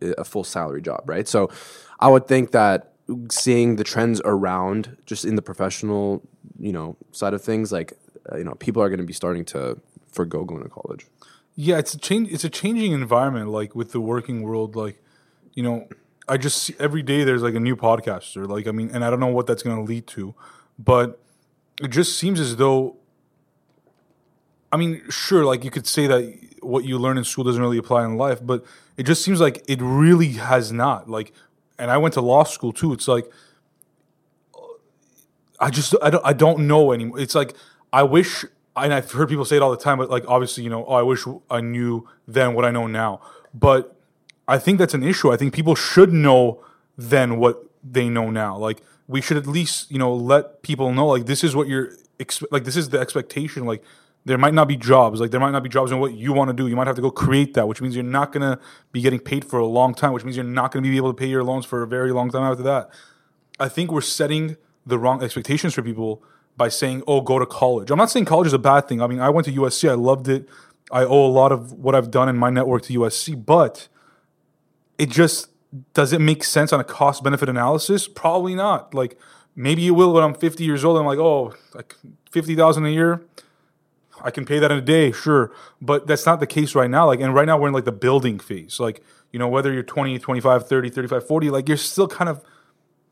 a 0.00 0.24
full 0.24 0.44
salary 0.44 0.80
job, 0.80 1.02
right? 1.06 1.26
So 1.26 1.50
I 1.98 2.08
would 2.08 2.28
think 2.28 2.52
that 2.52 2.91
seeing 3.30 3.76
the 3.76 3.84
trends 3.84 4.20
around 4.24 4.96
just 5.06 5.24
in 5.24 5.36
the 5.36 5.42
professional, 5.42 6.22
you 6.58 6.72
know, 6.72 6.96
side 7.12 7.34
of 7.34 7.42
things 7.42 7.72
like 7.72 7.92
uh, 8.30 8.36
you 8.36 8.44
know, 8.44 8.54
people 8.54 8.82
are 8.82 8.88
going 8.88 9.00
to 9.00 9.06
be 9.06 9.12
starting 9.12 9.44
to 9.46 9.80
forgo 10.08 10.44
going 10.44 10.62
to 10.62 10.68
college. 10.68 11.06
Yeah, 11.54 11.78
it's 11.78 11.94
a 11.94 11.98
change. 11.98 12.30
It's 12.32 12.44
a 12.44 12.50
changing 12.50 12.92
environment, 12.92 13.50
like 13.50 13.74
with 13.74 13.92
the 13.92 14.00
working 14.00 14.42
world. 14.42 14.76
Like, 14.76 15.02
you 15.54 15.62
know, 15.62 15.88
I 16.28 16.36
just 16.36 16.62
see, 16.62 16.74
every 16.78 17.02
day 17.02 17.24
there's 17.24 17.42
like 17.42 17.54
a 17.54 17.60
new 17.60 17.76
podcaster. 17.76 18.48
Like, 18.48 18.66
I 18.66 18.70
mean, 18.70 18.90
and 18.92 19.04
I 19.04 19.10
don't 19.10 19.20
know 19.20 19.26
what 19.26 19.46
that's 19.46 19.62
going 19.62 19.76
to 19.76 19.82
lead 19.82 20.06
to, 20.08 20.34
but 20.78 21.20
it 21.82 21.88
just 21.88 22.18
seems 22.18 22.40
as 22.40 22.56
though. 22.56 22.96
I 24.72 24.78
mean, 24.78 25.02
sure, 25.10 25.44
like 25.44 25.64
you 25.64 25.70
could 25.70 25.86
say 25.86 26.06
that 26.06 26.38
what 26.62 26.84
you 26.84 26.98
learn 26.98 27.18
in 27.18 27.24
school 27.24 27.44
doesn't 27.44 27.60
really 27.60 27.76
apply 27.76 28.06
in 28.06 28.16
life, 28.16 28.38
but 28.42 28.64
it 28.96 29.02
just 29.02 29.22
seems 29.22 29.38
like 29.38 29.62
it 29.68 29.80
really 29.82 30.32
has 30.32 30.72
not. 30.72 31.10
Like, 31.10 31.34
and 31.82 31.90
I 31.90 31.98
went 31.98 32.14
to 32.14 32.20
law 32.20 32.44
school 32.44 32.72
too. 32.72 32.92
It's 32.92 33.08
like 33.08 33.28
I 35.58 35.68
just 35.68 35.96
I 36.00 36.10
don't 36.10 36.24
I 36.24 36.32
don't 36.32 36.68
know 36.68 36.92
anymore. 36.92 37.18
It's 37.18 37.34
like 37.34 37.54
I 37.92 38.04
wish 38.04 38.44
and 38.76 38.94
I've 38.94 39.10
heard 39.10 39.28
people 39.28 39.44
say 39.44 39.56
it 39.56 39.62
all 39.62 39.72
the 39.72 39.76
time, 39.76 39.98
but 39.98 40.08
like 40.08 40.24
obviously, 40.28 40.62
you 40.62 40.70
know, 40.70 40.84
oh, 40.86 40.94
I 40.94 41.02
wish 41.02 41.24
I 41.50 41.60
knew 41.60 42.08
then 42.28 42.54
what 42.54 42.64
I 42.64 42.70
know 42.70 42.86
now. 42.86 43.20
But 43.52 43.96
I 44.46 44.58
think 44.58 44.78
that's 44.78 44.94
an 44.94 45.02
issue. 45.02 45.32
I 45.32 45.36
think 45.36 45.52
people 45.52 45.74
should 45.74 46.12
know 46.12 46.64
then 46.96 47.38
what 47.38 47.64
they 47.82 48.08
know 48.08 48.30
now. 48.30 48.56
Like 48.56 48.80
we 49.08 49.20
should 49.20 49.36
at 49.36 49.48
least, 49.48 49.90
you 49.90 49.98
know, 49.98 50.14
let 50.14 50.62
people 50.62 50.92
know 50.92 51.08
like 51.08 51.26
this 51.26 51.42
is 51.42 51.56
what 51.56 51.66
you're 51.66 51.90
like 52.52 52.62
this 52.62 52.76
is 52.76 52.90
the 52.90 53.00
expectation. 53.00 53.64
Like 53.64 53.82
there 54.24 54.38
might 54.38 54.54
not 54.54 54.68
be 54.68 54.76
jobs. 54.76 55.20
Like 55.20 55.30
there 55.30 55.40
might 55.40 55.50
not 55.50 55.62
be 55.62 55.68
jobs 55.68 55.90
in 55.90 55.98
what 55.98 56.14
you 56.14 56.32
want 56.32 56.48
to 56.48 56.54
do. 56.54 56.68
You 56.68 56.76
might 56.76 56.86
have 56.86 56.96
to 56.96 57.02
go 57.02 57.10
create 57.10 57.54
that, 57.54 57.66
which 57.66 57.80
means 57.80 57.94
you're 57.94 58.04
not 58.04 58.32
to 58.34 58.58
be 58.92 59.00
getting 59.00 59.18
paid 59.18 59.44
for 59.44 59.58
a 59.58 59.66
long 59.66 59.94
time, 59.94 60.12
which 60.12 60.24
means 60.24 60.36
you're 60.36 60.44
not 60.44 60.72
to 60.72 60.80
be 60.80 60.96
able 60.96 61.12
to 61.12 61.16
pay 61.16 61.26
your 61.26 61.42
loans 61.42 61.66
for 61.66 61.82
a 61.82 61.86
very 61.86 62.12
long 62.12 62.30
time 62.30 62.42
after 62.42 62.62
that. 62.62 62.90
I 63.58 63.68
think 63.68 63.90
we're 63.90 64.00
setting 64.00 64.56
the 64.86 64.98
wrong 64.98 65.22
expectations 65.22 65.74
for 65.74 65.82
people 65.82 66.22
by 66.56 66.68
saying, 66.68 67.02
"Oh, 67.06 67.20
go 67.20 67.38
to 67.38 67.46
college." 67.46 67.90
I'm 67.90 67.98
not 67.98 68.10
saying 68.10 68.26
college 68.26 68.46
is 68.46 68.52
a 68.52 68.58
bad 68.58 68.88
thing. 68.88 69.00
I 69.02 69.06
mean, 69.06 69.20
I 69.20 69.30
went 69.30 69.46
to 69.46 69.52
USC. 69.52 69.88
I 69.88 69.94
loved 69.94 70.28
it. 70.28 70.48
I 70.90 71.04
owe 71.04 71.26
a 71.26 71.32
lot 71.32 71.52
of 71.52 71.72
what 71.72 71.94
I've 71.94 72.10
done 72.10 72.28
in 72.28 72.36
my 72.36 72.50
network 72.50 72.82
to 72.84 72.92
USC, 72.92 73.34
but 73.34 73.88
it 74.98 75.10
just 75.10 75.48
does 75.94 76.12
it 76.12 76.20
make 76.20 76.44
sense 76.44 76.72
on 76.72 76.80
a 76.80 76.84
cost 76.84 77.24
benefit 77.24 77.48
analysis? 77.48 78.06
Probably 78.06 78.54
not. 78.54 78.94
Like 78.94 79.18
maybe 79.56 79.86
it 79.86 79.92
will 79.92 80.12
when 80.12 80.22
I'm 80.22 80.34
50 80.34 80.64
years 80.64 80.84
old. 80.84 80.98
I'm 80.98 81.06
like, 81.06 81.18
"Oh, 81.18 81.54
like 81.74 81.96
50,000 82.30 82.84
a 82.86 82.90
year." 82.90 83.24
I 84.24 84.30
can 84.30 84.44
pay 84.44 84.58
that 84.58 84.70
in 84.70 84.78
a 84.78 84.82
day, 84.82 85.12
sure. 85.12 85.52
But 85.80 86.06
that's 86.06 86.26
not 86.26 86.40
the 86.40 86.46
case 86.46 86.74
right 86.74 86.90
now. 86.90 87.06
Like, 87.06 87.20
and 87.20 87.34
right 87.34 87.46
now 87.46 87.58
we're 87.58 87.68
in 87.68 87.74
like 87.74 87.84
the 87.84 87.92
building 87.92 88.38
phase. 88.38 88.78
Like, 88.80 89.02
you 89.32 89.38
know, 89.38 89.48
whether 89.48 89.72
you're 89.72 89.82
20, 89.82 90.18
25, 90.18 90.68
30, 90.68 90.90
35, 90.90 91.26
40, 91.26 91.50
like 91.50 91.68
you're 91.68 91.76
still 91.76 92.08
kind 92.08 92.28
of, 92.28 92.42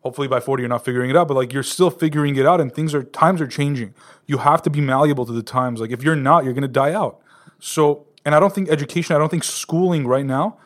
hopefully 0.02 0.28
by 0.28 0.40
40 0.40 0.62
you're 0.62 0.68
not 0.68 0.84
figuring 0.84 1.10
it 1.10 1.16
out, 1.16 1.28
but 1.28 1.34
like 1.34 1.52
you're 1.52 1.62
still 1.62 1.90
figuring 1.90 2.36
it 2.36 2.46
out 2.46 2.60
and 2.60 2.74
things 2.74 2.94
are, 2.94 3.02
times 3.02 3.40
are 3.40 3.46
changing. 3.46 3.94
You 4.26 4.38
have 4.38 4.62
to 4.62 4.70
be 4.70 4.80
malleable 4.80 5.26
to 5.26 5.32
the 5.32 5.42
times. 5.42 5.80
Like 5.80 5.90
if 5.90 6.02
you're 6.02 6.16
not, 6.16 6.44
you're 6.44 6.54
going 6.54 6.62
to 6.62 6.68
die 6.68 6.92
out. 6.92 7.20
So, 7.58 8.06
and 8.24 8.34
I 8.34 8.40
don't 8.40 8.54
think 8.54 8.68
education, 8.68 9.16
I 9.16 9.18
don't 9.18 9.30
think 9.30 9.44
schooling 9.44 10.06
right 10.06 10.24
now 10.24 10.58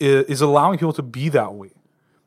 is, 0.00 0.24
is 0.26 0.40
allowing 0.40 0.78
people 0.78 0.92
to 0.94 1.02
be 1.02 1.28
that 1.30 1.54
way. 1.54 1.70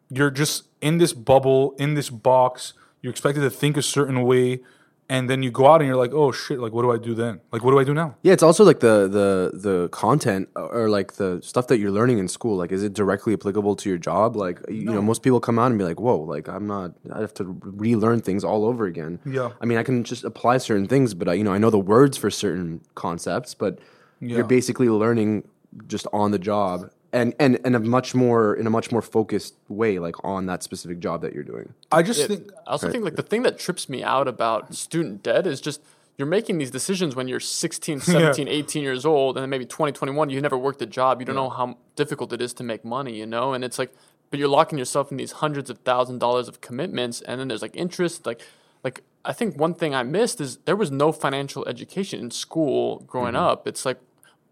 You're 0.10 0.32
just 0.32 0.65
in 0.82 0.97
this 0.97 1.13
bubble, 1.13 1.75
in 1.78 1.95
this 1.95 2.10
box. 2.10 2.73
You're 3.01 3.12
expected 3.12 3.41
to 3.41 3.49
think 3.49 3.78
a 3.78 3.82
certain 3.82 4.21
way, 4.23 4.62
and 5.07 5.29
then 5.29 5.43
you 5.43 5.51
go 5.51 5.67
out 5.67 5.81
and 5.81 5.87
you're 5.87 5.95
like, 5.97 6.13
oh 6.13 6.31
shit, 6.31 6.59
like 6.59 6.73
what 6.73 6.81
do 6.81 6.91
I 6.91 6.97
do 6.97 7.13
then? 7.13 7.39
Like 7.51 7.63
what 7.63 7.71
do 7.71 7.79
I 7.79 7.83
do 7.83 7.93
now? 7.93 8.15
Yeah, 8.23 8.33
it's 8.33 8.43
also 8.43 8.63
like 8.63 8.79
the 8.79 9.07
the 9.07 9.51
the 9.57 9.89
content 9.89 10.49
uh, 10.55 10.65
or 10.65 10.89
like 10.89 11.13
the 11.13 11.39
stuff 11.43 11.67
that 11.67 11.77
you're 11.79 11.91
learning 11.91 12.17
in 12.19 12.27
school. 12.27 12.57
Like, 12.57 12.71
is 12.71 12.81
it 12.83 12.93
directly 12.93 13.33
applicable 13.33 13.75
to 13.77 13.89
your 13.89 13.97
job? 13.99 14.35
Like, 14.35 14.59
you 14.69 14.85
know, 14.85 15.01
most 15.01 15.21
people 15.21 15.39
come 15.39 15.59
out 15.59 15.67
and 15.71 15.77
be 15.77 15.85
like, 15.85 15.99
"Whoa, 15.99 16.17
like 16.17 16.47
I'm 16.47 16.65
not. 16.67 16.93
I 17.13 17.19
have 17.19 17.33
to 17.35 17.59
relearn 17.61 18.21
things 18.21 18.43
all 18.43 18.65
over 18.65 18.85
again." 18.85 19.19
Yeah. 19.25 19.51
I 19.61 19.65
mean, 19.65 19.77
I 19.77 19.83
can 19.83 20.03
just 20.03 20.23
apply 20.23 20.57
certain 20.57 20.87
things, 20.87 21.13
but 21.13 21.29
I, 21.29 21.33
you 21.33 21.43
know, 21.43 21.53
I 21.53 21.59
know 21.59 21.69
the 21.69 21.79
words 21.79 22.17
for 22.17 22.31
certain 22.31 22.81
concepts, 22.95 23.53
but 23.53 23.79
Yeah. 24.21 24.37
you're 24.37 24.47
basically 24.47 24.89
learning 24.89 25.47
just 25.87 26.07
on 26.13 26.31
the 26.31 26.39
job. 26.39 26.89
And, 27.21 27.34
and, 27.39 27.54
and 27.65 27.75
a 27.75 27.80
much 27.80 28.13
more 28.13 28.54
in 28.60 28.67
a 28.67 28.69
much 28.69 28.91
more 28.91 29.01
focused 29.01 29.54
way, 29.69 29.99
like 29.99 30.17
on 30.23 30.41
that 30.47 30.63
specific 30.63 30.97
job 30.99 31.21
that 31.23 31.32
you're 31.34 31.49
doing. 31.54 31.67
I 31.91 32.01
just 32.04 32.19
Yeah, 32.19 32.28
think 32.32 32.43
I 32.67 32.71
also 32.71 32.91
think 32.91 33.04
like 33.06 33.15
the 33.15 33.28
thing 33.32 33.43
that 33.43 33.58
trips 33.65 33.88
me 33.93 34.04
out 34.04 34.28
about 34.28 34.75
student 34.75 35.23
debt 35.23 35.47
is 35.47 35.62
just 35.62 35.80
you're 36.17 36.28
making 36.28 36.58
these 36.62 36.71
decisions 36.71 37.15
when 37.15 37.28
you're 37.30 37.39
16, 37.39 37.99
17, 38.15 38.47
18 38.49 38.84
years 38.84 39.06
old, 39.06 39.38
and 39.38 39.41
then 39.43 39.49
maybe 39.49 39.65
20, 39.65 39.91
21, 39.93 40.30
you 40.30 40.41
never 40.41 40.58
worked 40.58 40.82
a 40.82 40.86
job. 40.86 41.21
You 41.21 41.25
don't 41.25 41.36
know 41.43 41.49
how 41.49 41.78
difficult 41.95 42.34
it 42.34 42.41
is 42.41 42.54
to 42.56 42.63
make 42.63 42.84
money, 42.86 43.13
you 43.17 43.25
know? 43.25 43.54
And 43.54 43.63
it's 43.63 43.80
like, 43.80 43.91
but 44.30 44.39
you're 44.39 44.49
locking 44.60 44.78
yourself 44.78 45.12
in 45.12 45.17
these 45.17 45.34
hundreds 45.43 45.69
of 45.69 45.78
thousand 45.80 46.19
dollars 46.19 46.47
of 46.49 46.60
commitments, 46.60 47.21
and 47.21 47.39
then 47.39 47.47
there's 47.49 47.62
like 47.62 47.75
interest. 47.78 48.25
Like, 48.25 48.41
like 48.84 49.04
I 49.23 49.34
think 49.34 49.58
one 49.58 49.73
thing 49.73 49.95
I 49.95 50.04
missed 50.04 50.41
is 50.41 50.58
there 50.65 50.75
was 50.75 50.91
no 50.91 51.12
financial 51.13 51.65
education 51.67 52.19
in 52.19 52.32
school 52.32 53.04
growing 53.08 53.36
Mm-hmm. 53.36 53.51
up. 53.51 53.67
It's 53.67 53.86
like, 53.86 53.99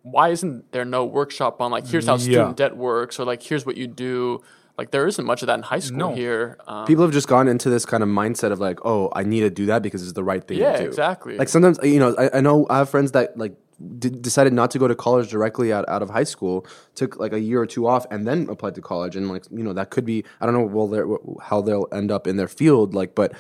why 0.04 0.30
isn't 0.30 0.72
there 0.72 0.86
no 0.86 1.04
workshop 1.06 1.60
on 1.62 1.72
like 1.72 1.88
here's 1.88 2.06
how 2.08 2.14
Yeah. 2.16 2.20
student 2.20 2.58
debt 2.58 2.78
works 2.78 3.20
or 3.20 3.26
like 3.26 3.42
here's 3.42 3.66
what 3.66 3.78
you 3.78 3.88
do 3.88 4.42
like 4.78 4.92
there 4.92 5.08
isn't 5.08 5.26
much 5.26 5.42
of 5.44 5.48
that 5.48 5.56
in 5.56 5.64
high 5.64 5.80
school 5.80 5.98
No. 6.10 6.14
here 6.16 6.58
um, 6.68 6.86
People 6.86 7.04
have 7.04 7.14
just 7.14 7.28
gone 7.28 7.48
into 7.48 7.70
this 7.70 7.86
kind 7.86 8.02
of 8.04 8.10
mindset 8.10 8.52
of 8.52 8.60
like, 8.60 8.80
oh, 8.86 9.12
I 9.16 9.24
need 9.24 9.42
to 9.42 9.50
do 9.50 9.66
that 9.68 9.82
because 9.82 10.02
it's 10.04 10.14
the 10.14 10.24
right 10.24 10.46
thing 10.48 10.58
Yeah, 10.58 10.74
to 10.78 10.84
do. 10.84 10.90
exactly. 10.90 11.38
Like 11.38 11.48
sometimes, 11.50 11.80
you 11.84 12.00
know, 12.00 12.16
I, 12.18 12.38
I 12.38 12.42
know 12.42 12.66
I 12.70 12.80
have 12.80 12.90
friends 12.90 13.12
that 13.14 13.38
like 13.38 13.56
d- 14.00 14.10
decided 14.10 14.52
not 14.52 14.72
to 14.72 14.80
go 14.80 14.88
to 14.88 14.96
college 14.96 15.30
directly 15.30 15.72
out, 15.72 15.88
out 15.88 16.02
of 16.02 16.10
high 16.10 16.24
school, 16.24 16.66
took 16.96 17.18
like 17.20 17.34
a 17.34 17.40
year 17.40 17.62
or 17.62 17.68
two 17.68 17.86
off, 17.88 18.06
and 18.12 18.28
then 18.28 18.50
applied 18.50 18.74
to 18.76 18.82
college. 18.82 19.16
And 19.16 19.30
like, 19.30 19.44
you 19.52 19.64
know, 19.64 19.74
that 19.74 19.90
could 19.92 20.06
be 20.06 20.26
I 20.42 20.46
don't 20.48 20.56
know 20.56 20.66
well 20.66 20.88
they're, 20.88 21.08
how 21.42 21.62
they'll 21.62 21.88
end 21.94 22.10
up 22.12 22.26
in 22.28 22.36
their 22.38 22.48
field, 22.48 22.94
like, 22.96 23.14
but 23.16 23.32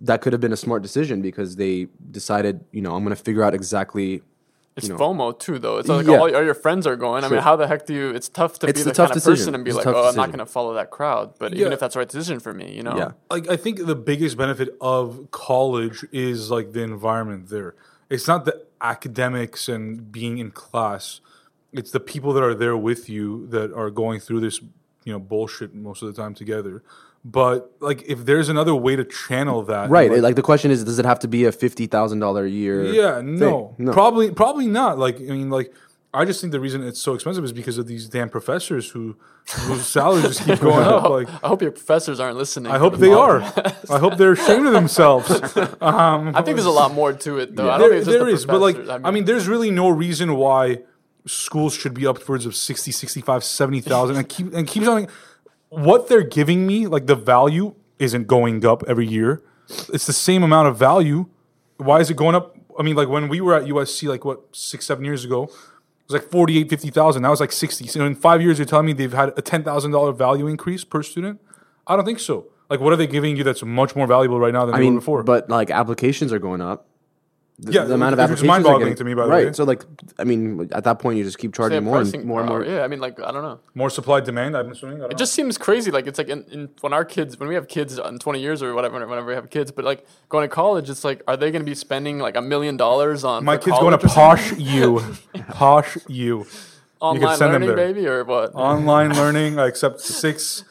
that 0.00 0.22
could 0.22 0.32
have 0.32 0.40
been 0.40 0.52
a 0.52 0.56
smart 0.56 0.82
decision 0.82 1.22
because 1.22 1.54
they 1.56 1.86
decided, 2.10 2.64
you 2.72 2.82
know, 2.82 2.94
I'm 2.96 3.04
going 3.04 3.14
to 3.16 3.22
figure 3.22 3.42
out 3.44 3.54
exactly. 3.54 4.22
It's 4.76 4.88
know. 4.88 4.96
FOMO 4.96 5.38
too, 5.38 5.58
though. 5.58 5.78
It's 5.78 5.88
like 5.88 6.06
Yeah. 6.06 6.18
all, 6.18 6.34
all 6.34 6.44
your 6.44 6.54
friends 6.54 6.86
are 6.86 6.96
going. 6.96 7.24
I 7.24 7.28
mean, 7.28 7.40
how 7.40 7.56
the 7.56 7.66
heck 7.66 7.86
do 7.86 7.92
you? 7.94 8.10
It's 8.10 8.28
tough 8.28 8.58
to 8.60 8.68
It's 8.68 8.78
be 8.78 8.82
a 8.82 8.84
the 8.84 8.90
tough 8.92 9.08
kind 9.08 9.16
of 9.16 9.22
decision. 9.22 9.36
person 9.36 9.54
and 9.56 9.64
be 9.64 9.70
It's 9.70 9.76
like, 9.76 9.84
tough 9.84 9.96
oh, 9.96 10.08
I'm 10.08 10.14
not 10.16 10.28
going 10.28 10.38
to 10.38 10.46
follow 10.46 10.74
that 10.74 10.90
crowd. 10.90 11.34
But 11.38 11.54
even 11.54 11.72
if 11.72 11.80
that's 11.80 11.94
the 11.94 12.00
right 12.00 12.08
decision 12.08 12.38
for 12.40 12.54
me, 12.54 12.72
you 12.72 12.82
know, 12.82 12.96
Yeah. 12.96 13.12
like 13.30 13.48
I 13.50 13.56
think 13.56 13.84
the 13.84 13.96
biggest 13.96 14.36
benefit 14.36 14.76
of 14.80 15.28
college 15.32 16.04
is 16.12 16.50
like 16.50 16.72
the 16.72 16.82
environment 16.82 17.48
there. 17.48 17.74
It's 18.08 18.26
not 18.28 18.44
the 18.44 18.64
academics 18.80 19.68
and 19.68 20.10
being 20.10 20.38
in 20.38 20.50
class. 20.52 21.20
It's 21.72 21.90
the 21.90 22.00
people 22.00 22.32
that 22.32 22.42
are 22.42 22.54
there 22.54 22.76
with 22.76 23.08
you 23.08 23.46
that 23.48 23.72
are 23.72 23.90
going 23.90 24.20
through 24.20 24.40
this, 24.40 24.60
you 25.04 25.12
know, 25.12 25.18
bullshit 25.18 25.74
most 25.74 26.02
of 26.02 26.14
the 26.14 26.20
time 26.22 26.34
together. 26.34 26.82
But 27.24 27.70
like 27.80 28.02
if 28.08 28.24
there's 28.24 28.48
another 28.48 28.74
way 28.74 28.96
to 28.96 29.04
channel 29.04 29.62
that 29.64 29.90
Right. 29.90 30.10
like, 30.10 30.22
Like, 30.22 30.36
the 30.36 30.42
question 30.42 30.70
is, 30.70 30.82
does 30.84 30.98
it 30.98 31.04
have 31.04 31.18
to 31.20 31.28
be 31.28 31.44
a 31.44 31.52
fifty 31.52 31.86
thousand 31.86 32.20
dollar 32.20 32.44
a 32.46 32.48
year? 32.50 32.84
yeah, 32.84 33.16
thing? 33.16 33.38
no. 33.38 33.74
no. 33.78 33.92
Probably 33.92 34.30
probably 34.30 34.66
not. 34.66 34.98
Like 34.98 35.16
I 35.16 35.24
mean 35.24 35.50
like 35.50 35.74
I 36.12 36.24
just 36.24 36.40
think 36.40 36.50
the 36.50 36.58
reason 36.58 36.82
it's 36.82 37.00
so 37.00 37.12
expensive 37.14 37.44
is 37.44 37.52
because 37.52 37.78
of 37.78 37.86
these 37.86 38.08
damn 38.08 38.30
professors 38.30 38.90
who 38.90 39.16
whose 39.66 39.86
salaries 39.86 40.24
just 40.24 40.44
keep 40.46 40.60
going 40.68 40.82
up. 40.84 41.10
Like 41.10 41.28
I 41.44 41.48
hope 41.48 41.60
your 41.60 41.72
professors 41.72 42.20
aren't 42.20 42.38
listening. 42.38 42.72
I 42.72 42.78
hope 42.78 42.94
the 42.94 42.98
they 42.98 43.12
are. 43.12 43.42
I 43.90 43.98
hope 43.98 44.16
they're 44.16 44.32
ashamed 44.32 44.66
of 44.66 44.72
themselves. 44.72 45.28
Um, 45.82 46.34
I 46.34 46.42
think 46.42 46.56
there's 46.56 46.64
a 46.66 46.70
lot 46.70 46.92
more 46.94 47.12
to 47.12 47.38
it, 47.38 47.54
though. 47.54 47.70
I 47.70 47.78
don't 47.78 47.80
there, 47.80 47.88
think 47.90 47.98
it's 48.00 48.06
just 48.06 48.18
there 48.18 48.24
the 48.26 48.32
is, 48.32 48.46
but 48.46 48.60
like, 48.60 48.76
professors. 48.76 49.02
I 49.04 49.10
mean, 49.10 49.24
there's 49.24 49.46
really 49.48 49.70
no 49.70 49.88
reason 49.88 50.34
why 50.36 50.80
schools 51.26 51.74
should 51.74 51.94
be 51.94 52.06
upwards 52.06 52.44
of 52.46 52.54
60, 52.56 52.90
65, 52.92 53.44
70,000 53.44 54.16
and 54.16 54.28
keep 54.28 54.52
and 54.52 54.66
keep 54.66 54.82
on 54.88 55.06
what 55.70 56.08
they're 56.08 56.22
giving 56.22 56.66
me, 56.66 56.86
like 56.86 57.06
the 57.06 57.14
value 57.16 57.74
isn't 57.98 58.26
going 58.26 58.64
up 58.64 58.82
every 58.86 59.06
year. 59.06 59.42
It's 59.92 60.06
the 60.06 60.12
same 60.12 60.42
amount 60.42 60.68
of 60.68 60.76
value. 60.76 61.26
Why 61.78 62.00
is 62.00 62.10
it 62.10 62.16
going 62.16 62.34
up? 62.34 62.56
I 62.78 62.82
mean, 62.82 62.96
like 62.96 63.08
when 63.08 63.28
we 63.28 63.40
were 63.40 63.54
at 63.54 63.64
USC, 63.64 64.08
like 64.08 64.24
what, 64.24 64.54
six, 64.54 64.86
seven 64.86 65.04
years 65.04 65.24
ago, 65.24 65.44
it 65.44 65.50
was 66.12 66.22
like 66.22 66.30
48, 66.30 66.68
50,000. 66.68 67.22
Now 67.22 67.32
it's 67.32 67.40
like 67.40 67.52
60. 67.52 67.86
So 67.86 68.04
in 68.04 68.14
five 68.14 68.42
years, 68.42 68.58
you're 68.58 68.66
telling 68.66 68.86
me 68.86 68.92
they've 68.92 69.12
had 69.12 69.30
a 69.30 69.42
$10,000 69.42 70.16
value 70.16 70.46
increase 70.46 70.84
per 70.84 71.02
student? 71.02 71.40
I 71.86 71.96
don't 71.96 72.04
think 72.04 72.20
so. 72.20 72.46
Like, 72.68 72.80
what 72.80 72.92
are 72.92 72.96
they 72.96 73.06
giving 73.06 73.36
you 73.36 73.42
that's 73.44 73.62
much 73.64 73.96
more 73.96 74.06
valuable 74.06 74.38
right 74.38 74.52
now 74.52 74.64
than 74.64 74.74
I 74.74 74.78
they 74.78 74.84
mean, 74.84 74.94
were 74.94 75.00
before? 75.00 75.22
but 75.24 75.50
like 75.50 75.70
applications 75.70 76.32
are 76.32 76.38
going 76.38 76.60
up. 76.60 76.86
The, 77.62 77.72
Yeah, 77.72 77.84
the 77.84 77.94
amount 77.94 78.14
of 78.14 78.18
which 78.18 78.24
is 78.24 78.30
applications 78.30 78.42
are 78.42 78.46
mind-boggling 78.46 78.80
getting- 78.80 78.96
to 78.96 79.04
me, 79.04 79.14
by 79.14 79.24
the 79.24 79.30
right. 79.30 79.46
way. 79.48 79.52
So 79.52 79.64
like, 79.64 79.84
I 80.18 80.24
mean, 80.24 80.68
at 80.72 80.84
that 80.84 80.98
point, 80.98 81.18
you 81.18 81.24
just 81.24 81.38
keep 81.38 81.52
charging 81.54 81.84
more 81.84 82.00
and 82.00 82.24
more 82.24 82.40
and 82.40 82.48
uh, 82.48 82.52
more. 82.52 82.64
Yeah, 82.64 82.82
I 82.82 82.88
mean, 82.88 83.00
like 83.00 83.20
I 83.20 83.30
don't 83.32 83.42
know. 83.42 83.60
more 83.74 83.90
supply 83.90 84.20
demand, 84.20 84.56
I'm 84.56 84.70
assuming. 84.72 84.96
It 84.98 85.00
know. 85.00 85.08
just 85.16 85.34
seems 85.34 85.58
crazy. 85.58 85.90
Like 85.90 86.06
it's 86.06 86.16
like 86.18 86.28
in, 86.28 86.44
in 86.50 86.68
when 86.80 86.92
our 86.94 87.04
kids, 87.04 87.38
when 87.38 87.48
we 87.50 87.54
have 87.54 87.68
kids 87.68 87.98
in 87.98 88.18
20 88.18 88.40
years 88.40 88.62
or 88.62 88.72
whatever, 88.74 88.94
whenever 88.98 89.26
we 89.26 89.34
have 89.34 89.50
kids, 89.50 89.70
but 89.72 89.84
like 89.84 90.06
going 90.30 90.48
to 90.48 90.54
college, 90.54 90.88
it's 90.88 91.04
like, 91.04 91.22
are 91.28 91.36
they 91.36 91.50
going 91.50 91.62
to 91.64 91.70
be 91.70 91.74
spending 91.74 92.18
like 92.18 92.36
a 92.36 92.42
million 92.42 92.76
dollars 92.78 93.24
on 93.24 93.44
My 93.44 93.56
kid's 93.58 93.78
going 93.78 93.98
to 93.98 94.08
college 94.08 94.40
or 94.40 94.48
something? 94.48 94.56
posh 94.56 95.32
you, 95.36 95.42
posh 95.50 95.98
you. 96.08 96.46
online 97.00 97.36
send 97.36 97.52
them 97.54 97.62
learning, 97.62 97.76
there. 97.76 97.92
baby, 97.92 98.06
or 98.06 98.24
what? 98.24 98.54
Online 98.54 99.12
learning. 99.14 99.58
I 99.58 99.66
accept 99.66 100.00
six 100.00 100.64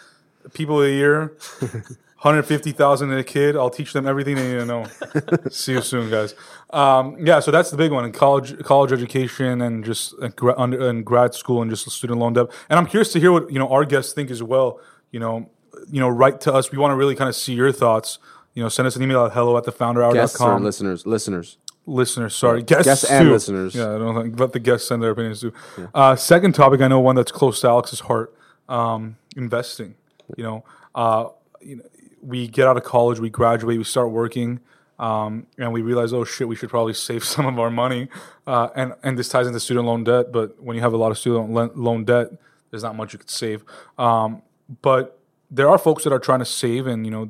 people 0.54 0.82
a 0.82 0.90
year, 0.90 1.34
hundred 2.20 2.44
fifty 2.44 2.72
thousand 2.72 3.12
a 3.14 3.24
kid. 3.24 3.56
I'll 3.56 3.70
teach 3.70 3.94
them 3.94 4.08
everything 4.08 4.36
they 4.36 4.48
need 4.54 4.60
to 4.60 4.66
know. 4.66 4.86
See 5.50 5.74
you 5.74 5.82
soon, 5.82 6.10
guys. 6.10 6.36
Um, 6.70 7.18
yeah, 7.26 7.40
so 7.40 7.52
that's 7.52 7.72
the 7.72 7.78
big 7.78 7.92
one 7.92 8.06
in 8.06 8.12
college, 8.12 8.58
college 8.64 8.92
education, 8.92 9.62
and 9.62 9.84
just 9.84 10.14
gra- 10.36 10.56
and 10.60 11.06
grad 11.06 11.34
school, 11.34 11.62
and 11.62 11.70
just 11.72 11.90
student 11.90 12.20
loan 12.20 12.34
debt. 12.34 12.48
And 12.70 12.78
I'm 12.78 12.86
curious 12.86 13.12
to 13.14 13.20
hear 13.20 13.32
what 13.32 13.52
you 13.52 13.60
know 13.60 13.70
our 13.70 13.86
guests 13.86 14.14
think 14.14 14.30
as 14.32 14.44
well. 14.44 14.80
You 15.12 15.20
know, 15.20 15.50
you 15.90 16.00
know, 16.00 16.10
write 16.10 16.42
to 16.42 16.54
us. 16.54 16.72
We 16.72 16.78
want 16.78 16.92
to 16.92 16.96
really 16.96 17.16
kind 17.16 17.30
of 17.30 17.36
see 17.36 17.54
your 17.54 17.72
thoughts. 17.72 18.20
You 18.54 18.64
know, 18.64 18.70
send 18.70 18.88
us 18.88 18.96
an 18.96 19.04
email 19.04 19.26
at 19.26 19.32
hello 19.34 19.58
at 19.58 19.64
Guests 19.66 19.80
or 19.80 19.86
thefounderhour.com. 19.86 20.64
listeners, 20.64 21.06
listeners. 21.06 21.58
listeners, 21.86 22.36
sorry, 22.36 22.62
guests, 22.64 22.86
Guests 22.86 23.10
and 23.10 23.26
too. 23.28 23.32
listeners. 23.32 23.76
Yeah, 23.76 23.96
I 23.96 23.98
don't 23.98 24.22
think 24.22 24.40
let 24.40 24.52
the 24.52 24.60
guests 24.60 24.88
send 24.90 25.02
their 25.02 25.12
opinions 25.12 25.40
too. 25.42 25.54
Uh, 25.94 26.16
second 26.16 26.54
topic, 26.56 26.82
I 26.82 26.88
know 26.90 27.00
one 27.00 27.16
that's 27.16 27.32
close 27.32 27.62
to 27.62 27.68
Alex's 27.70 28.02
heart: 28.02 28.36
um, 28.68 29.16
investing. 29.38 29.96
You 30.36 30.44
know, 30.44 30.66
uh, 30.96 31.26
you 31.62 31.78
know, 31.78 31.84
we 32.22 32.48
get 32.48 32.68
out 32.68 32.78
of 32.78 32.84
college, 32.84 33.20
we 33.20 33.30
graduate, 33.30 33.78
we 33.78 33.84
start 33.84 34.12
working, 34.12 34.60
um, 34.98 35.48
and 35.58 35.72
we 35.72 35.82
realize, 35.82 36.12
oh 36.14 36.24
shit, 36.24 36.48
we 36.48 36.56
should 36.56 36.70
probably 36.70 36.94
save 37.08 37.24
some 37.24 37.46
of 37.46 37.58
our 37.60 37.70
money. 37.70 38.10
Uh, 38.46 38.70
and 38.76 38.94
and 39.04 39.18
this 39.18 39.30
ties 39.30 39.48
into 39.48 39.60
student 39.60 39.86
loan 39.86 40.04
debt. 40.04 40.32
But 40.32 40.62
when 40.62 40.76
you 40.76 40.82
have 40.82 40.94
a 40.94 40.98
lot 40.98 41.12
of 41.12 41.18
student 41.18 41.52
loan- 41.52 42.06
debt, 42.06 42.28
there's 42.72 42.84
not 42.84 42.96
much 42.96 43.14
you 43.14 43.20
could 43.20 43.30
save. 43.30 43.64
Um, 43.98 44.42
but 44.82 45.20
there 45.50 45.70
are 45.70 45.78
folks 45.78 46.04
that 46.04 46.14
are 46.14 46.20
trying 46.20 46.40
to 46.40 46.46
save, 46.46 46.88
and 46.88 47.06
you 47.06 47.12
know, 47.12 47.30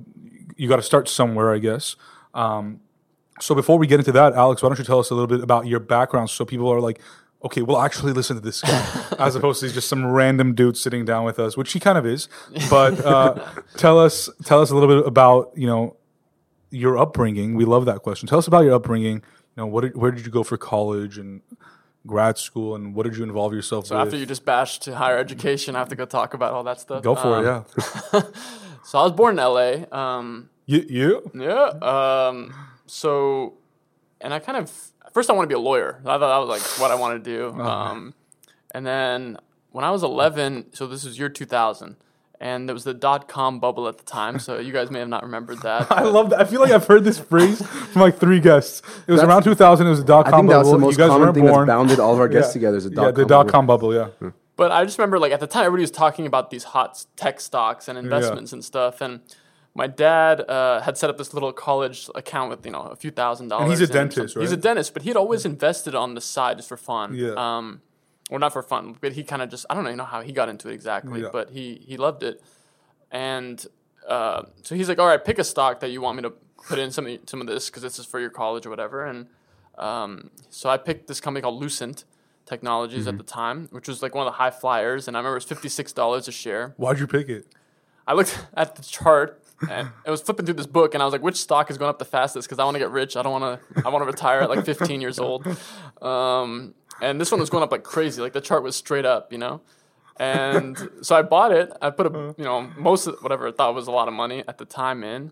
you 0.58 0.68
got 0.68 0.78
to 0.78 0.84
start 0.84 1.08
somewhere, 1.08 1.54
I 1.54 1.60
guess. 1.60 1.96
Um, 2.34 2.82
so 3.40 3.56
before 3.56 3.78
we 3.78 3.88
get 3.88 4.00
into 4.00 4.12
that, 4.12 4.34
Alex, 4.34 4.62
why 4.62 4.70
don't 4.70 4.78
you 4.80 4.86
tell 4.86 5.00
us 5.00 5.10
a 5.10 5.16
little 5.16 5.28
bit 5.28 5.42
about 5.42 5.66
your 5.66 5.80
background 5.80 6.30
so 6.30 6.44
people 6.44 6.70
are 6.70 6.82
like, 6.82 7.00
okay, 7.44 7.62
we'll 7.62 7.82
actually 7.82 8.14
listen 8.14 8.36
to 8.36 8.42
this 8.42 8.62
guy, 8.62 9.06
as 9.20 9.36
opposed 9.36 9.62
to 9.62 9.70
just 9.70 9.88
some 9.88 10.06
random 10.06 10.54
dude 10.56 10.78
sitting 10.78 11.06
down 11.06 11.24
with 11.24 11.40
us, 11.40 11.56
which 11.58 11.72
he 11.74 11.80
kind 11.80 11.98
of 11.98 12.06
is. 12.06 12.28
But 12.70 13.04
uh, 13.06 13.36
tell 13.78 14.00
us, 14.00 14.30
tell 14.46 14.62
us 14.62 14.70
a 14.72 14.76
little 14.76 14.90
bit 14.96 15.06
about 15.08 15.52
you 15.56 15.68
know 15.68 15.96
your 16.72 16.98
upbringing. 16.98 17.56
We 17.56 17.66
love 17.66 17.86
that 17.86 18.00
question. 18.04 18.28
Tell 18.28 18.40
us 18.40 18.48
about 18.48 18.62
your 18.62 18.74
upbringing. 18.76 19.16
You 19.56 19.64
know, 19.64 19.68
what 19.68 19.82
did, 19.82 19.96
where 19.98 20.12
did 20.12 20.26
you 20.26 20.32
go 20.32 20.44
for 20.44 20.58
college 20.58 21.18
and 21.18 21.42
grad 22.08 22.38
school, 22.38 22.76
and 22.76 22.94
what 22.96 23.04
did 23.04 23.18
you 23.18 23.24
involve 23.24 23.54
yourself 23.54 23.88
So 23.88 23.98
with? 23.98 24.08
after 24.08 24.18
you 24.18 24.26
just 24.26 24.46
bashed 24.46 24.84
to 24.84 24.96
higher 24.96 25.18
education, 25.18 25.76
I 25.76 25.80
have 25.80 25.90
to 25.90 25.96
go 25.96 26.06
talk 26.06 26.34
about 26.34 26.54
all 26.54 26.64
that 26.64 26.80
stuff. 26.80 27.04
go 27.04 27.16
for 27.16 27.36
Um, 27.36 27.46
it, 27.46 27.66
yeah. 28.14 28.22
So 28.84 28.98
I 28.98 29.04
was 29.04 29.12
born 29.12 29.38
in 29.38 29.44
LA. 29.46 29.86
Um, 29.96 30.50
You, 30.66 30.84
you? 30.90 31.32
yeah. 31.36 31.66
Um, 31.82 32.54
so, 32.88 33.54
and 34.22 34.34
I 34.34 34.40
kind 34.40 34.58
of 34.58 34.72
first 35.14 35.30
I 35.30 35.34
want 35.34 35.50
to 35.50 35.54
be 35.54 35.58
a 35.60 35.64
lawyer. 35.64 36.00
I 36.04 36.18
thought 36.18 36.20
that 36.20 36.38
was 36.38 36.50
like 36.50 36.62
what 36.82 36.92
I 36.92 36.96
wanted 36.96 37.24
to 37.24 37.30
do. 37.38 37.62
Um, 37.62 38.14
and 38.74 38.86
then 38.86 39.38
when 39.72 39.84
I 39.86 39.92
was 39.92 40.04
11, 40.04 40.74
so 40.74 40.86
this 40.88 41.04
was 41.04 41.18
year 41.18 41.30
2000, 41.30 41.96
and 42.40 42.70
there 42.70 42.74
was 42.74 42.84
the 42.84 42.94
dot 42.94 43.28
com 43.28 43.60
bubble 43.60 43.88
at 43.88 43.98
the 43.98 44.04
time. 44.06 44.40
So 44.40 44.60
you 44.60 44.72
guys 44.72 44.90
may 44.92 45.00
have 45.00 45.10
not 45.10 45.24
remembered 45.24 45.62
that. 45.64 45.92
I 45.92 46.04
love 46.04 46.30
that. 46.30 46.40
I 46.40 46.46
feel 46.46 46.62
like 46.62 46.72
I've 46.72 46.86
heard 46.88 47.04
this 47.04 47.20
phrase 47.20 47.62
from 47.66 48.02
like 48.02 48.18
three 48.18 48.40
guests. 48.40 48.82
It 49.08 49.12
was 49.12 49.22
That's- 49.22 49.28
around 49.28 49.44
2000. 49.44 49.88
It 49.88 49.90
was 49.90 50.00
the 50.00 50.06
dot 50.06 50.28
I 50.28 50.30
com 50.32 50.42
think 50.42 50.52
that's 50.52 50.60
bubble. 50.68 50.72
the 50.72 50.78
most 50.80 50.92
you 50.94 50.98
guys 51.00 51.10
common 51.10 51.22
weren't 51.28 51.36
thing 51.36 51.46
born. 51.48 51.68
that's 51.68 51.76
bounded 51.78 52.00
all 52.00 52.14
of 52.14 52.20
our 52.20 52.28
guests 52.36 52.52
Yeah. 52.52 52.60
together 52.60 52.78
is 52.78 52.86
a 52.86 52.90
yeah, 52.90 52.96
dot 52.96 53.16
the 53.16 53.26
dot 53.26 53.48
com 53.50 53.68
bubble. 53.68 53.94
Yeah. 53.94 54.10
But 54.56 54.72
I 54.72 54.84
just 54.86 54.98
remember, 54.98 55.20
like 55.20 55.32
at 55.32 55.40
the 55.40 55.48
time, 55.48 55.66
everybody 55.66 55.84
was 55.84 55.92
talking 55.92 56.26
about 56.26 56.50
these 56.50 56.64
hot 56.66 57.04
tech 57.16 57.40
stocks 57.42 57.88
and 57.88 57.98
investments 57.98 58.52
and 58.54 58.64
stuff. 58.64 59.02
And 59.02 59.22
my 59.84 59.88
dad 59.88 60.36
uh, 60.42 60.82
had 60.88 60.96
set 61.02 61.10
up 61.12 61.18
this 61.22 61.32
little 61.36 61.52
college 61.68 61.98
account 62.22 62.48
with 62.52 62.62
you 62.68 62.72
know 62.76 62.84
a 62.96 62.98
few 63.04 63.12
thousand 63.22 63.48
dollars. 63.50 63.70
he's 63.80 63.90
a 63.90 63.92
dentist, 64.00 64.34
some- 64.34 64.42
He's 64.44 64.52
a 64.60 64.62
dentist, 64.68 64.90
but 64.96 65.02
he'd 65.06 65.16
always 65.24 65.42
invested 65.54 65.94
on 66.04 66.10
the 66.18 66.22
side 66.36 66.58
just 66.58 66.70
for 66.74 66.78
fun. 66.92 67.08
Yeah. 67.24 67.34
Um, 67.46 67.82
well, 68.30 68.40
not 68.46 68.54
for 68.54 68.62
fun, 68.74 68.96
but 69.02 69.12
he 69.18 69.24
kind 69.32 69.42
of 69.42 69.48
just 69.50 69.66
I 69.70 69.74
don't 69.76 69.86
even 69.86 69.98
know 69.98 70.12
how 70.16 70.22
he 70.28 70.32
got 70.32 70.48
into 70.54 70.66
it 70.70 70.74
exactly, 70.74 71.22
Yeah. 71.24 71.30
but 71.38 71.46
he 71.58 71.66
he 71.90 71.96
loved 71.98 72.22
it, 72.30 72.36
and 73.12 73.58
uh, 74.08 74.44
so 74.64 74.76
he's 74.76 74.90
like, 74.90 75.00
all 75.00 75.08
right, 75.08 75.24
pick 75.24 75.40
a 75.40 75.44
stock 75.44 75.80
that 75.82 75.90
you 75.92 76.02
want 76.02 76.16
me 76.18 76.24
to 76.24 76.32
put 76.68 76.78
in 76.80 76.92
some 76.92 77.06
of, 77.08 77.20
some 77.28 77.42
of 77.42 77.48
this 77.48 77.70
because 77.70 77.82
this 77.84 78.00
is 78.00 78.06
for 78.06 78.20
your 78.20 78.30
college 78.30 78.66
or 78.66 78.70
whatever, 78.70 79.06
and 79.06 79.28
um, 79.78 80.30
so 80.50 80.70
I 80.70 80.78
picked 80.78 81.08
this 81.08 81.22
company 81.22 81.42
called 81.42 81.60
Lucent 81.62 82.04
Technologies 82.46 83.02
Mm-hmm. 83.06 83.10
at 83.10 83.18
the 83.18 83.24
time, 83.24 83.68
which 83.72 83.88
was 83.88 84.02
like 84.02 84.14
one 84.16 84.26
of 84.28 84.34
the 84.34 84.38
high 84.38 84.50
flyers, 84.52 85.08
and 85.08 85.16
I 85.16 85.20
remember 85.20 85.36
it 85.36 85.44
was 85.44 85.46
fifty 85.46 85.70
six 85.70 85.94
dollars 85.94 86.28
a 86.28 86.32
share. 86.32 86.74
Why'd 86.78 87.00
you 87.00 87.08
pick 87.08 87.30
it? 87.30 87.46
I 88.08 88.14
looked 88.14 88.40
at 88.56 88.76
the 88.76 88.82
chart 88.84 89.36
and 89.38 89.39
I 89.68 89.90
was 90.08 90.22
flipping 90.22 90.46
through 90.46 90.56
this 90.56 90.68
book 90.68 90.94
and 90.94 91.04
I 91.04 91.06
was 91.06 91.12
like, 91.12 91.22
which 91.22 91.36
stock 91.36 91.70
is 91.70 91.78
going 91.78 91.90
up 91.90 92.00
the 92.00 92.06
fastest? 92.06 92.48
Because 92.48 92.60
I 92.60 92.64
want 92.64 92.76
to 92.76 92.80
get 92.80 92.92
rich. 92.92 93.18
I 93.18 93.22
don't 93.22 93.42
want 93.42 93.62
to. 93.62 93.86
I 93.86 93.90
want 93.90 94.02
to 94.04 94.06
retire 94.06 94.42
at 94.42 94.50
like 94.50 94.66
15 94.66 95.02
years 95.02 95.20
old. 95.20 95.46
Um, 96.02 96.74
and 97.02 97.20
this 97.20 97.32
one 97.32 97.40
was 97.40 97.50
going 97.50 97.64
up 97.64 97.72
like 97.72 97.84
crazy. 97.84 98.22
Like 98.22 98.34
the 98.34 98.42
chart 98.42 98.64
was 98.64 98.76
straight 98.76 99.06
up, 99.06 99.32
you 99.32 99.38
know. 99.38 99.62
And 100.18 100.78
so 101.02 101.16
I 101.16 101.22
bought 101.22 101.52
it. 101.52 101.72
I 101.82 101.90
put 101.90 102.08
a, 102.08 102.36
you 102.38 102.44
know, 102.44 102.70
most 102.78 103.08
of 103.08 103.16
whatever 103.22 103.48
I 103.48 103.52
thought 103.52 103.74
was 103.74 103.88
a 103.88 103.92
lot 103.92 104.08
of 104.08 104.14
money 104.14 104.44
at 104.48 104.58
the 104.58 104.66
time 104.66 105.04
in, 105.04 105.32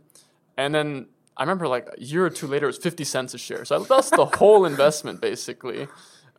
and 0.58 0.74
then 0.74 1.08
I 1.36 1.44
remember 1.44 1.68
like 1.68 1.88
a 1.98 2.02
year 2.02 2.26
or 2.26 2.30
two 2.30 2.48
later, 2.48 2.66
it 2.66 2.68
was 2.68 2.78
50 2.78 3.04
cents 3.04 3.34
a 3.34 3.38
share. 3.38 3.64
So 3.64 3.76
I 3.76 3.86
lost 3.94 4.12
the 4.12 4.26
whole 4.26 4.66
investment 4.66 5.22
basically. 5.22 5.88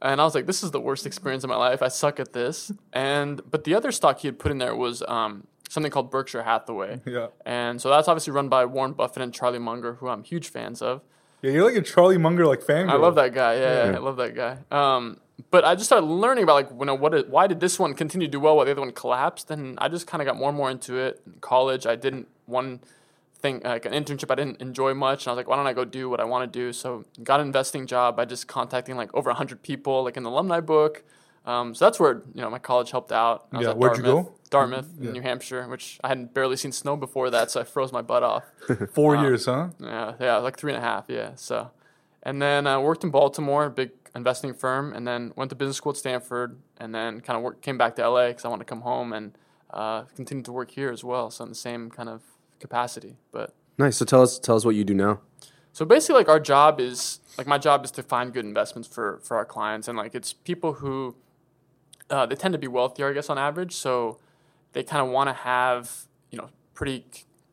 And 0.00 0.20
I 0.20 0.24
was 0.24 0.34
like, 0.34 0.46
this 0.46 0.62
is 0.62 0.70
the 0.70 0.80
worst 0.80 1.06
experience 1.06 1.44
of 1.44 1.50
my 1.50 1.56
life. 1.56 1.82
I 1.82 1.88
suck 1.88 2.20
at 2.20 2.32
this. 2.32 2.72
And 2.92 3.40
but 3.50 3.64
the 3.64 3.74
other 3.74 3.92
stock 3.92 4.20
he 4.20 4.28
had 4.28 4.38
put 4.38 4.50
in 4.52 4.58
there 4.58 4.74
was 4.74 5.02
um, 5.08 5.46
something 5.68 5.92
called 5.92 6.10
Berkshire 6.10 6.42
Hathaway. 6.42 7.00
Yeah. 7.06 7.28
And 7.46 7.80
so 7.80 7.88
that's 7.88 8.08
obviously 8.08 8.32
run 8.32 8.48
by 8.48 8.64
Warren 8.66 8.92
Buffett 8.92 9.22
and 9.22 9.32
Charlie 9.32 9.58
Munger, 9.58 9.94
who 9.94 10.08
I'm 10.08 10.24
huge 10.24 10.50
fans 10.50 10.82
of. 10.82 11.02
Yeah, 11.40 11.52
you're 11.52 11.64
like 11.64 11.76
a 11.76 11.82
Charlie 11.82 12.18
Munger 12.18 12.46
like 12.46 12.62
fan. 12.62 12.90
I 12.90 12.94
love 12.94 13.14
that 13.14 13.32
guy. 13.32 13.54
Yeah, 13.54 13.90
yeah, 13.90 13.96
I 13.96 13.98
love 13.98 14.16
that 14.16 14.34
guy. 14.34 14.58
Um, 14.70 15.20
but 15.50 15.64
I 15.64 15.74
just 15.74 15.86
started 15.86 16.06
learning 16.06 16.44
about 16.44 16.54
like, 16.54 16.70
you 16.78 16.84
know, 16.84 16.94
what? 16.94 17.14
It, 17.14 17.28
why 17.28 17.46
did 17.46 17.60
this 17.60 17.78
one 17.78 17.94
continue 17.94 18.26
to 18.26 18.30
do 18.30 18.40
well 18.40 18.56
while 18.56 18.64
the 18.64 18.72
other 18.72 18.80
one 18.80 18.90
collapsed? 18.92 19.50
And 19.50 19.78
I 19.80 19.88
just 19.88 20.06
kind 20.06 20.20
of 20.20 20.26
got 20.26 20.36
more 20.36 20.48
and 20.48 20.58
more 20.58 20.70
into 20.70 20.98
it. 20.98 21.22
In 21.26 21.34
college, 21.40 21.86
I 21.86 21.94
didn't 21.96 22.28
one 22.46 22.80
thing 23.40 23.60
like 23.64 23.86
an 23.86 23.92
internship 23.92 24.30
I 24.30 24.34
didn't 24.34 24.60
enjoy 24.60 24.94
much, 24.94 25.24
and 25.24 25.28
I 25.28 25.32
was 25.32 25.36
like, 25.36 25.48
why 25.48 25.56
don't 25.56 25.66
I 25.66 25.72
go 25.72 25.84
do 25.84 26.10
what 26.10 26.18
I 26.20 26.24
want 26.24 26.52
to 26.52 26.58
do? 26.58 26.72
So 26.72 27.04
got 27.22 27.40
an 27.40 27.46
investing 27.46 27.86
job 27.86 28.16
by 28.16 28.24
just 28.24 28.48
contacting 28.48 28.96
like 28.96 29.14
over 29.14 29.32
hundred 29.32 29.62
people, 29.62 30.02
like 30.02 30.16
an 30.16 30.24
alumni 30.24 30.60
book. 30.60 31.04
Um, 31.48 31.74
so 31.74 31.86
that's 31.86 31.98
where 31.98 32.22
you 32.34 32.42
know 32.42 32.50
my 32.50 32.58
college 32.58 32.90
helped 32.90 33.10
out. 33.10 33.46
I 33.52 33.56
was 33.56 33.64
Yeah, 33.64 33.70
at 33.70 33.78
where'd 33.78 33.96
you 33.96 34.02
go? 34.02 34.34
Dartmouth, 34.50 34.88
in 35.00 35.12
New 35.12 35.22
Hampshire, 35.22 35.66
which 35.68 35.98
I 36.04 36.08
hadn't 36.08 36.34
barely 36.34 36.56
seen 36.56 36.72
snow 36.72 36.96
before 36.96 37.30
that, 37.30 37.50
so 37.50 37.60
I 37.60 37.64
froze 37.64 37.92
my 37.92 38.02
butt 38.02 38.22
off. 38.22 38.44
Four 38.92 39.16
years, 39.16 39.46
huh? 39.46 39.68
Yeah, 39.78 40.14
yeah, 40.20 40.36
like 40.38 40.58
three 40.58 40.72
and 40.72 40.82
a 40.82 40.86
half. 40.86 41.06
Yeah. 41.08 41.32
So, 41.36 41.70
and 42.22 42.40
then 42.40 42.66
I 42.66 42.74
uh, 42.74 42.80
worked 42.80 43.02
in 43.02 43.10
Baltimore, 43.10 43.66
a 43.66 43.70
big 43.70 43.90
investing 44.14 44.52
firm, 44.52 44.92
and 44.92 45.06
then 45.06 45.32
went 45.36 45.50
to 45.50 45.54
business 45.56 45.76
school 45.76 45.90
at 45.90 45.96
Stanford, 45.96 46.58
and 46.78 46.94
then 46.94 47.20
kind 47.20 47.36
of 47.36 47.42
work, 47.42 47.62
came 47.62 47.78
back 47.78 47.96
to 47.96 48.08
LA 48.08 48.28
because 48.28 48.44
I 48.44 48.48
wanted 48.48 48.64
to 48.64 48.68
come 48.68 48.82
home 48.82 49.12
and 49.14 49.32
uh, 49.70 50.02
continued 50.16 50.44
to 50.46 50.52
work 50.52 50.70
here 50.70 50.90
as 50.90 51.02
well. 51.02 51.30
So 51.30 51.44
in 51.44 51.50
the 51.50 51.56
same 51.56 51.90
kind 51.90 52.08
of 52.08 52.22
capacity, 52.60 53.16
but. 53.32 53.54
Nice. 53.78 53.96
So 53.96 54.04
tell 54.04 54.22
us 54.22 54.38
tell 54.38 54.56
us 54.56 54.64
what 54.66 54.74
you 54.74 54.84
do 54.84 54.94
now. 54.94 55.20
So 55.72 55.84
basically, 55.84 56.16
like 56.16 56.28
our 56.28 56.40
job 56.40 56.80
is 56.80 57.20
like 57.38 57.46
my 57.46 57.58
job 57.58 57.84
is 57.84 57.90
to 57.92 58.02
find 58.02 58.34
good 58.34 58.44
investments 58.44 58.88
for 58.88 59.20
for 59.22 59.36
our 59.36 59.44
clients, 59.44 59.88
and 59.88 59.96
like 59.96 60.14
it's 60.14 60.32
people 60.32 60.74
who 60.74 61.14
uh, 62.10 62.26
they 62.26 62.34
tend 62.34 62.52
to 62.52 62.58
be 62.58 62.68
wealthier, 62.68 63.10
I 63.10 63.12
guess, 63.12 63.28
on 63.30 63.38
average. 63.38 63.74
So 63.74 64.18
they 64.72 64.82
kind 64.82 65.04
of 65.04 65.12
want 65.12 65.28
to 65.28 65.34
have 65.34 66.06
you 66.30 66.38
know 66.38 66.50
pretty 66.74 67.04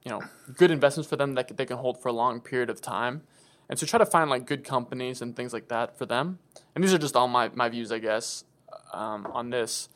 you 0.04 0.12
know 0.12 0.22
good 0.56 0.72
investments 0.72 1.10
for 1.10 1.16
them 1.16 1.34
that 1.36 1.56
they 1.56 1.66
can 1.66 1.78
hold 1.78 2.02
for 2.02 2.10
a 2.10 2.14
long 2.14 2.42
period 2.42 2.70
of 2.70 2.82
time, 2.82 3.24
and 3.70 3.80
so 3.80 3.86
try 3.86 4.00
to 4.00 4.06
find 4.06 4.30
like 4.30 4.46
good 4.46 4.64
companies 4.64 5.22
and 5.22 5.36
things 5.36 5.54
like 5.54 5.68
that 5.70 5.98
for 5.98 6.06
them. 6.06 6.40
And 6.74 6.84
these 6.84 6.94
are 6.94 6.98
just 6.98 7.16
all 7.16 7.28
my 7.28 7.50
my 7.50 7.70
views, 7.70 7.92
I 7.92 8.00
guess, 8.00 8.44
um, 8.94 9.28
on 9.28 9.50
this. 9.50 9.90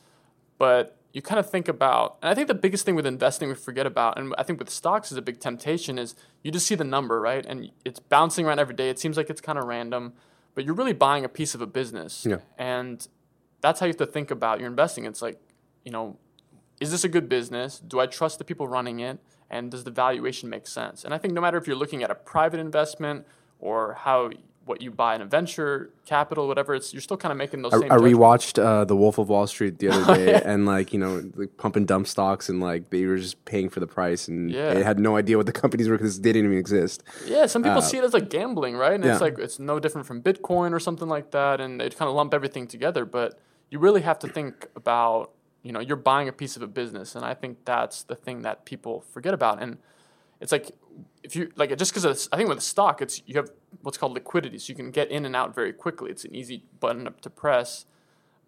But 0.57 0.99
you 1.13 1.21
kind 1.21 1.39
of 1.39 1.49
think 1.49 1.67
about, 1.67 2.17
and 2.21 2.29
I 2.29 2.35
think 2.35 2.47
the 2.47 2.53
biggest 2.53 2.85
thing 2.85 2.95
with 2.95 3.05
investing 3.05 3.49
we 3.49 3.55
forget 3.55 3.87
about, 3.87 4.19
and 4.19 4.33
I 4.37 4.43
think 4.43 4.59
with 4.59 4.69
stocks 4.69 5.11
is 5.11 5.17
a 5.17 5.21
big 5.21 5.39
temptation, 5.39 5.97
is 5.97 6.15
you 6.43 6.51
just 6.51 6.67
see 6.67 6.75
the 6.75 6.83
number, 6.83 7.19
right? 7.19 7.45
And 7.45 7.71
it's 7.83 7.99
bouncing 7.99 8.45
around 8.45 8.59
every 8.59 8.75
day. 8.75 8.89
It 8.89 8.99
seems 8.99 9.17
like 9.17 9.29
it's 9.29 9.41
kind 9.41 9.57
of 9.57 9.65
random, 9.65 10.13
but 10.53 10.65
you're 10.65 10.75
really 10.75 10.93
buying 10.93 11.25
a 11.25 11.29
piece 11.29 11.55
of 11.55 11.61
a 11.61 11.67
business. 11.67 12.27
Yeah. 12.29 12.37
And 12.57 13.07
that's 13.61 13.79
how 13.79 13.85
you 13.85 13.89
have 13.91 13.97
to 13.97 14.05
think 14.05 14.31
about 14.31 14.59
your 14.59 14.67
investing. 14.69 15.05
It's 15.05 15.21
like, 15.21 15.39
you 15.83 15.91
know, 15.91 16.17
is 16.79 16.91
this 16.91 17.03
a 17.03 17.09
good 17.09 17.27
business? 17.29 17.79
Do 17.79 17.99
I 17.99 18.05
trust 18.05 18.37
the 18.39 18.45
people 18.45 18.67
running 18.67 18.99
it? 18.99 19.19
And 19.49 19.71
does 19.71 19.83
the 19.83 19.91
valuation 19.91 20.49
make 20.49 20.67
sense? 20.67 21.03
And 21.03 21.13
I 21.13 21.17
think 21.17 21.33
no 21.33 21.41
matter 21.41 21.57
if 21.57 21.65
you're 21.67 21.75
looking 21.75 22.03
at 22.03 22.11
a 22.11 22.15
private 22.15 22.59
investment 22.59 23.25
or 23.59 23.95
how 23.95 24.29
what 24.65 24.83
you 24.83 24.91
buy 24.91 25.15
in 25.15 25.21
a 25.21 25.25
venture 25.25 25.89
capital, 26.05 26.47
whatever, 26.47 26.75
it's 26.75 26.93
you're 26.93 27.01
still 27.01 27.17
kind 27.17 27.31
of 27.31 27.39
making 27.39 27.63
those 27.63 27.73
I, 27.73 27.79
same 27.79 27.91
I 27.91 27.95
judgments. 27.95 28.19
rewatched 28.19 28.63
uh, 28.63 28.85
The 28.85 28.95
Wolf 28.95 29.17
of 29.17 29.27
Wall 29.27 29.47
Street 29.47 29.79
the 29.79 29.89
other 29.89 30.13
day, 30.25 30.39
and 30.45 30.67
like 30.67 30.93
you 30.93 30.99
know, 30.99 31.23
like 31.35 31.57
pump 31.57 31.75
and 31.75 31.87
dump 31.87 32.05
stocks, 32.05 32.49
and 32.49 32.59
like 32.61 32.91
they 32.91 33.03
were 33.07 33.17
just 33.17 33.43
paying 33.45 33.69
for 33.69 33.79
the 33.79 33.87
price, 33.87 34.27
and 34.27 34.51
Yeah. 34.51 34.75
they 34.75 34.83
had 34.83 34.99
no 34.99 35.17
idea 35.17 35.37
what 35.37 35.47
the 35.47 35.51
companies 35.51 35.89
were 35.89 35.97
because 35.97 36.21
they 36.21 36.31
didn't 36.31 36.45
even 36.51 36.59
exist. 36.59 37.01
Yeah, 37.25 37.47
some 37.47 37.63
people 37.63 37.81
see 37.81 37.97
it 37.97 38.03
as 38.03 38.13
like 38.13 38.29
gambling, 38.29 38.75
right? 38.75 38.93
And 38.93 39.03
it's 39.03 39.19
Uh, 39.19 39.25
like 39.25 39.39
it's 39.39 39.57
no 39.57 39.79
different 39.79 40.05
from 40.05 40.21
Bitcoin 40.21 40.71
or 40.71 40.79
something 40.79 41.07
like 41.09 41.31
that, 41.31 41.59
and 41.59 41.81
they 41.81 41.89
kind 41.89 42.07
of 42.07 42.13
lump 42.15 42.35
everything 42.35 42.67
together. 42.67 43.05
But 43.05 43.39
you 43.69 43.79
really 43.79 44.01
have 44.01 44.19
to 44.19 44.27
think 44.27 44.67
about, 44.75 45.31
you 45.63 45.71
know, 45.71 45.79
you're 45.79 45.97
buying 45.97 46.27
a 46.27 46.33
piece 46.33 46.55
of 46.55 46.61
a 46.61 46.67
business, 46.67 47.15
and 47.15 47.25
I 47.25 47.33
think 47.33 47.65
that's 47.65 48.03
the 48.03 48.15
thing 48.15 48.41
that 48.41 48.65
people 48.65 49.01
forget 49.01 49.33
about. 49.33 49.61
And 49.61 49.77
it's 50.41 50.51
like 50.51 50.71
if 51.23 51.35
you 51.35 51.51
like 51.55 51.75
just 51.77 51.93
because 51.93 52.29
I 52.31 52.37
think 52.37 52.49
with 52.49 52.57
a 52.57 52.61
stock, 52.61 53.01
it's 53.01 53.21
you 53.25 53.35
have 53.35 53.51
what's 53.81 53.97
called 53.97 54.13
liquidity, 54.13 54.57
so 54.57 54.71
you 54.71 54.75
can 54.75 54.91
get 54.91 55.11
in 55.11 55.25
and 55.25 55.35
out 55.35 55.53
very 55.53 55.73
quickly. 55.73 56.11
It's 56.11 56.25
an 56.25 56.35
easy 56.35 56.63
button 56.79 57.07
up 57.07 57.21
to 57.21 57.29
press. 57.29 57.85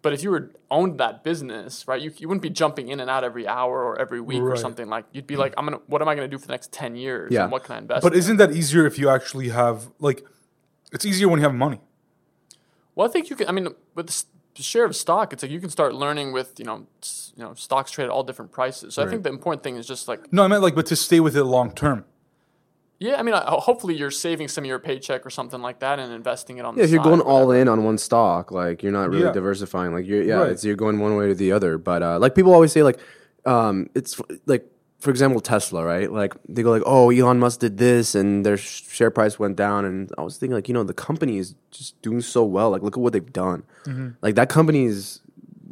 But 0.02 0.12
if 0.12 0.24
you 0.24 0.30
were 0.32 0.50
owned 0.68 0.98
that 0.98 1.22
business, 1.22 1.86
right, 1.86 2.02
you, 2.02 2.12
you 2.18 2.26
wouldn't 2.26 2.42
be 2.42 2.50
jumping 2.50 2.88
in 2.88 2.98
and 2.98 3.08
out 3.08 3.22
every 3.22 3.46
hour 3.46 3.84
or 3.84 4.00
every 4.00 4.20
week 4.20 4.42
or 4.42 4.56
something 4.56 4.88
like. 4.88 5.04
You'd 5.12 5.28
be 5.28 5.36
like, 5.36 5.54
I'm 5.56 5.64
gonna, 5.64 5.78
what 5.86 6.02
am 6.02 6.08
I 6.08 6.16
gonna 6.16 6.26
do 6.26 6.38
for 6.38 6.46
the 6.46 6.52
next 6.52 6.72
ten 6.72 6.96
years? 6.96 7.32
Yeah. 7.32 7.44
And 7.44 7.52
what 7.52 7.62
can 7.62 7.76
I 7.76 7.78
invest? 7.78 8.02
But 8.02 8.12
in? 8.12 8.18
isn't 8.18 8.36
that 8.38 8.50
easier 8.50 8.84
if 8.84 8.98
you 8.98 9.08
actually 9.08 9.50
have 9.50 9.92
like? 10.00 10.26
It's 10.92 11.06
easier 11.06 11.28
when 11.28 11.38
you 11.38 11.44
have 11.44 11.54
money. 11.54 11.80
Well, 12.96 13.08
I 13.08 13.12
think 13.12 13.30
you 13.30 13.36
can. 13.36 13.48
I 13.48 13.52
mean, 13.52 13.68
with 13.94 14.24
share 14.60 14.84
of 14.84 14.94
stock, 14.94 15.32
it's 15.32 15.42
like 15.42 15.52
you 15.52 15.60
can 15.60 15.70
start 15.70 15.94
learning 15.94 16.32
with 16.32 16.58
you 16.58 16.64
know, 16.66 16.86
you 17.36 17.42
know, 17.44 17.54
stocks 17.54 17.90
trade 17.90 18.04
at 18.04 18.10
all 18.10 18.22
different 18.24 18.52
prices. 18.52 18.94
So 18.94 19.02
I 19.02 19.08
think 19.08 19.22
the 19.22 19.30
important 19.30 19.62
thing 19.62 19.76
is 19.76 19.86
just 19.86 20.08
like, 20.08 20.30
No, 20.32 20.44
I 20.44 20.48
meant 20.48 20.62
like, 20.62 20.74
but 20.74 20.86
to 20.86 20.96
stay 20.96 21.20
with 21.20 21.36
it 21.36 21.44
long 21.44 21.70
term. 21.72 22.04
yeah, 22.98 23.16
I 23.18 23.22
mean, 23.22 23.34
I, 23.34 23.40
hopefully 23.46 23.94
you're 23.96 24.10
saving 24.10 24.48
some 24.48 24.64
of 24.64 24.68
your 24.68 24.78
paycheck 24.78 25.24
or 25.24 25.30
something 25.30 25.62
like 25.62 25.78
that 25.80 25.98
and 25.98 26.12
investing 26.12 26.58
it 26.58 26.64
on. 26.64 26.74
Yeah, 26.74 26.80
the 26.80 26.84
if 26.84 26.90
you're 26.90 27.02
going 27.02 27.20
all 27.20 27.50
in 27.52 27.66
on 27.68 27.82
one 27.84 27.96
stock, 27.98 28.50
like 28.52 28.82
you're 28.82 28.92
not 28.92 29.08
really 29.08 29.24
Yeah. 29.24 29.32
diversifying. 29.32 29.92
Like 29.94 30.06
you're 30.06 30.22
yeah, 30.22 30.34
Right. 30.40 30.50
it's 30.52 30.64
you're 30.64 30.76
going 30.76 30.98
one 31.00 31.16
way 31.16 31.26
or 31.30 31.34
the 31.34 31.52
other. 31.52 31.78
But 31.78 32.02
uh, 32.02 32.18
like 32.18 32.34
people 32.34 32.52
always 32.52 32.72
say, 32.72 32.82
like 32.82 32.98
um, 33.46 33.88
it's 33.94 34.20
like 34.46 34.66
for 35.02 35.10
example 35.10 35.40
Tesla, 35.40 35.84
right? 35.84 36.12
Like 36.12 36.32
they 36.48 36.62
go 36.62 36.70
like, 36.70 36.84
oh, 36.86 37.10
Elon 37.10 37.40
Musk 37.40 37.58
did 37.58 37.76
this, 37.76 38.14
and 38.14 38.46
their 38.46 38.56
sh- 38.56 38.84
share 38.88 39.10
price 39.10 39.36
went 39.36 39.56
down. 39.56 39.84
And 39.84 40.08
I 40.16 40.22
was 40.22 40.38
thinking 40.38 40.54
like, 40.54 40.68
you 40.68 40.74
know, 40.74 40.84
the 40.84 40.94
company 40.94 41.38
is 41.38 41.56
just 41.72 42.00
doing 42.02 42.20
so 42.20 42.44
well. 42.44 42.70
Like 42.70 42.82
look 42.82 42.96
at 42.96 43.00
what 43.00 43.12
they've 43.12 43.32
done. 43.32 43.64
Like 44.22 44.36
that 44.36 44.48
company 44.48 44.84
is. 44.84 45.20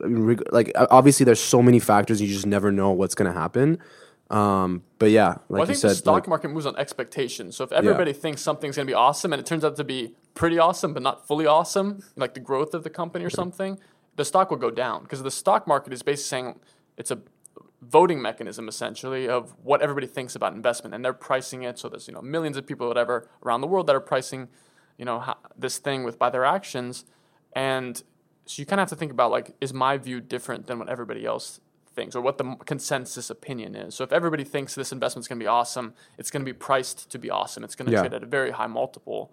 I 0.03 0.09
mean, 0.09 0.25
reg- 0.25 0.53
like 0.53 0.73
obviously, 0.75 1.23
there's 1.23 1.39
so 1.39 1.63
many 1.63 1.79
factors 1.79 2.21
you 2.21 2.27
just 2.27 2.45
never 2.45 2.73
know 2.73 2.91
what's 2.91 3.15
gonna 3.15 3.33
happen. 3.33 3.79
Um, 4.31 4.83
but 4.99 5.13
yeah, 5.13 5.29
like 5.29 5.41
Well, 5.49 5.63
I 5.63 5.67
think 5.67 5.79
said, 5.79 5.91
the 5.91 5.95
stock 5.95 6.15
like, 6.15 6.29
market 6.29 6.49
moves 6.51 6.67
on 6.67 6.77
expectations. 6.77 7.55
So 7.57 7.63
if 7.63 7.71
everybody 7.71 8.13
thinks 8.13 8.43
something's 8.43 8.77
going 8.77 8.87
to 8.87 8.91
be 8.91 8.95
awesome 8.95 9.33
and 9.33 9.41
it 9.41 9.47
turns 9.47 9.65
out 9.65 9.75
to 9.77 9.85
be 9.85 10.15
pretty 10.35 10.57
awesome 10.57 10.95
but 10.95 11.03
not 11.03 11.27
fully 11.27 11.47
awesome, 11.47 12.03
like 12.17 12.35
the 12.35 12.41
growth 12.41 12.73
of 12.73 12.85
the 12.85 12.91
company 12.91 13.25
or 13.25 13.31
something, 13.31 13.79
the 14.15 14.25
stock 14.25 14.51
will 14.51 14.57
go 14.57 14.71
down 14.71 15.03
because 15.03 15.23
the 15.25 15.33
stock 15.33 15.67
market 15.67 15.93
is 15.93 16.03
basically 16.03 16.29
saying 16.29 16.61
it's 16.97 17.11
a 17.11 17.19
voting 17.83 18.21
mechanism 18.21 18.69
essentially 18.69 19.29
of 19.29 19.55
what 19.63 19.81
everybody 19.83 20.07
thinks 20.07 20.35
about 20.35 20.53
investment 20.53 20.95
and 20.95 21.05
they're 21.05 21.13
pricing 21.13 21.63
it. 21.63 21.79
So 21.79 21.89
there's 21.89 22.07
you 22.09 22.15
know 22.15 22.23
millions 22.23 22.57
of 22.57 22.67
people 22.67 22.87
whatever 22.89 23.29
around 23.45 23.61
the 23.63 23.67
world 23.67 23.87
that 23.87 23.97
are 23.97 24.01
pricing 24.01 24.49
you 24.99 25.05
know 25.05 25.21
ho- 25.21 25.39
this 25.57 25.79
thing 25.79 26.05
with 26.05 26.19
by 26.19 26.29
their 26.31 26.45
actions, 26.45 27.05
and 27.55 28.03
so 28.47 28.61
you 28.61 28.67
kind 28.67 28.81
of 28.81 28.85
have 28.85 28.91
to 28.91 28.97
think 28.97 29.13
about 29.13 29.31
like 29.31 29.55
is 29.61 29.73
my 29.73 29.97
view 29.97 30.21
different 30.21 30.67
than 30.67 30.79
what 30.79 30.89
everybody 30.89 31.25
else 31.25 31.61
thinks 31.95 32.15
or 32.15 32.21
what 32.21 32.39
the 32.39 32.55
consensus 32.67 33.31
opinion 33.31 33.75
is. 33.75 33.95
So 33.95 34.05
if 34.05 34.13
everybody 34.13 34.45
thinks 34.45 34.75
this 34.75 34.93
investment's 34.93 35.27
going 35.27 35.39
to 35.41 35.43
be 35.43 35.49
awesome, 35.49 35.95
it's 36.19 36.31
going 36.31 36.43
to 36.45 36.45
be 36.45 36.57
priced 36.57 37.11
to 37.11 37.19
be 37.19 37.31
awesome. 37.31 37.65
It's 37.65 37.75
going 37.75 37.87
to 37.87 37.93
Yeah. 37.93 38.01
trade 38.01 38.15
at 38.15 38.23
a 38.23 38.27
very 38.27 38.53
high 38.53 38.69
multiple, 38.69 39.33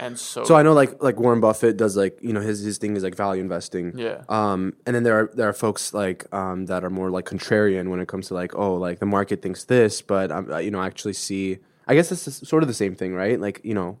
and 0.00 0.18
so, 0.18 0.44
So 0.44 0.56
I 0.56 0.62
know 0.62 0.72
like 0.72 1.02
like 1.02 1.18
Warren 1.20 1.40
Buffett 1.40 1.76
does 1.76 1.96
like 1.96 2.18
you 2.20 2.32
know 2.32 2.40
his 2.40 2.60
his 2.60 2.78
thing 2.78 2.96
is 2.96 3.02
like 3.02 3.14
value 3.14 3.40
investing. 3.40 3.96
Yeah. 3.96 4.22
Um, 4.28 4.74
and 4.86 4.96
then 4.96 5.02
there 5.04 5.18
are 5.18 5.30
there 5.34 5.48
are 5.48 5.52
folks 5.52 5.94
like 5.94 6.32
um 6.34 6.66
that 6.66 6.84
are 6.84 6.90
more 6.90 7.10
like 7.10 7.24
contrarian 7.24 7.88
when 7.88 8.00
it 8.00 8.08
comes 8.08 8.28
to 8.28 8.34
like 8.34 8.54
oh 8.54 8.74
like 8.74 8.98
the 8.98 9.06
market 9.06 9.42
thinks 9.42 9.64
this, 9.64 10.02
but 10.02 10.30
um, 10.30 10.50
you 10.60 10.70
know 10.70 10.80
I 10.80 10.86
actually 10.86 11.14
see 11.14 11.58
I 11.86 11.94
guess 11.94 12.10
it's 12.10 12.48
sort 12.48 12.62
of 12.62 12.68
the 12.68 12.74
same 12.74 12.94
thing, 12.94 13.14
right? 13.14 13.38
Like 13.40 13.60
you 13.62 13.74
know 13.74 13.98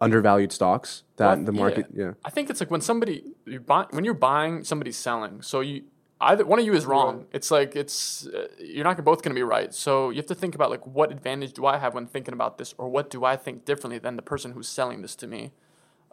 undervalued 0.00 0.52
stocks 0.52 1.04
that 1.16 1.36
Well, 1.36 1.44
the 1.44 1.52
market 1.52 1.86
yeah. 1.94 2.12
I 2.24 2.30
think 2.30 2.50
it's 2.50 2.60
like 2.60 2.70
when 2.70 2.80
somebody 2.80 3.22
you 3.46 3.60
buy 3.60 3.86
when 3.90 4.04
you're 4.04 4.14
buying, 4.14 4.64
somebody's 4.64 4.96
selling. 4.96 5.42
So 5.42 5.60
you, 5.60 5.84
either 6.22 6.44
one 6.44 6.58
of 6.58 6.64
you 6.64 6.74
is 6.74 6.86
wrong. 6.86 7.26
It's 7.32 7.50
like 7.50 7.76
it's 7.76 8.26
uh, 8.26 8.48
you're 8.58 8.84
not 8.84 9.02
both 9.04 9.22
going 9.22 9.34
to 9.34 9.38
be 9.38 9.42
right. 9.42 9.74
So 9.74 10.10
you 10.10 10.16
have 10.16 10.26
to 10.26 10.34
think 10.34 10.54
about 10.54 10.70
like 10.70 10.86
what 10.86 11.10
advantage 11.10 11.52
do 11.52 11.66
I 11.66 11.78
have 11.78 11.94
when 11.94 12.06
thinking 12.06 12.34
about 12.34 12.58
this, 12.58 12.74
or 12.78 12.88
what 12.88 13.10
do 13.10 13.24
I 13.24 13.36
think 13.36 13.64
differently 13.64 13.98
than 13.98 14.16
the 14.16 14.22
person 14.22 14.52
who's 14.52 14.68
selling 14.68 15.02
this 15.02 15.16
to 15.16 15.26
me. 15.26 15.52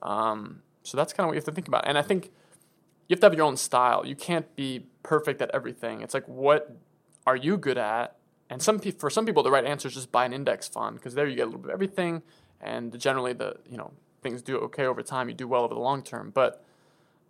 Um, 0.02 0.64
so 0.84 0.98
that's 0.98 1.14
kind 1.14 1.26
of 1.26 1.28
what 1.28 1.34
you 1.34 1.38
have 1.38 1.46
to 1.46 1.52
think 1.52 1.68
about. 1.68 1.88
And 1.88 1.98
I 1.98 2.02
think 2.02 2.32
you 3.08 3.14
have 3.14 3.20
to 3.22 3.26
have 3.28 3.34
your 3.34 3.46
own 3.46 3.58
style. 3.58 4.06
You 4.06 4.16
can't 4.16 4.54
be 4.56 4.86
perfect 5.04 5.42
at 5.42 5.52
everything. 5.54 6.02
It's 6.02 6.14
like 6.14 6.28
what 6.28 6.76
are 7.28 7.36
you 7.36 7.58
good 7.58 7.78
at? 7.78 8.16
And 8.50 8.62
some 8.62 8.80
pe- 8.80 8.92
for 8.92 9.10
some 9.10 9.26
people, 9.26 9.44
the 9.44 9.52
right 9.52 9.66
answer 9.66 9.88
is 9.88 9.94
just 9.94 10.12
buy 10.12 10.26
an 10.26 10.34
index 10.34 10.68
fund 10.68 10.96
because 10.96 11.14
there 11.14 11.28
you 11.28 11.36
get 11.36 11.44
a 11.44 11.46
little 11.46 11.62
bit 11.62 11.70
of 11.70 11.74
everything, 11.74 12.24
and 12.60 12.98
generally 13.00 13.34
the 13.34 13.58
you 13.70 13.78
know 13.78 13.92
things 14.24 14.42
do 14.42 14.58
okay 14.58 14.86
over 14.86 15.04
time. 15.04 15.30
You 15.30 15.36
do 15.36 15.48
well 15.48 15.64
over 15.64 15.76
the 15.76 15.80
long 15.80 16.02
term, 16.02 16.32
but 16.34 16.66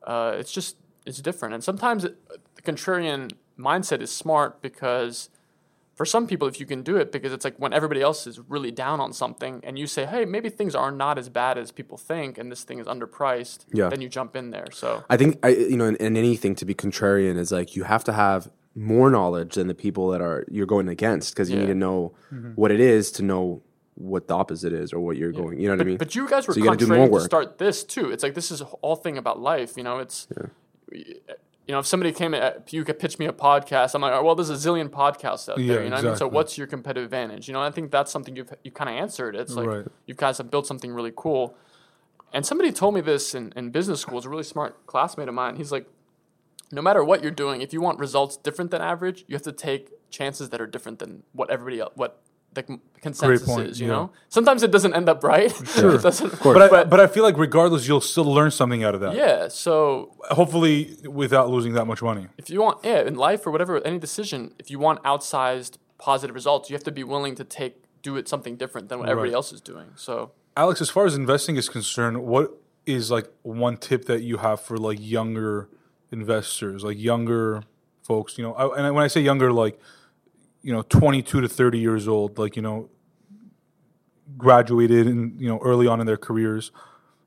uh, 0.05 0.35
it's 0.37 0.51
just 0.51 0.77
it's 1.09 1.21
different. 1.21 1.53
And 1.53 1.63
sometimes 1.63 2.05
it, 2.05 2.15
the 2.55 2.61
contrarian 2.61 3.31
mindset 3.57 4.01
is 4.01 4.11
smart 4.11 4.61
because 4.61 5.29
for 5.95 6.05
some 6.05 6.27
people, 6.27 6.47
if 6.47 6.61
you 6.61 6.65
can 6.65 6.81
do 6.81 6.95
it, 6.95 7.11
because 7.11 7.33
it's 7.33 7.43
like 7.43 7.57
when 7.57 7.73
everybody 7.73 8.01
else 8.01 8.25
is 8.25 8.39
really 8.47 8.71
down 8.71 9.01
on 9.01 9.11
something, 9.11 9.59
and 9.65 9.77
you 9.77 9.85
say, 9.85 10.05
"Hey, 10.05 10.23
maybe 10.23 10.49
things 10.49 10.73
are 10.73 10.91
not 10.91 11.17
as 11.17 11.27
bad 11.27 11.57
as 11.57 11.73
people 11.73 11.97
think, 11.97 12.37
and 12.37 12.49
this 12.49 12.63
thing 12.63 12.79
is 12.79 12.87
underpriced," 12.87 13.65
Yeah. 13.73 13.89
then 13.89 13.99
you 13.99 14.07
jump 14.07 14.37
in 14.37 14.51
there. 14.51 14.67
So 14.71 15.03
I 15.09 15.17
think 15.17 15.39
I, 15.43 15.49
you 15.49 15.75
know, 15.75 15.87
in, 15.87 15.97
in 15.97 16.15
anything 16.15 16.55
to 16.55 16.63
be 16.65 16.73
contrarian 16.73 17.37
is 17.37 17.51
like 17.51 17.75
you 17.75 17.83
have 17.83 18.05
to 18.05 18.13
have 18.13 18.49
more 18.75 19.09
knowledge 19.09 19.55
than 19.55 19.67
the 19.67 19.75
people 19.75 20.09
that 20.11 20.21
are 20.21 20.45
you're 20.49 20.65
going 20.65 20.87
against 20.87 21.33
because 21.33 21.49
you 21.49 21.57
Yeah. 21.57 21.63
need 21.63 21.73
to 21.73 21.75
know 21.75 22.13
mm-hmm. 22.33 22.51
what 22.51 22.71
it 22.71 22.79
is 22.79 23.11
to 23.13 23.23
know 23.23 23.61
what 23.95 24.29
the 24.29 24.35
opposite 24.35 24.71
is 24.71 24.93
or 24.93 25.01
what 25.01 25.17
you're 25.17 25.33
going. 25.33 25.59
You 25.59 25.67
know 25.67 25.73
what 25.73 25.79
but, 25.79 25.87
I 25.87 25.89
mean? 25.89 25.97
but 25.97 26.15
you 26.15 26.29
guys 26.29 26.47
were 26.47 26.53
So 26.53 26.61
you 26.61 26.65
gotta 26.65 26.77
do 26.77 26.87
contrarian 26.87 27.09
more 27.09 27.19
to 27.19 27.25
start 27.25 27.57
this 27.57 27.83
too. 27.83 28.09
It's 28.11 28.23
like 28.23 28.35
this 28.35 28.51
is 28.51 28.61
a 28.61 28.65
whole 28.65 28.95
thing 28.95 29.17
about 29.17 29.41
life. 29.41 29.75
You 29.75 29.83
know, 29.83 29.99
it's 29.99 30.27
you 30.91 31.73
know 31.73 31.79
if 31.79 31.85
somebody 31.85 32.11
came 32.11 32.33
at 32.33 32.71
you 32.73 32.83
could 32.83 32.99
pitch 32.99 33.19
me 33.19 33.25
a 33.25 33.33
podcast, 33.33 33.93
I'm 33.95 34.01
like, 34.01 34.13
oh, 34.13 34.23
well, 34.23 34.35
there's 34.35 34.49
a 34.49 34.53
zillion 34.53 34.89
podcasts 34.89 35.49
out 35.49 35.57
there. 35.57 35.65
Yeah, 35.65 35.73
you 35.83 35.89
know, 35.89 35.95
what 35.97 36.05
I 36.05 36.07
mean, 36.09 36.15
so 36.17 36.27
what's 36.27 36.57
your 36.57 36.67
competitive 36.67 37.05
advantage? 37.05 37.47
You 37.47 37.53
know, 37.53 37.61
I 37.61 37.71
think 37.71 37.91
that's 37.91 38.11
something 38.11 38.35
you've 38.35 38.53
you 38.63 38.71
kind 38.71 38.89
of 38.89 38.95
answered. 38.95 39.35
It's 39.35 39.53
like 39.53 39.67
Right. 39.67 39.85
you 40.05 40.15
guys 40.15 40.37
have 40.39 40.49
built 40.49 40.65
something 40.67 40.91
really 40.91 41.13
cool. 41.15 41.55
And 42.33 42.45
somebody 42.45 42.71
told 42.71 42.93
me 42.93 43.01
this 43.01 43.33
in, 43.33 43.53
in 43.55 43.71
business 43.71 44.01
school. 44.01 44.17
It's 44.17 44.25
a 44.25 44.29
really 44.29 44.43
smart 44.43 44.85
classmate 44.85 45.27
of 45.27 45.33
mine. 45.33 45.55
He's 45.55 45.71
like, 45.71 45.87
no 46.71 46.81
matter 46.81 47.03
what 47.03 47.23
you're 47.23 47.31
doing, 47.31 47.61
if 47.61 47.73
you 47.73 47.81
want 47.81 47.97
results 47.99 48.37
different 48.37 48.69
than 48.69 48.81
average, 48.81 49.25
you 49.27 49.35
have 49.35 49.41
to 49.43 49.51
take 49.51 49.91
chances 50.11 50.49
that 50.51 50.61
are 50.61 50.67
different 50.67 50.99
than 50.99 51.23
what 51.33 51.49
everybody 51.49 51.79
else, 51.79 51.93
what 51.95 52.21
the 52.53 52.63
con- 52.63 52.81
consensus 53.01 53.47
point, 53.47 53.67
is. 53.69 53.79
You 53.79 53.87
yeah. 53.87 53.93
know, 53.93 54.11
sometimes 54.29 54.63
it 54.63 54.71
doesn't 54.71 54.93
end 54.93 55.09
up 55.09 55.23
right. 55.23 55.51
Sure. 55.67 55.95
it 55.95 56.01
doesn't. 56.01 56.41
But 56.41 56.73
I, 56.73 56.83
but 56.83 56.99
I 56.99 57.07
feel 57.07 57.23
like 57.23 57.37
regardless, 57.37 57.87
you'll 57.87 58.01
still 58.01 58.25
learn 58.25 58.51
something 58.51 58.83
out 58.83 58.95
of 58.95 59.01
that. 59.01 59.15
yeah. 59.15 59.47
So 59.47 60.15
Hopefully, 60.31 60.97
without 61.07 61.49
losing 61.49 61.73
that 61.73 61.85
much 61.85 62.01
money. 62.01 62.27
if 62.37 62.49
you 62.49 62.61
want, 62.61 62.83
yeah, 62.83 63.01
in 63.01 63.15
life 63.15 63.45
or 63.45 63.51
whatever, 63.51 63.85
any 63.85 63.99
decision, 63.99 64.53
if 64.59 64.69
you 64.71 64.79
want 64.79 65.01
outsized 65.03 65.77
positive 65.97 66.33
results, 66.33 66.69
you 66.69 66.75
have 66.75 66.83
to 66.83 66.91
be 66.91 67.03
willing 67.03 67.35
to 67.35 67.43
take 67.43 67.83
do 68.01 68.15
it 68.15 68.27
something 68.27 68.55
different 68.55 68.89
than 68.89 68.99
what 68.99 69.09
everybody 69.09 69.33
else 69.33 69.51
is 69.51 69.61
doing. 69.61 69.91
So 69.95 70.31
Alex, 70.55 70.81
as 70.81 70.89
far 70.89 71.05
as 71.05 71.15
investing 71.15 71.55
is 71.57 71.69
concerned, 71.69 72.23
what 72.23 72.51
is 72.85 73.11
like 73.11 73.29
one 73.43 73.77
tip 73.77 74.05
that 74.05 74.21
you 74.21 74.37
have 74.37 74.61
for 74.61 74.77
like 74.77 74.97
younger 75.01 75.69
investors, 76.11 76.83
like 76.83 76.97
younger 76.97 77.63
folks? 78.01 78.37
You 78.37 78.45
know, 78.45 78.53
I, 78.53 78.77
and 78.77 78.95
when 78.95 79.03
I 79.03 79.07
say 79.07 79.21
younger, 79.21 79.51
like 79.51 79.79
you 80.61 80.73
know, 80.73 80.81
twenty-two 80.81 81.41
to 81.41 81.47
thirty 81.47 81.79
years 81.79 82.07
old, 82.07 82.37
like 82.37 82.55
you 82.55 82.61
know, 82.61 82.89
graduated 84.37 85.07
and 85.07 85.39
you 85.39 85.47
know, 85.47 85.59
early 85.63 85.87
on 85.87 85.99
in 85.99 86.07
their 86.07 86.17
careers. 86.17 86.71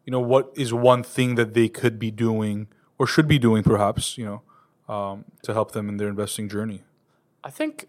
You 0.04 0.10
know, 0.10 0.20
what 0.20 0.52
is 0.56 0.72
one 0.72 1.02
thing 1.02 1.36
that 1.36 1.54
they 1.54 1.68
could 1.68 1.98
be 1.98 2.10
doing 2.10 2.66
or 2.98 3.06
should 3.06 3.28
be 3.28 3.38
doing, 3.38 3.62
perhaps? 3.62 4.18
You 4.18 4.42
know, 4.88 4.94
um, 4.94 5.24
to 5.42 5.52
help 5.52 5.72
them 5.72 5.88
in 5.88 5.96
their 5.96 6.08
investing 6.08 6.48
journey. 6.48 6.82
I 7.44 7.50
think 7.50 7.88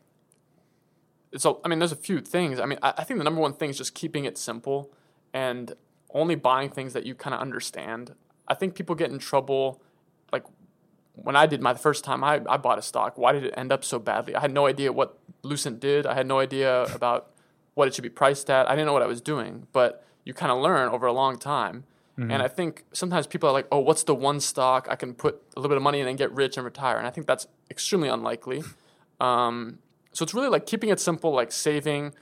so. 1.38 1.60
I 1.64 1.68
mean, 1.68 1.80
there's 1.80 1.92
a 1.92 1.96
few 1.96 2.22
things. 2.22 2.60
I 2.60 2.66
mean, 2.66 2.80
I, 2.82 2.94
I 2.98 3.04
think 3.04 3.20
the 3.20 3.24
number 3.24 3.42
one 3.42 3.54
thing 3.54 3.70
is 3.70 3.78
just 3.78 3.94
keeping 3.94 4.26
it 4.26 4.38
simple 4.38 4.92
and 5.34 5.74
only 6.14 6.36
buying 6.36 6.70
things 6.70 6.94
that 6.94 7.06
you 7.06 7.16
kind 7.16 7.34
of 7.34 7.42
understand. 7.42 8.14
I 8.48 8.54
think 8.54 8.76
people 8.76 8.96
get 8.96 9.10
in 9.10 9.20
trouble. 9.20 9.82
Like 10.32 10.46
when 11.14 11.36
I 11.36 11.48
did 11.48 11.62
my 11.62 11.74
first 11.74 12.04
time, 12.04 12.24
I, 12.24 12.42
I 12.48 12.58
bought 12.58 12.78
a 12.78 12.82
stock. 12.82 13.18
Why 13.18 13.32
did 13.32 13.46
it 13.46 13.54
end 13.58 13.72
up 13.72 13.84
so 13.84 13.98
badly? 13.98 14.36
I 14.36 14.42
had 14.42 14.54
no 14.54 14.68
idea 14.68 14.94
what 14.94 15.18
Lucent 15.44 15.80
did. 15.80 16.06
I 16.06 16.16
had 16.16 16.26
no 16.26 16.40
idea 16.40 16.84
about 16.94 17.32
what 17.76 17.88
it 17.88 17.94
should 17.94 18.04
be 18.04 18.10
priced 18.10 18.50
at. 18.50 18.68
I 18.68 18.72
didn't 18.72 18.88
know 18.88 18.94
what 18.94 19.04
I 19.04 19.08
was 19.08 19.22
doing. 19.22 19.68
But 19.74 20.06
you 20.24 20.34
kind 20.34 20.52
of 20.52 20.60
learn 20.60 20.90
over 20.90 21.06
a 21.06 21.14
long 21.14 21.38
time. 21.38 21.84
And 22.32 22.44
I 22.44 22.48
think 22.48 22.86
sometimes 22.94 23.26
people 23.26 23.50
are 23.50 23.52
like, 23.52 23.68
oh, 23.72 23.80
what's 23.80 24.04
the 24.04 24.14
one 24.14 24.40
stock 24.40 24.88
I 24.88 24.96
can 24.96 25.16
put 25.16 25.42
a 25.56 25.60
little 25.60 25.70
bit 25.70 25.78
of 25.78 25.84
money 25.84 26.00
in 26.00 26.08
and 26.08 26.16
get 26.16 26.32
rich 26.32 26.58
and 26.58 26.64
retire? 26.64 26.98
And 26.98 27.08
I 27.08 27.10
think 27.10 27.26
that's 27.26 27.48
extremely 27.70 28.10
unlikely. 28.10 28.64
Um, 29.20 29.80
so 30.12 30.24
it's 30.24 30.34
really 30.34 30.50
like 30.50 30.66
keeping 30.66 30.90
it 30.90 31.00
simple, 31.00 31.32
like 31.32 31.52
saving. 31.52 32.14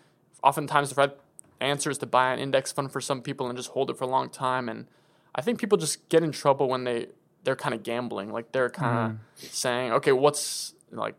Oftentimes, 0.44 0.90
the 0.90 0.96
right 0.96 1.18
answer 1.60 1.90
is 1.90 1.98
to 2.00 2.06
buy 2.06 2.32
an 2.32 2.38
index 2.40 2.72
fund 2.72 2.92
for 2.92 3.02
some 3.02 3.22
people 3.22 3.48
and 3.48 3.58
just 3.58 3.70
hold 3.70 3.90
it 3.90 3.98
for 3.98 4.04
a 4.04 4.08
long 4.08 4.30
time. 4.30 4.70
And 4.70 4.86
I 5.34 5.42
think 5.42 5.60
people 5.60 5.78
just 5.80 6.08
get 6.10 6.22
in 6.22 6.32
trouble 6.32 6.70
when 6.70 6.84
they 6.84 7.08
they're 7.44 7.56
kind 7.56 7.74
of 7.74 7.82
gambling, 7.82 8.32
like 8.32 8.52
they're 8.52 8.70
kind 8.70 8.96
of 8.96 9.50
saying, 9.52 9.94
okay, 9.94 10.12
what's 10.12 10.76
like, 10.92 11.16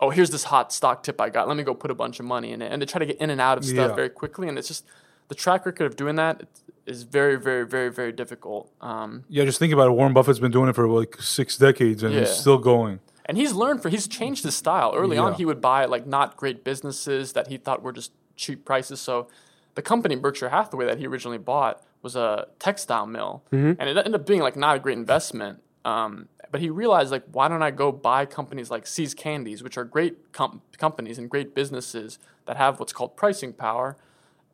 oh, 0.00 0.10
here's 0.10 0.30
this 0.30 0.44
hot 0.44 0.72
stock 0.72 1.02
tip 1.02 1.20
I 1.20 1.30
got. 1.30 1.48
Let 1.48 1.56
me 1.56 1.62
go 1.62 1.74
put 1.74 1.90
a 1.90 1.94
bunch 1.94 2.18
of 2.20 2.26
money 2.26 2.52
in 2.52 2.62
it, 2.62 2.70
and 2.72 2.80
they 2.82 2.86
try 2.86 2.98
to 2.98 3.06
get 3.06 3.16
in 3.18 3.30
and 3.30 3.40
out 3.40 3.58
of 3.58 3.64
stuff 3.64 3.90
Yeah. 3.90 3.94
very 3.94 4.08
quickly. 4.10 4.48
And 4.48 4.58
it's 4.58 4.68
just 4.68 4.84
the 5.28 5.34
track 5.34 5.64
record 5.66 5.84
of 5.86 5.96
doing 5.96 6.16
that 6.16 6.42
is 6.86 7.04
very, 7.04 7.36
very, 7.36 7.66
very, 7.66 7.90
very 7.90 8.12
difficult. 8.12 8.70
Um, 8.80 9.24
Yeah, 9.28 9.44
just 9.44 9.58
think 9.58 9.72
about 9.72 9.88
it. 9.88 9.92
Warren 9.92 10.12
Buffett's 10.12 10.38
been 10.38 10.50
doing 10.50 10.68
it 10.68 10.74
for 10.74 10.86
like 10.88 11.20
six 11.20 11.56
decades, 11.56 12.02
and 12.02 12.14
he's 12.14 12.30
still 12.30 12.58
going. 12.58 13.00
And 13.26 13.38
he's 13.38 13.52
learned 13.54 13.80
for 13.82 13.88
he's 13.88 14.06
changed 14.06 14.44
his 14.44 14.54
style. 14.54 14.92
Early 14.94 15.16
on, 15.16 15.34
he 15.34 15.46
would 15.46 15.60
buy 15.62 15.86
like 15.86 16.06
not 16.06 16.36
great 16.36 16.62
businesses 16.62 17.32
that 17.32 17.46
he 17.46 17.56
thought 17.56 17.82
were 17.82 17.92
just 17.92 18.12
cheap 18.36 18.66
prices. 18.66 19.00
So 19.00 19.28
the 19.76 19.82
company 19.82 20.14
Berkshire 20.16 20.50
Hathaway 20.50 20.84
that 20.86 20.98
he 20.98 21.06
originally 21.06 21.38
bought 21.38 21.82
was 22.02 22.16
a 22.16 22.48
textile 22.58 23.06
mill, 23.06 23.42
and 23.50 23.80
it 23.80 23.96
ended 23.96 24.14
up 24.14 24.26
being 24.26 24.40
like 24.42 24.56
not 24.56 24.76
a 24.76 24.78
great 24.78 24.98
investment. 24.98 25.62
Um, 25.86 26.28
but 26.54 26.60
he 26.60 26.70
realized 26.70 27.10
like, 27.10 27.24
why 27.32 27.48
don't 27.48 27.64
I 27.64 27.72
go 27.72 27.90
buy 27.90 28.26
companies 28.26 28.70
like 28.70 28.86
See's 28.86 29.12
Candies, 29.12 29.60
which 29.60 29.76
are 29.76 29.82
great 29.82 30.30
com- 30.30 30.62
companies 30.78 31.18
and 31.18 31.28
great 31.28 31.52
businesses 31.52 32.20
that 32.44 32.56
have 32.56 32.78
what's 32.78 32.92
called 32.92 33.16
pricing 33.16 33.52
power, 33.52 33.96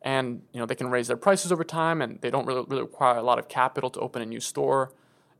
and 0.01 0.41
you 0.51 0.59
know 0.59 0.65
they 0.65 0.73
can 0.73 0.89
raise 0.89 1.09
their 1.09 1.15
prices 1.15 1.51
over 1.51 1.63
time, 1.63 2.01
and 2.01 2.19
they 2.21 2.31
don't 2.31 2.47
really, 2.47 2.65
really 2.67 2.81
require 2.81 3.17
a 3.17 3.21
lot 3.21 3.37
of 3.37 3.47
capital 3.47 3.91
to 3.91 3.99
open 3.99 4.19
a 4.19 4.25
new 4.25 4.39
store, 4.39 4.91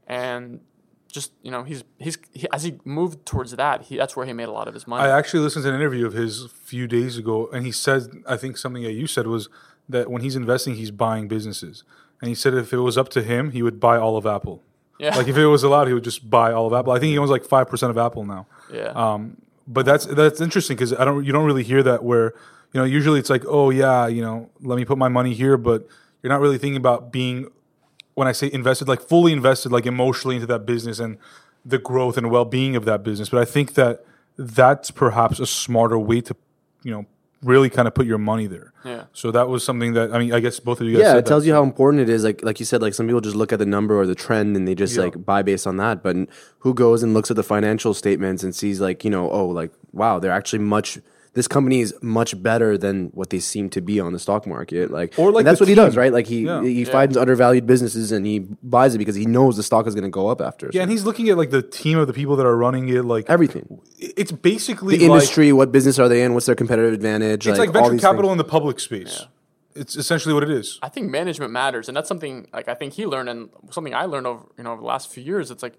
and 0.05 0.59
just 1.07 1.31
you 1.41 1.49
know 1.49 1.63
he's 1.63 1.83
he's 1.97 2.19
he, 2.31 2.45
as 2.53 2.61
he 2.61 2.77
moved 2.85 3.25
towards 3.25 3.55
that, 3.55 3.81
he 3.85 3.97
that's 3.97 4.15
where 4.15 4.27
he 4.27 4.33
made 4.33 4.47
a 4.47 4.51
lot 4.51 4.67
of 4.67 4.75
his 4.75 4.85
money. 4.85 5.09
I 5.09 5.17
actually 5.17 5.39
listened 5.39 5.63
to 5.63 5.69
an 5.69 5.75
interview 5.75 6.05
of 6.05 6.13
his 6.13 6.43
a 6.43 6.49
few 6.49 6.85
days 6.85 7.17
ago, 7.17 7.49
and 7.51 7.65
he 7.65 7.71
said, 7.71 8.21
I 8.27 8.37
think 8.37 8.55
something 8.55 8.83
that 8.83 8.93
you 8.93 9.07
said 9.07 9.25
was 9.25 9.49
that 9.89 10.11
when 10.11 10.21
he's 10.21 10.35
investing, 10.35 10.75
he's 10.75 10.91
buying 10.91 11.27
businesses. 11.27 11.83
And 12.21 12.29
he 12.29 12.35
said 12.35 12.53
if 12.53 12.71
it 12.71 12.81
was 12.81 12.99
up 12.99 13.09
to 13.09 13.23
him, 13.23 13.49
he 13.49 13.63
would 13.63 13.79
buy 13.79 13.97
all 13.97 14.15
of 14.15 14.27
Apple. 14.27 14.61
Yeah, 15.01 15.15
Like 15.15 15.27
if 15.27 15.35
it 15.35 15.47
was 15.47 15.63
allowed, 15.63 15.87
he 15.87 15.93
would 15.93 16.03
just 16.03 16.29
buy 16.29 16.51
all 16.53 16.67
of 16.67 16.73
Apple. 16.73 16.93
I 16.93 16.99
think 16.99 17.09
he 17.09 17.17
owns 17.17 17.31
like 17.31 17.43
five 17.43 17.67
percent 17.67 17.89
of 17.89 17.97
Apple 17.97 18.23
now. 18.23 18.45
yeah. 18.71 18.89
Um, 18.89 19.37
but 19.67 19.85
that's 19.85 20.05
that's 20.05 20.41
interesting 20.41 20.75
because 20.75 20.93
I 20.93 21.05
don't 21.05 21.23
you 21.25 21.31
don't 21.31 21.45
really 21.45 21.63
hear 21.63 21.81
that 21.83 22.03
where 22.03 22.33
you 22.73 22.79
know 22.79 22.83
usually 22.83 23.19
it's 23.19 23.29
like 23.29 23.43
oh 23.47 23.69
yeah 23.69 24.07
you 24.07 24.21
know 24.21 24.49
let 24.61 24.75
me 24.75 24.85
put 24.85 24.97
my 24.97 25.07
money 25.07 25.33
here, 25.33 25.57
but 25.57 25.87
you're 26.21 26.31
not 26.31 26.41
really 26.41 26.57
thinking 26.57 26.77
about 26.77 27.11
being 27.11 27.47
when 28.13 28.27
I 28.27 28.31
say 28.31 28.49
invested 28.51 28.87
like 28.87 29.01
fully 29.01 29.33
invested 29.33 29.71
like 29.71 29.85
emotionally 29.85 30.35
into 30.35 30.47
that 30.47 30.65
business 30.65 30.99
and 30.99 31.17
the 31.65 31.77
growth 31.77 32.17
and 32.17 32.29
well 32.29 32.45
being 32.45 32.75
of 32.75 32.85
that 32.85 33.03
business. 33.03 33.29
But 33.29 33.41
I 33.41 33.45
think 33.45 33.73
that 33.75 34.03
that's 34.37 34.91
perhaps 34.91 35.39
a 35.39 35.45
smarter 35.45 35.97
way 35.97 36.21
to 36.21 36.35
you 36.83 36.91
know 36.91 37.05
really 37.43 37.69
kind 37.69 37.87
of 37.87 37.93
put 37.95 38.05
your 38.05 38.17
money 38.17 38.47
there. 38.47 38.71
Yeah. 38.85 39.05
So 39.13 39.31
that 39.31 39.47
was 39.49 39.63
something 39.63 39.93
that 39.93 40.13
I 40.13 40.19
mean 40.19 40.33
I 40.33 40.39
guess 40.39 40.59
both 40.59 40.79
of 40.81 40.87
you 40.87 40.93
guys 40.93 41.01
yeah, 41.01 41.11
said 41.11 41.17
it 41.19 41.25
tells 41.25 41.43
that. 41.43 41.47
you 41.47 41.53
how 41.53 41.63
important 41.63 42.01
it 42.01 42.09
is. 42.09 42.23
Like 42.23 42.43
like 42.43 42.59
you 42.59 42.65
said, 42.65 42.81
like 42.81 42.93
some 42.93 43.07
people 43.07 43.21
just 43.21 43.35
look 43.35 43.51
at 43.51 43.59
the 43.59 43.65
number 43.65 43.99
or 43.99 44.05
the 44.05 44.15
trend 44.15 44.55
and 44.55 44.67
they 44.67 44.75
just 44.75 44.95
Yeah. 44.95 45.03
like 45.03 45.25
buy 45.25 45.41
based 45.41 45.65
on 45.65 45.77
that. 45.77 46.03
But 46.03 46.17
who 46.59 46.73
goes 46.73 47.01
and 47.03 47.13
looks 47.13 47.29
at 47.31 47.35
the 47.37 47.43
financial 47.43 47.93
statements 47.93 48.43
and 48.43 48.53
sees 48.55 48.79
like 48.79 49.03
you 49.03 49.09
know 49.09 49.29
oh 49.31 49.47
like 49.47 49.71
wow 49.91 50.19
they're 50.19 50.31
actually 50.31 50.59
much. 50.59 50.99
This 51.33 51.47
company 51.47 51.79
is 51.79 51.93
much 52.01 52.41
better 52.43 52.77
than 52.77 53.05
what 53.13 53.29
they 53.29 53.39
seem 53.39 53.69
to 53.69 53.79
be 53.79 54.01
on 54.01 54.11
the 54.11 54.19
stock 54.19 54.45
market. 54.45 54.91
Like, 54.91 55.13
Or, 55.17 55.31
like, 55.31 55.41
and 55.41 55.47
that's 55.47 55.59
the 55.59 55.63
what 55.63 55.69
he 55.69 55.75
does, 55.75 55.95
right? 55.95 56.11
Like 56.11 56.27
he 56.27 56.41
Yeah. 56.41 56.61
he 56.61 56.83
finds 56.83 57.15
undervalued 57.15 57.65
businesses 57.65 58.11
and 58.11 58.25
he 58.25 58.39
buys 58.61 58.95
it 58.95 58.97
because 58.97 59.15
he 59.15 59.25
knows 59.25 59.55
the 59.55 59.63
stock 59.63 59.87
is 59.87 59.95
going 59.95 60.03
to 60.03 60.09
go 60.09 60.27
up 60.27 60.41
after. 60.41 60.65
Yeah, 60.73 60.79
So 60.79 60.81
and 60.83 60.91
he's 60.91 61.05
looking 61.05 61.29
at 61.29 61.37
like 61.37 61.49
the 61.51 61.61
team 61.61 61.97
of 61.97 62.07
the 62.07 62.13
people 62.13 62.35
that 62.35 62.45
are 62.45 62.57
running 62.57 62.89
it, 62.89 63.05
like 63.05 63.29
everything, 63.29 63.79
it's 63.97 64.33
basically 64.33 64.97
the 64.97 65.07
like, 65.07 65.13
industry, 65.13 65.53
what 65.53 65.71
business 65.71 65.97
are 65.99 66.09
they 66.09 66.21
in? 66.21 66.33
What's 66.33 66.47
their 66.47 66.55
competitive 66.55 66.91
advantage? 66.93 67.47
It's 67.47 67.57
like, 67.57 67.69
all 67.69 67.73
venture 67.73 67.91
these 67.91 68.01
capital 68.01 68.23
things. 68.23 68.31
in 68.33 68.37
the 68.39 68.43
public 68.43 68.81
space. 68.81 69.25
It's 69.73 69.95
essentially 69.95 70.33
what 70.33 70.43
it 70.43 70.49
is. 70.49 70.79
I 70.83 70.89
think 70.89 71.09
management 71.09 71.53
matters, 71.53 71.87
and 71.87 71.95
that's 71.95 72.09
something 72.09 72.47
like 72.51 72.67
I 72.67 72.73
think 72.73 72.91
he 72.95 73.05
learned, 73.05 73.29
and 73.29 73.49
something 73.69 73.95
I 73.95 74.03
learned 74.03 74.27
over 74.27 74.43
you 74.57 74.65
know 74.65 74.73
over 74.73 74.81
the 74.81 74.87
last 74.87 75.09
few 75.09 75.23
years. 75.23 75.49
It's 75.49 75.63
like 75.63 75.75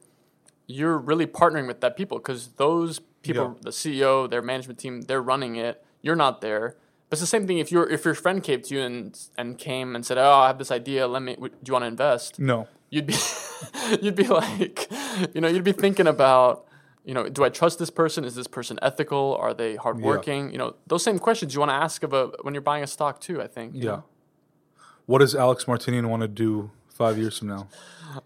you're 0.67 0.97
really 0.97 1.27
partnering 1.27 1.67
with 1.67 1.83
that 1.83 1.95
people 1.95 2.17
because 2.17 2.49
those 2.57 3.03
people, 3.23 3.45
Yeah. 3.57 3.61
the 3.63 3.71
CEO, 3.71 4.29
their 4.29 4.43
management 4.43 4.79
team, 4.79 5.03
they're 5.03 5.23
running 5.23 5.57
it. 5.57 5.85
You're 6.03 6.17
not 6.17 6.41
there. 6.41 6.77
But 7.09 7.17
it's 7.17 7.21
the 7.21 7.27
same 7.27 7.47
thing 7.47 7.59
if 7.59 7.71
your 7.71 7.89
if 7.89 8.05
your 8.05 8.15
friend 8.15 8.43
came 8.43 8.63
to 8.63 8.75
you 8.75 8.81
and 8.81 9.19
and 9.37 9.59
came 9.59 9.95
and 9.95 10.05
said, 10.07 10.17
"Oh, 10.19 10.31
I 10.45 10.47
have 10.47 10.59
this 10.59 10.71
idea. 10.71 11.07
Let 11.07 11.23
me. 11.23 11.35
w- 11.35 11.53
Do 11.53 11.69
you 11.69 11.73
want 11.75 11.83
to 11.85 11.89
invest?" 11.89 12.39
No. 12.39 12.69
You'd 12.91 13.07
be 13.07 13.15
you'd 14.03 14.15
be 14.17 14.27
like, 14.27 14.89
you 15.35 15.41
know, 15.41 15.49
you'd 15.49 15.65
be 15.65 15.73
thinking 15.73 16.07
about 16.07 16.67
you 17.05 17.15
know, 17.15 17.29
do 17.29 17.43
I 17.45 17.49
trust 17.49 17.79
this 17.81 17.91
person? 17.91 18.25
Is 18.25 18.35
this 18.37 18.47
person 18.47 18.79
ethical? 18.81 19.37
Are 19.41 19.53
they 19.53 19.75
hardworking? 19.77 20.53
You 20.53 20.59
know, 20.59 20.77
those 20.87 21.03
same 21.03 21.19
questions 21.19 21.53
you 21.53 21.59
want 21.61 21.71
to 21.71 21.75
ask 21.75 22.03
of 22.05 22.13
a 22.13 22.29
when 22.43 22.55
you're 22.55 22.61
buying 22.63 22.85
a 22.85 22.87
stock 22.87 23.21
too. 23.21 23.43
I 23.43 23.47
think. 23.49 23.73
Yeah. 23.75 23.83
know? 23.91 24.05
What 25.07 25.19
does 25.19 25.35
Alex 25.35 25.67
Martinian 25.67 26.09
want 26.09 26.23
to 26.23 26.29
do 26.29 26.71
five 27.05 27.17
years 27.23 27.35
from 27.39 27.49
now? 27.49 27.63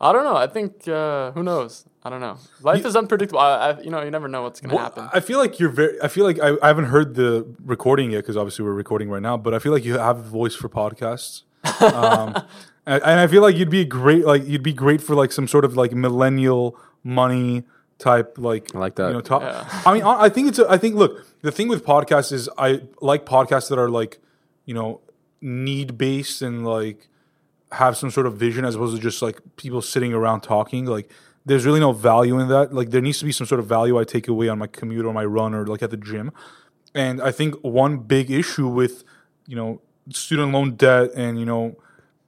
I 0.01 0.09
don't 0.13 0.25
know. 0.29 0.37
I 0.47 0.49
think 0.57 0.71
uh, 0.89 1.31
who 1.33 1.43
knows. 1.51 1.73
I 2.05 2.09
don't 2.11 2.21
know. 2.27 2.37
Life 2.71 2.85
is 2.85 2.95
unpredictable. 2.97 3.41
I, 3.41 3.53
I, 3.71 3.81
you 3.81 3.91
know, 3.91 4.01
you 4.07 4.11
never 4.11 4.29
know 4.29 4.43
what's 4.43 4.61
gonna 4.61 4.75
Well, 4.75 4.85
happen. 4.85 5.09
I 5.13 5.21
feel 5.29 5.39
like 5.45 5.59
you're 5.61 5.75
very. 5.81 5.95
I 6.07 6.09
feel 6.09 6.25
like 6.25 6.39
I, 6.41 6.51
I 6.63 6.69
haven't 6.73 6.87
heard 6.97 7.09
the 7.23 7.31
recording 7.75 8.11
yet 8.13 8.21
because 8.23 8.37
obviously 8.37 8.65
we're 8.65 8.81
recording 8.85 9.09
right 9.15 9.23
now. 9.23 9.37
But 9.37 9.55
I 9.55 9.59
feel 9.61 9.73
like 9.73 9.85
you 9.85 9.99
have 9.99 10.19
a 10.19 10.29
voice 10.41 10.55
for 10.55 10.69
podcasts, 10.69 11.43
um, 11.83 12.35
and, 12.87 13.03
and 13.11 13.21
I 13.25 13.27
feel 13.33 13.43
like 13.43 13.57
you'd 13.57 13.71
be 13.71 13.85
great. 13.85 14.25
Like 14.33 14.45
you'd 14.47 14.63
be 14.73 14.73
great 14.85 15.01
for 15.01 15.15
like 15.23 15.33
some 15.33 15.47
sort 15.49 15.65
of 15.65 15.77
like 15.77 15.93
millennial 15.93 16.77
money 17.03 17.65
type. 17.99 18.39
Like 18.39 18.75
I 18.75 18.79
like 18.79 18.95
that. 18.97 19.09
You 19.09 19.15
know, 19.15 19.21
top, 19.21 19.43
Yeah. 19.43 19.83
I 19.87 19.93
mean, 19.95 20.03
I 20.03 20.15
I 20.27 20.29
think 20.29 20.49
it's. 20.51 20.59
A, 20.61 20.67
I 20.71 20.79
think 20.79 20.95
look, 20.97 21.13
the 21.43 21.53
thing 21.53 21.69
with 21.69 21.85
podcasts 21.85 22.33
is 22.33 22.49
I 22.59 22.83
like 23.01 23.25
podcasts 23.27 23.69
that 23.71 23.79
are 23.79 23.91
like, 24.01 24.19
you 24.65 24.75
know, 24.75 25.01
need 25.41 25.97
based 25.99 26.41
and 26.43 26.65
like 26.67 27.09
have 27.73 27.97
some 27.97 28.11
sort 28.11 28.27
of 28.27 28.37
vision 28.37 28.65
as 28.65 28.75
opposed 28.75 28.97
to 28.97 29.03
just 29.03 29.23
like 29.23 29.41
people 29.57 29.83
sitting 29.83 30.13
around 30.13 30.43
talking. 30.43 30.85
Like 30.85 31.11
there's 31.45 31.67
really 31.67 31.81
no 31.81 31.93
value 31.93 32.39
in 32.39 32.49
that. 32.49 32.73
Like 32.73 32.91
there 32.91 33.01
needs 33.01 33.19
to 33.21 33.25
be 33.25 33.33
some 33.33 33.47
sort 33.47 33.59
of 33.59 33.67
value 33.67 33.99
I 33.99 34.05
take 34.05 34.29
away 34.29 34.49
on 34.49 34.59
my 34.59 34.67
commute 34.67 35.05
or 35.05 35.13
my 35.13 35.25
run 35.25 35.55
or 35.55 35.67
like 35.67 35.83
at 35.83 35.91
the 35.91 35.97
gym. 35.97 36.33
And 36.95 37.21
I 37.21 37.31
think 37.31 37.55
one 37.63 37.99
big 37.99 38.31
issue 38.31 38.69
with, 38.69 39.05
you 39.47 39.57
know, 39.57 39.81
student 40.11 40.53
loan 40.53 40.77
debt 40.77 41.11
and, 41.15 41.39
you 41.39 41.45
know, 41.45 41.77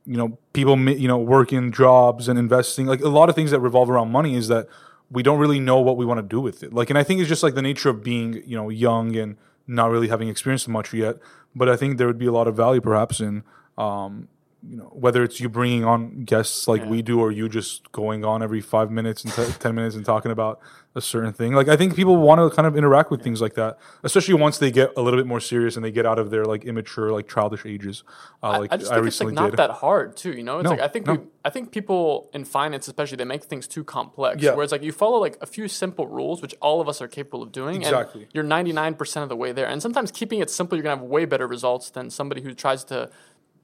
you 0.04 0.16
know, 0.16 0.38
people, 0.52 0.78
you 0.88 1.06
know, 1.06 1.18
working 1.18 1.70
jobs 1.70 2.28
and 2.28 2.38
investing, 2.38 2.86
like 2.86 3.00
a 3.00 3.08
lot 3.08 3.28
of 3.28 3.34
things 3.34 3.50
that 3.50 3.60
revolve 3.60 3.90
around 3.90 4.10
money 4.10 4.34
is 4.34 4.48
that 4.48 4.66
we 5.10 5.22
don't 5.22 5.38
really 5.38 5.60
know 5.60 5.80
what 5.80 5.96
we 5.96 6.04
want 6.04 6.18
to 6.18 6.26
do 6.26 6.40
with 6.40 6.62
it. 6.62 6.72
Like, 6.72 6.90
and 6.90 6.98
I 6.98 7.02
think 7.02 7.20
it's 7.20 7.28
just 7.28 7.42
like 7.42 7.54
the 7.54 7.62
nature 7.62 7.90
of 7.90 8.02
being, 8.02 8.42
you 8.46 8.56
know, 8.56 8.68
young 8.68 9.16
and 9.16 9.36
not 9.66 9.90
really 9.90 10.08
having 10.08 10.28
experienced 10.28 10.68
much 10.68 10.92
yet. 10.92 11.16
But 11.54 11.68
I 11.68 11.76
think 11.76 11.98
there 11.98 12.06
would 12.06 12.18
be 12.18 12.26
a 12.26 12.32
lot 12.32 12.48
of 12.48 12.56
value 12.56 12.80
perhaps 12.80 13.20
in, 13.20 13.42
um, 13.76 14.28
you 14.66 14.76
know, 14.76 14.90
whether 14.92 15.22
it's 15.22 15.38
you 15.40 15.48
bringing 15.48 15.84
on 15.84 16.24
guests 16.24 16.66
like 16.66 16.84
we 16.84 17.00
do, 17.02 17.20
or 17.20 17.30
you 17.30 17.48
just 17.48 17.90
going 17.92 18.24
on 18.24 18.42
every 18.42 18.60
five 18.60 18.90
minutes 18.90 19.24
and 19.24 19.32
t- 19.32 19.52
ten 19.60 19.74
minutes 19.74 19.94
and 19.94 20.04
talking 20.04 20.32
about 20.32 20.60
a 20.94 21.00
certain 21.00 21.32
thing. 21.32 21.52
Like 21.52 21.68
I 21.68 21.76
think 21.76 21.94
people 21.94 22.16
want 22.16 22.40
to 22.40 22.54
kind 22.54 22.66
of 22.66 22.76
interact 22.76 23.10
with 23.10 23.22
things 23.22 23.40
like 23.40 23.54
that, 23.54 23.78
especially 24.02 24.34
once 24.34 24.58
they 24.58 24.72
get 24.72 24.90
a 24.96 25.02
little 25.02 25.18
bit 25.18 25.26
more 25.26 25.38
serious 25.38 25.76
and 25.76 25.84
they 25.84 25.92
get 25.92 26.06
out 26.06 26.18
of 26.18 26.30
their 26.30 26.44
like 26.44 26.64
immature, 26.64 27.12
like 27.12 27.28
childish 27.28 27.64
ages. 27.64 28.02
Uh, 28.42 28.58
like 28.60 28.72
I 28.72 28.74
I, 28.74 28.78
just 28.78 28.90
think 28.92 29.06
it's 29.06 29.20
like 29.20 29.34
not 29.34 29.50
did. 29.52 29.58
that 29.58 29.70
hard 29.70 30.16
too. 30.16 30.32
You 30.32 30.42
know, 30.42 30.58
it's 30.58 30.64
No, 30.64 30.70
like 30.70 30.80
I 30.80 30.88
think 30.88 31.06
no. 31.06 31.12
we, 31.14 31.20
I 31.44 31.50
think 31.50 31.70
people 31.70 32.28
in 32.34 32.44
finance, 32.44 32.88
especially, 32.88 33.16
they 33.16 33.24
make 33.24 33.44
things 33.44 33.68
too 33.68 33.84
complex. 33.84 34.42
Yeah. 34.42 34.54
Whereas 34.54 34.72
like 34.72 34.82
you 34.82 34.90
follow 34.92 35.18
like 35.18 35.38
a 35.40 35.46
few 35.46 35.68
simple 35.68 36.08
rules, 36.08 36.42
which 36.42 36.54
all 36.60 36.80
of 36.80 36.88
us 36.88 37.00
are 37.00 37.06
capable 37.08 37.42
of 37.44 37.52
doing, 37.52 37.76
Exactly. 37.76 38.22
and 38.22 38.30
you're 38.34 38.42
99 38.44 38.94
percent 38.94 39.22
of 39.22 39.28
the 39.28 39.36
way 39.36 39.52
there. 39.52 39.66
And 39.68 39.80
sometimes 39.80 40.10
keeping 40.10 40.40
it 40.40 40.50
simple, 40.50 40.76
you're 40.76 40.82
gonna 40.82 40.96
have 40.96 41.04
way 41.04 41.26
better 41.26 41.46
results 41.46 41.90
than 41.90 42.10
somebody 42.10 42.40
who 42.42 42.54
tries 42.54 42.82
to 42.84 43.08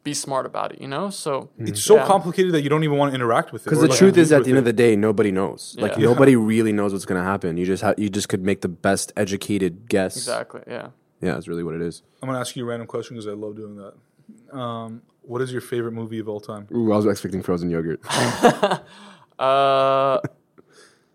be 0.05 0.15
smart 0.15 0.47
about 0.47 0.73
it. 0.73 0.81
You 0.81 0.87
know, 0.89 1.11
so 1.11 1.49
It's 1.59 1.83
so 1.83 1.97
Yeah. 1.97 2.07
complicated 2.07 2.53
that 2.53 2.63
you 2.63 2.69
don't 2.69 2.85
even 2.85 2.97
want 2.99 3.11
to 3.11 3.15
interact 3.15 3.53
with 3.53 3.63
it. 3.63 3.65
Because 3.65 3.81
the 3.81 3.89
like, 3.89 3.99
truth 3.99 4.17
is, 4.17 4.31
at 4.31 4.45
the 4.45 4.51
end 4.51 4.59
of 4.59 4.65
the 4.65 4.73
day, 4.73 4.95
nobody 4.97 5.33
knows. 5.33 5.75
Like 5.79 5.97
Yeah. 5.97 6.05
nobody 6.05 6.37
really 6.53 6.73
knows 6.73 6.93
what's 6.93 7.07
gonna 7.07 7.25
happen. 7.25 7.57
You 7.57 7.67
just 7.67 7.83
ha- 7.83 7.95
you 7.99 8.09
just 8.09 8.29
could 8.29 8.43
make 8.45 8.61
the 8.61 8.69
best 8.69 9.13
educated 9.17 9.89
guess. 9.89 10.17
exactly, 10.17 10.61
yeah. 10.69 10.89
Yeah, 11.21 11.33
that's 11.35 11.49
really 11.49 11.65
what 11.65 11.75
it 11.75 11.81
is. 11.83 12.03
I'm 12.23 12.29
gonna 12.29 12.39
ask 12.41 12.55
you 12.55 12.65
a 12.65 12.67
random 12.69 12.87
question 12.87 13.17
because 13.17 13.27
I 13.27 13.33
love 13.33 13.57
doing 13.57 13.77
that. 13.77 14.57
Um, 14.57 15.03
what 15.23 15.41
is 15.41 15.51
your 15.53 15.63
favorite 15.63 15.93
movie 15.93 16.19
of 16.19 16.29
all 16.29 16.41
time? 16.41 16.69
Ooh, 16.73 16.93
I 16.93 16.97
was 16.97 17.07
expecting 17.07 17.43
frozen 17.43 17.71
yogurt. 17.71 18.01
Uh, 19.39 20.21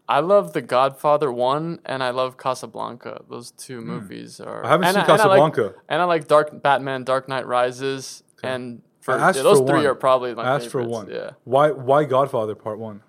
I 0.09 0.19
love 0.19 0.53
The 0.53 0.61
Godfather 0.61 1.31
one, 1.31 1.79
and 1.85 2.03
I 2.03 2.09
love 2.09 2.35
Casablanca. 2.37 3.21
Those 3.29 3.51
two 3.51 3.79
movies 3.79 4.41
are. 4.41 4.65
I 4.65 4.69
haven't 4.69 4.87
and 4.87 4.93
seen 4.95 4.99
and 5.01 5.07
like- 5.09 5.17
Casablanca. 5.19 5.73
and 5.87 6.01
I 6.01 6.05
like 6.05 6.27
Dark 6.27 6.61
Batman, 6.61 7.03
Dark 7.03 7.29
Knight 7.29 7.47
Rises, 7.47 8.23
and 8.43 8.81
for, 9.01 9.13
I 9.13 9.27
yeah, 9.31 9.41
those 9.43 9.59
for 9.59 9.67
three 9.67 9.75
one. 9.77 9.85
are 9.87 9.95
probably 9.95 10.33
my 10.35 10.43
I 10.43 10.55
asked 10.55 10.69
for 10.69 10.83
one. 10.83 11.09
Yeah, 11.09 11.31
Why? 11.43 11.71
Why 11.71 12.03
Godfather 12.03 12.55
Part 12.55 12.79
One? 12.79 13.01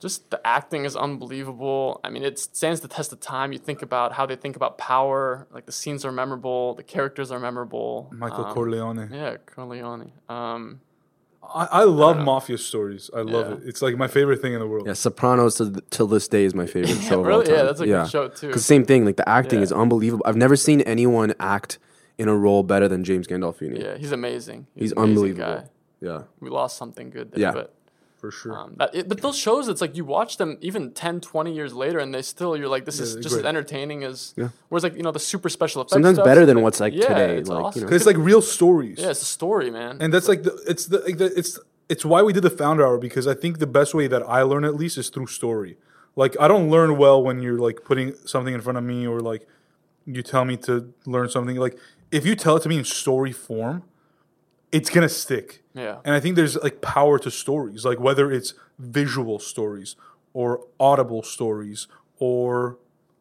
just 0.00 0.30
the 0.30 0.40
acting 0.46 0.86
is 0.86 0.96
unbelievable. 0.96 2.00
I 2.02 2.08
mean, 2.08 2.22
it 2.22 2.38
stands 2.38 2.80
the 2.80 2.88
test 2.88 3.12
of 3.12 3.20
time. 3.20 3.52
You 3.52 3.58
think 3.58 3.82
about 3.82 4.12
how 4.14 4.24
they 4.24 4.34
think 4.36 4.56
about 4.56 4.78
power. 4.78 5.46
Like 5.52 5.66
the 5.66 5.72
scenes 5.72 6.04
are 6.06 6.12
memorable, 6.12 6.74
the 6.74 6.82
characters 6.82 7.30
are 7.30 7.38
memorable. 7.38 8.08
Michael 8.12 8.46
Um, 8.46 8.54
Corleone. 8.54 9.10
Yeah, 9.12 9.36
Corleone. 9.44 10.12
Um, 10.30 10.80
I, 11.42 11.68
I 11.70 11.84
love 11.84 12.16
mafia 12.18 12.56
stories. 12.56 13.10
I 13.14 13.20
love 13.20 13.48
Yeah. 13.50 13.56
it. 13.56 13.62
It's 13.68 13.82
like 13.82 13.96
my 13.98 14.08
favorite 14.08 14.40
thing 14.40 14.54
in 14.54 14.60
the 14.60 14.66
world. 14.66 14.86
Yeah, 14.86 14.94
Sopranos 14.94 15.56
to 15.56 15.70
th- 15.70 15.84
till 15.90 16.06
this 16.06 16.28
day 16.28 16.44
is 16.44 16.54
my 16.54 16.66
favorite 16.66 16.96
show. 17.02 17.20
of 17.20 17.20
all 17.20 17.24
really? 17.24 17.50
Yeah, 17.52 17.64
that's 17.64 17.80
a 17.80 17.86
good 17.86 18.08
show, 18.08 18.28
too. 18.28 18.46
Because 18.48 18.64
same 18.64 18.84
thing, 18.86 19.04
like 19.04 19.16
the 19.16 19.28
acting 19.28 19.58
Yeah. 19.58 19.64
is 19.64 19.72
unbelievable. 19.72 20.22
I've 20.26 20.36
never 20.36 20.56
seen 20.56 20.80
anyone 20.82 21.34
act 21.40 21.78
in 22.20 22.28
a 22.28 22.36
role 22.36 22.62
better 22.62 22.86
than 22.88 23.02
James 23.04 23.26
Gandolfini. 23.26 23.82
yeah, 23.82 23.96
he's 23.96 24.12
amazing. 24.12 24.66
he's 24.74 24.92
an 24.92 24.98
amazing 24.98 25.10
unbelievable. 25.16 25.62
Guy. 25.62 25.64
Yeah, 26.02 26.22
We 26.40 26.48
lost 26.50 26.76
something 26.78 27.10
good 27.10 27.32
there, 27.32 27.40
Yeah. 27.40 27.52
but 27.52 27.74
for 28.16 28.30
sure. 28.30 28.56
Um, 28.56 28.74
that, 28.78 28.94
it, 28.94 29.08
but 29.08 29.20
those 29.22 29.36
shows, 29.36 29.68
it's 29.68 29.80
like 29.80 29.96
you 29.96 30.04
watch 30.04 30.36
them 30.36 30.56
even 30.60 30.92
10, 30.92 31.20
20 31.20 31.54
years 31.54 31.72
later, 31.74 31.98
and 31.98 32.12
they 32.14 32.22
still, 32.22 32.56
you're 32.56 32.68
like, 32.68 32.84
this 32.84 33.00
is 33.00 33.14
they're 33.14 33.22
just 33.22 33.36
as 33.36 33.44
entertaining 33.44 34.04
as. 34.04 34.34
Yeah. 34.36 34.48
Whereas, 34.68 34.84
like, 34.84 34.96
you 34.96 35.02
know, 35.02 35.10
the 35.12 35.18
super 35.18 35.48
special 35.48 35.80
effects. 35.82 35.92
sometimes 35.94 36.16
stuff, 36.16 36.24
better 36.26 36.44
than 36.46 36.56
like- 36.56 36.64
what's 36.64 36.80
like 36.80 36.94
yeah, 36.94 37.08
today. 37.08 37.36
It's 37.38 37.48
like 37.48 37.64
awesome. 37.64 37.80
you 37.80 37.84
know, 37.84 37.88
Because 37.88 38.02
it's 38.02 38.06
like 38.06 38.16
real 38.32 38.42
stories. 38.42 38.98
yeah, 38.98 39.10
it's 39.10 39.22
a 39.22 39.32
story, 39.38 39.70
man. 39.70 39.98
and 40.00 40.12
that's 40.12 40.28
like 40.28 40.42
the 40.42 40.52
it's 40.66 40.86
the, 40.86 40.98
like 41.00 41.18
the 41.18 41.26
it's 41.38 41.58
it's 41.88 42.04
why 42.04 42.22
we 42.22 42.32
did 42.32 42.42
the 42.44 42.50
founder 42.50 42.86
hour 42.86 42.98
because 42.98 43.26
I 43.26 43.34
think 43.34 43.58
the 43.58 43.66
best 43.66 43.94
way 43.94 44.06
that 44.06 44.22
I 44.38 44.42
learn 44.42 44.64
at 44.64 44.74
least 44.76 44.96
is 44.98 45.08
through 45.10 45.26
story. 45.26 45.76
Like 46.16 46.36
I 46.40 46.46
don't 46.48 46.68
learn 46.70 46.96
well 46.98 47.22
when 47.22 47.40
you're 47.42 47.58
like 47.58 47.84
putting 47.84 48.14
something 48.26 48.54
in 48.54 48.60
front 48.60 48.78
of 48.78 48.84
me 48.84 49.06
or 49.06 49.20
like 49.20 49.46
you 50.06 50.22
tell 50.22 50.44
me 50.44 50.56
to 50.68 50.92
learn 51.06 51.28
something. 51.28 51.56
Like 51.56 51.76
if 52.10 52.26
you 52.26 52.34
tell 52.34 52.56
it 52.56 52.62
to 52.62 52.68
me 52.68 52.78
in 52.78 52.84
story 52.84 53.32
form, 53.32 53.82
it's 54.72 54.90
gonna 54.90 55.08
stick. 55.08 55.62
yeah. 55.74 55.98
And 56.04 56.14
I 56.14 56.20
think 56.20 56.36
there's 56.36 56.56
like 56.56 56.80
power 56.80 57.18
to 57.18 57.30
stories, 57.30 57.84
like 57.84 57.98
whether 58.00 58.30
it's 58.30 58.54
visual 58.78 59.38
stories 59.38 59.96
or 60.32 60.64
audible 60.78 61.22
stories 61.22 61.88
or 62.18 62.78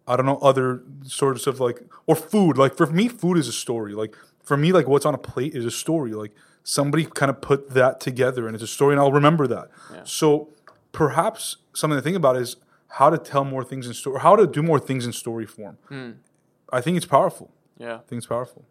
I 0.07 0.15
don't 0.15 0.25
know 0.25 0.37
other 0.37 0.83
sorts 1.03 1.47
of 1.47 1.59
like 1.59 1.81
or 2.07 2.15
food. 2.15 2.57
Like 2.57 2.75
for 2.75 2.85
me, 2.87 3.07
food 3.07 3.37
is 3.37 3.47
a 3.47 3.51
story. 3.53 3.93
Like 3.93 4.15
for 4.43 4.57
me, 4.57 4.71
like 4.71 4.87
what's 4.87 5.05
on 5.05 5.13
a 5.13 5.19
plate 5.19 5.55
is 5.55 5.65
a 5.65 5.71
story. 5.71 6.11
Like 6.11 6.31
somebody 6.63 7.05
kind 7.05 7.29
of 7.29 7.41
put 7.41 7.71
that 7.71 7.99
together 7.99 8.45
and 8.47 8.55
it's 8.55 8.63
a 8.63 8.67
story, 8.67 8.93
and 8.93 8.99
I'll 9.01 9.11
remember 9.11 9.47
that. 9.47 9.69
So 10.03 10.49
perhaps 10.91 11.57
something 11.73 11.97
to 11.97 12.01
think 12.01 12.17
about 12.17 12.35
is 12.37 12.57
how 12.93 13.09
to 13.11 13.17
tell 13.17 13.43
more 13.45 13.63
things 13.63 13.85
in 13.87 13.93
story, 13.93 14.19
how 14.19 14.35
to 14.35 14.47
do 14.47 14.61
more 14.63 14.79
things 14.79 15.05
in 15.05 15.13
story 15.13 15.45
form. 15.45 15.77
Hmm. 15.87 16.11
I 16.71 16.81
think 16.81 16.97
it's 16.97 17.05
powerful. 17.05 17.51
yeah. 17.77 17.95
I 17.95 17.99
think 18.07 18.17
it's 18.17 18.25
powerful. 18.27 18.65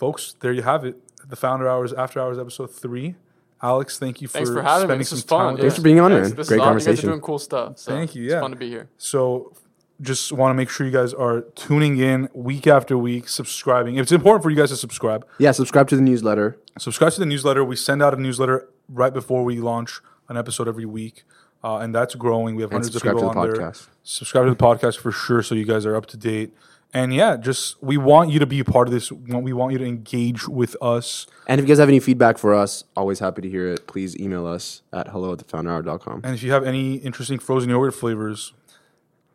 Folks, 0.00 0.34
there 0.40 0.50
you 0.50 0.62
have 0.62 0.86
it. 0.86 0.96
The 1.28 1.36
Founder 1.36 1.68
Hours 1.68 1.92
After 1.92 2.20
Hours 2.20 2.38
episode 2.38 2.68
three. 2.68 3.16
Alex, 3.62 3.98
thank 3.98 4.22
you 4.22 4.28
for, 4.28 4.32
Thanks 4.38 4.48
for 4.48 4.62
having 4.62 4.88
me. 4.88 4.88
spending 4.88 4.98
This 5.00 5.08
some 5.10 5.18
is 5.18 5.24
time 5.24 5.38
fun. 5.38 5.54
with 5.56 5.62
yeah. 5.62 5.68
us. 5.68 5.76
for 5.76 5.82
being 5.82 6.00
on, 6.00 6.10
Thanks. 6.10 6.28
man. 6.30 6.36
This 6.36 6.48
Great 6.48 6.56
is 6.56 6.60
awesome. 6.62 6.72
You 6.72 6.78
guys 6.78 6.84
conversation. 6.86 7.08
are 7.08 7.12
doing 7.12 7.20
cool 7.20 7.38
stuff. 7.38 7.78
So 7.78 7.90
Thank 7.92 8.14
you, 8.14 8.24
It's 8.24 8.32
yeah. 8.32 8.40
fun 8.40 8.50
to 8.52 8.56
be 8.56 8.70
here. 8.70 8.88
So 8.96 9.52
just 10.00 10.32
want 10.32 10.50
to 10.52 10.54
make 10.54 10.70
sure 10.70 10.86
you 10.86 10.92
guys 10.92 11.12
are 11.12 11.42
tuning 11.54 11.98
in 11.98 12.30
week 12.32 12.66
after 12.66 12.96
week, 12.96 13.28
subscribing. 13.28 13.98
It's 13.98 14.10
important 14.10 14.42
for 14.42 14.48
you 14.48 14.56
guys 14.56 14.70
to 14.70 14.76
subscribe. 14.76 15.26
yeah, 15.36 15.52
subscribe 15.52 15.88
to 15.88 15.96
the 15.96 16.00
newsletter. 16.00 16.56
Subscribe 16.78 17.12
to 17.12 17.20
the 17.20 17.26
newsletter. 17.26 17.62
We 17.62 17.76
send 17.76 18.02
out 18.02 18.14
a 18.14 18.16
newsletter 18.16 18.70
right 18.88 19.12
before 19.12 19.44
we 19.44 19.60
launch 19.60 20.00
an 20.30 20.38
episode 20.38 20.66
every 20.66 20.86
week. 20.86 21.24
Uh, 21.62 21.76
and 21.80 21.94
that's 21.94 22.14
growing. 22.14 22.54
We 22.56 22.62
have 22.62 22.70
And 22.70 22.76
hundreds 22.76 22.96
of 22.96 23.02
subscribe 23.02 23.16
people 23.16 23.32
to 23.34 23.38
on 23.38 23.46
the 23.46 23.52
there. 23.52 23.70
podcast. 23.72 23.86
Subscribe 24.02 24.44
to 24.46 24.50
the 24.50 24.56
podcast 24.56 24.96
for 24.96 25.12
sure, 25.12 25.42
so 25.42 25.54
you 25.54 25.66
guys 25.66 25.84
are 25.84 25.94
up 25.94 26.06
to 26.06 26.16
date. 26.16 26.54
And 26.92 27.14
yeah, 27.14 27.36
just 27.36 27.80
we 27.82 27.96
want 27.96 28.30
you 28.30 28.40
to 28.40 28.46
be 28.46 28.58
a 28.58 28.64
part 28.64 28.88
of 28.88 28.92
this. 28.92 29.12
We 29.12 29.52
want 29.52 29.72
you 29.72 29.78
to 29.78 29.84
engage 29.84 30.48
with 30.48 30.76
us. 30.82 31.26
And 31.46 31.60
if 31.60 31.64
you 31.64 31.68
guys 31.68 31.78
have 31.78 31.88
any 31.88 32.00
feedback 32.00 32.36
for 32.36 32.52
us, 32.52 32.82
always 32.96 33.20
happy 33.20 33.42
to 33.42 33.48
hear 33.48 33.68
it. 33.68 33.86
Please 33.86 34.18
email 34.18 34.46
us 34.46 34.82
at 34.92 35.08
hello 35.08 35.32
at 35.32 35.38
thefounderhour.com. 35.38 36.22
And 36.24 36.34
if 36.34 36.42
you 36.42 36.50
have 36.52 36.64
any 36.64 36.96
interesting 36.96 37.38
frozen 37.38 37.70
yogurt 37.70 37.94
flavors, 37.94 38.54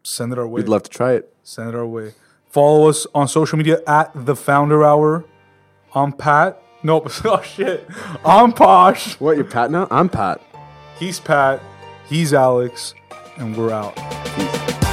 send 0.03 0.34
it 0.34 0.38
our 0.39 0.47
way. 0.47 0.62
We'd 0.62 0.70
love 0.70 0.84
to 0.84 0.89
try 0.89 1.14
it. 1.14 1.34
Send 1.43 1.70
it 1.70 1.76
our 1.76 1.88
way. 1.88 2.14
Follow 2.49 2.89
us 2.89 3.08
on 3.16 3.28
social 3.28 3.58
media 3.58 3.82
at 3.88 4.12
the 4.14 4.36
Founder 4.36 4.84
Hour. 4.84 5.24
I'm 5.93 6.12
Pat. 6.12 6.62
Nope. 6.84 7.10
Oh 7.26 7.41
shit. 7.41 7.88
I'm 8.26 8.51
Posh. 8.53 9.20
What, 9.20 9.38
you're 9.38 9.45
Pat 9.45 9.72
now? 9.72 9.88
I'm 9.89 10.10
Pat. 10.10 10.41
He's 10.99 11.20
Pat. 11.20 11.62
He's 12.08 12.34
Alex. 12.34 12.93
And 13.38 13.58
we're 13.58 13.72
out. 13.72 13.95
Peace. 14.36 14.85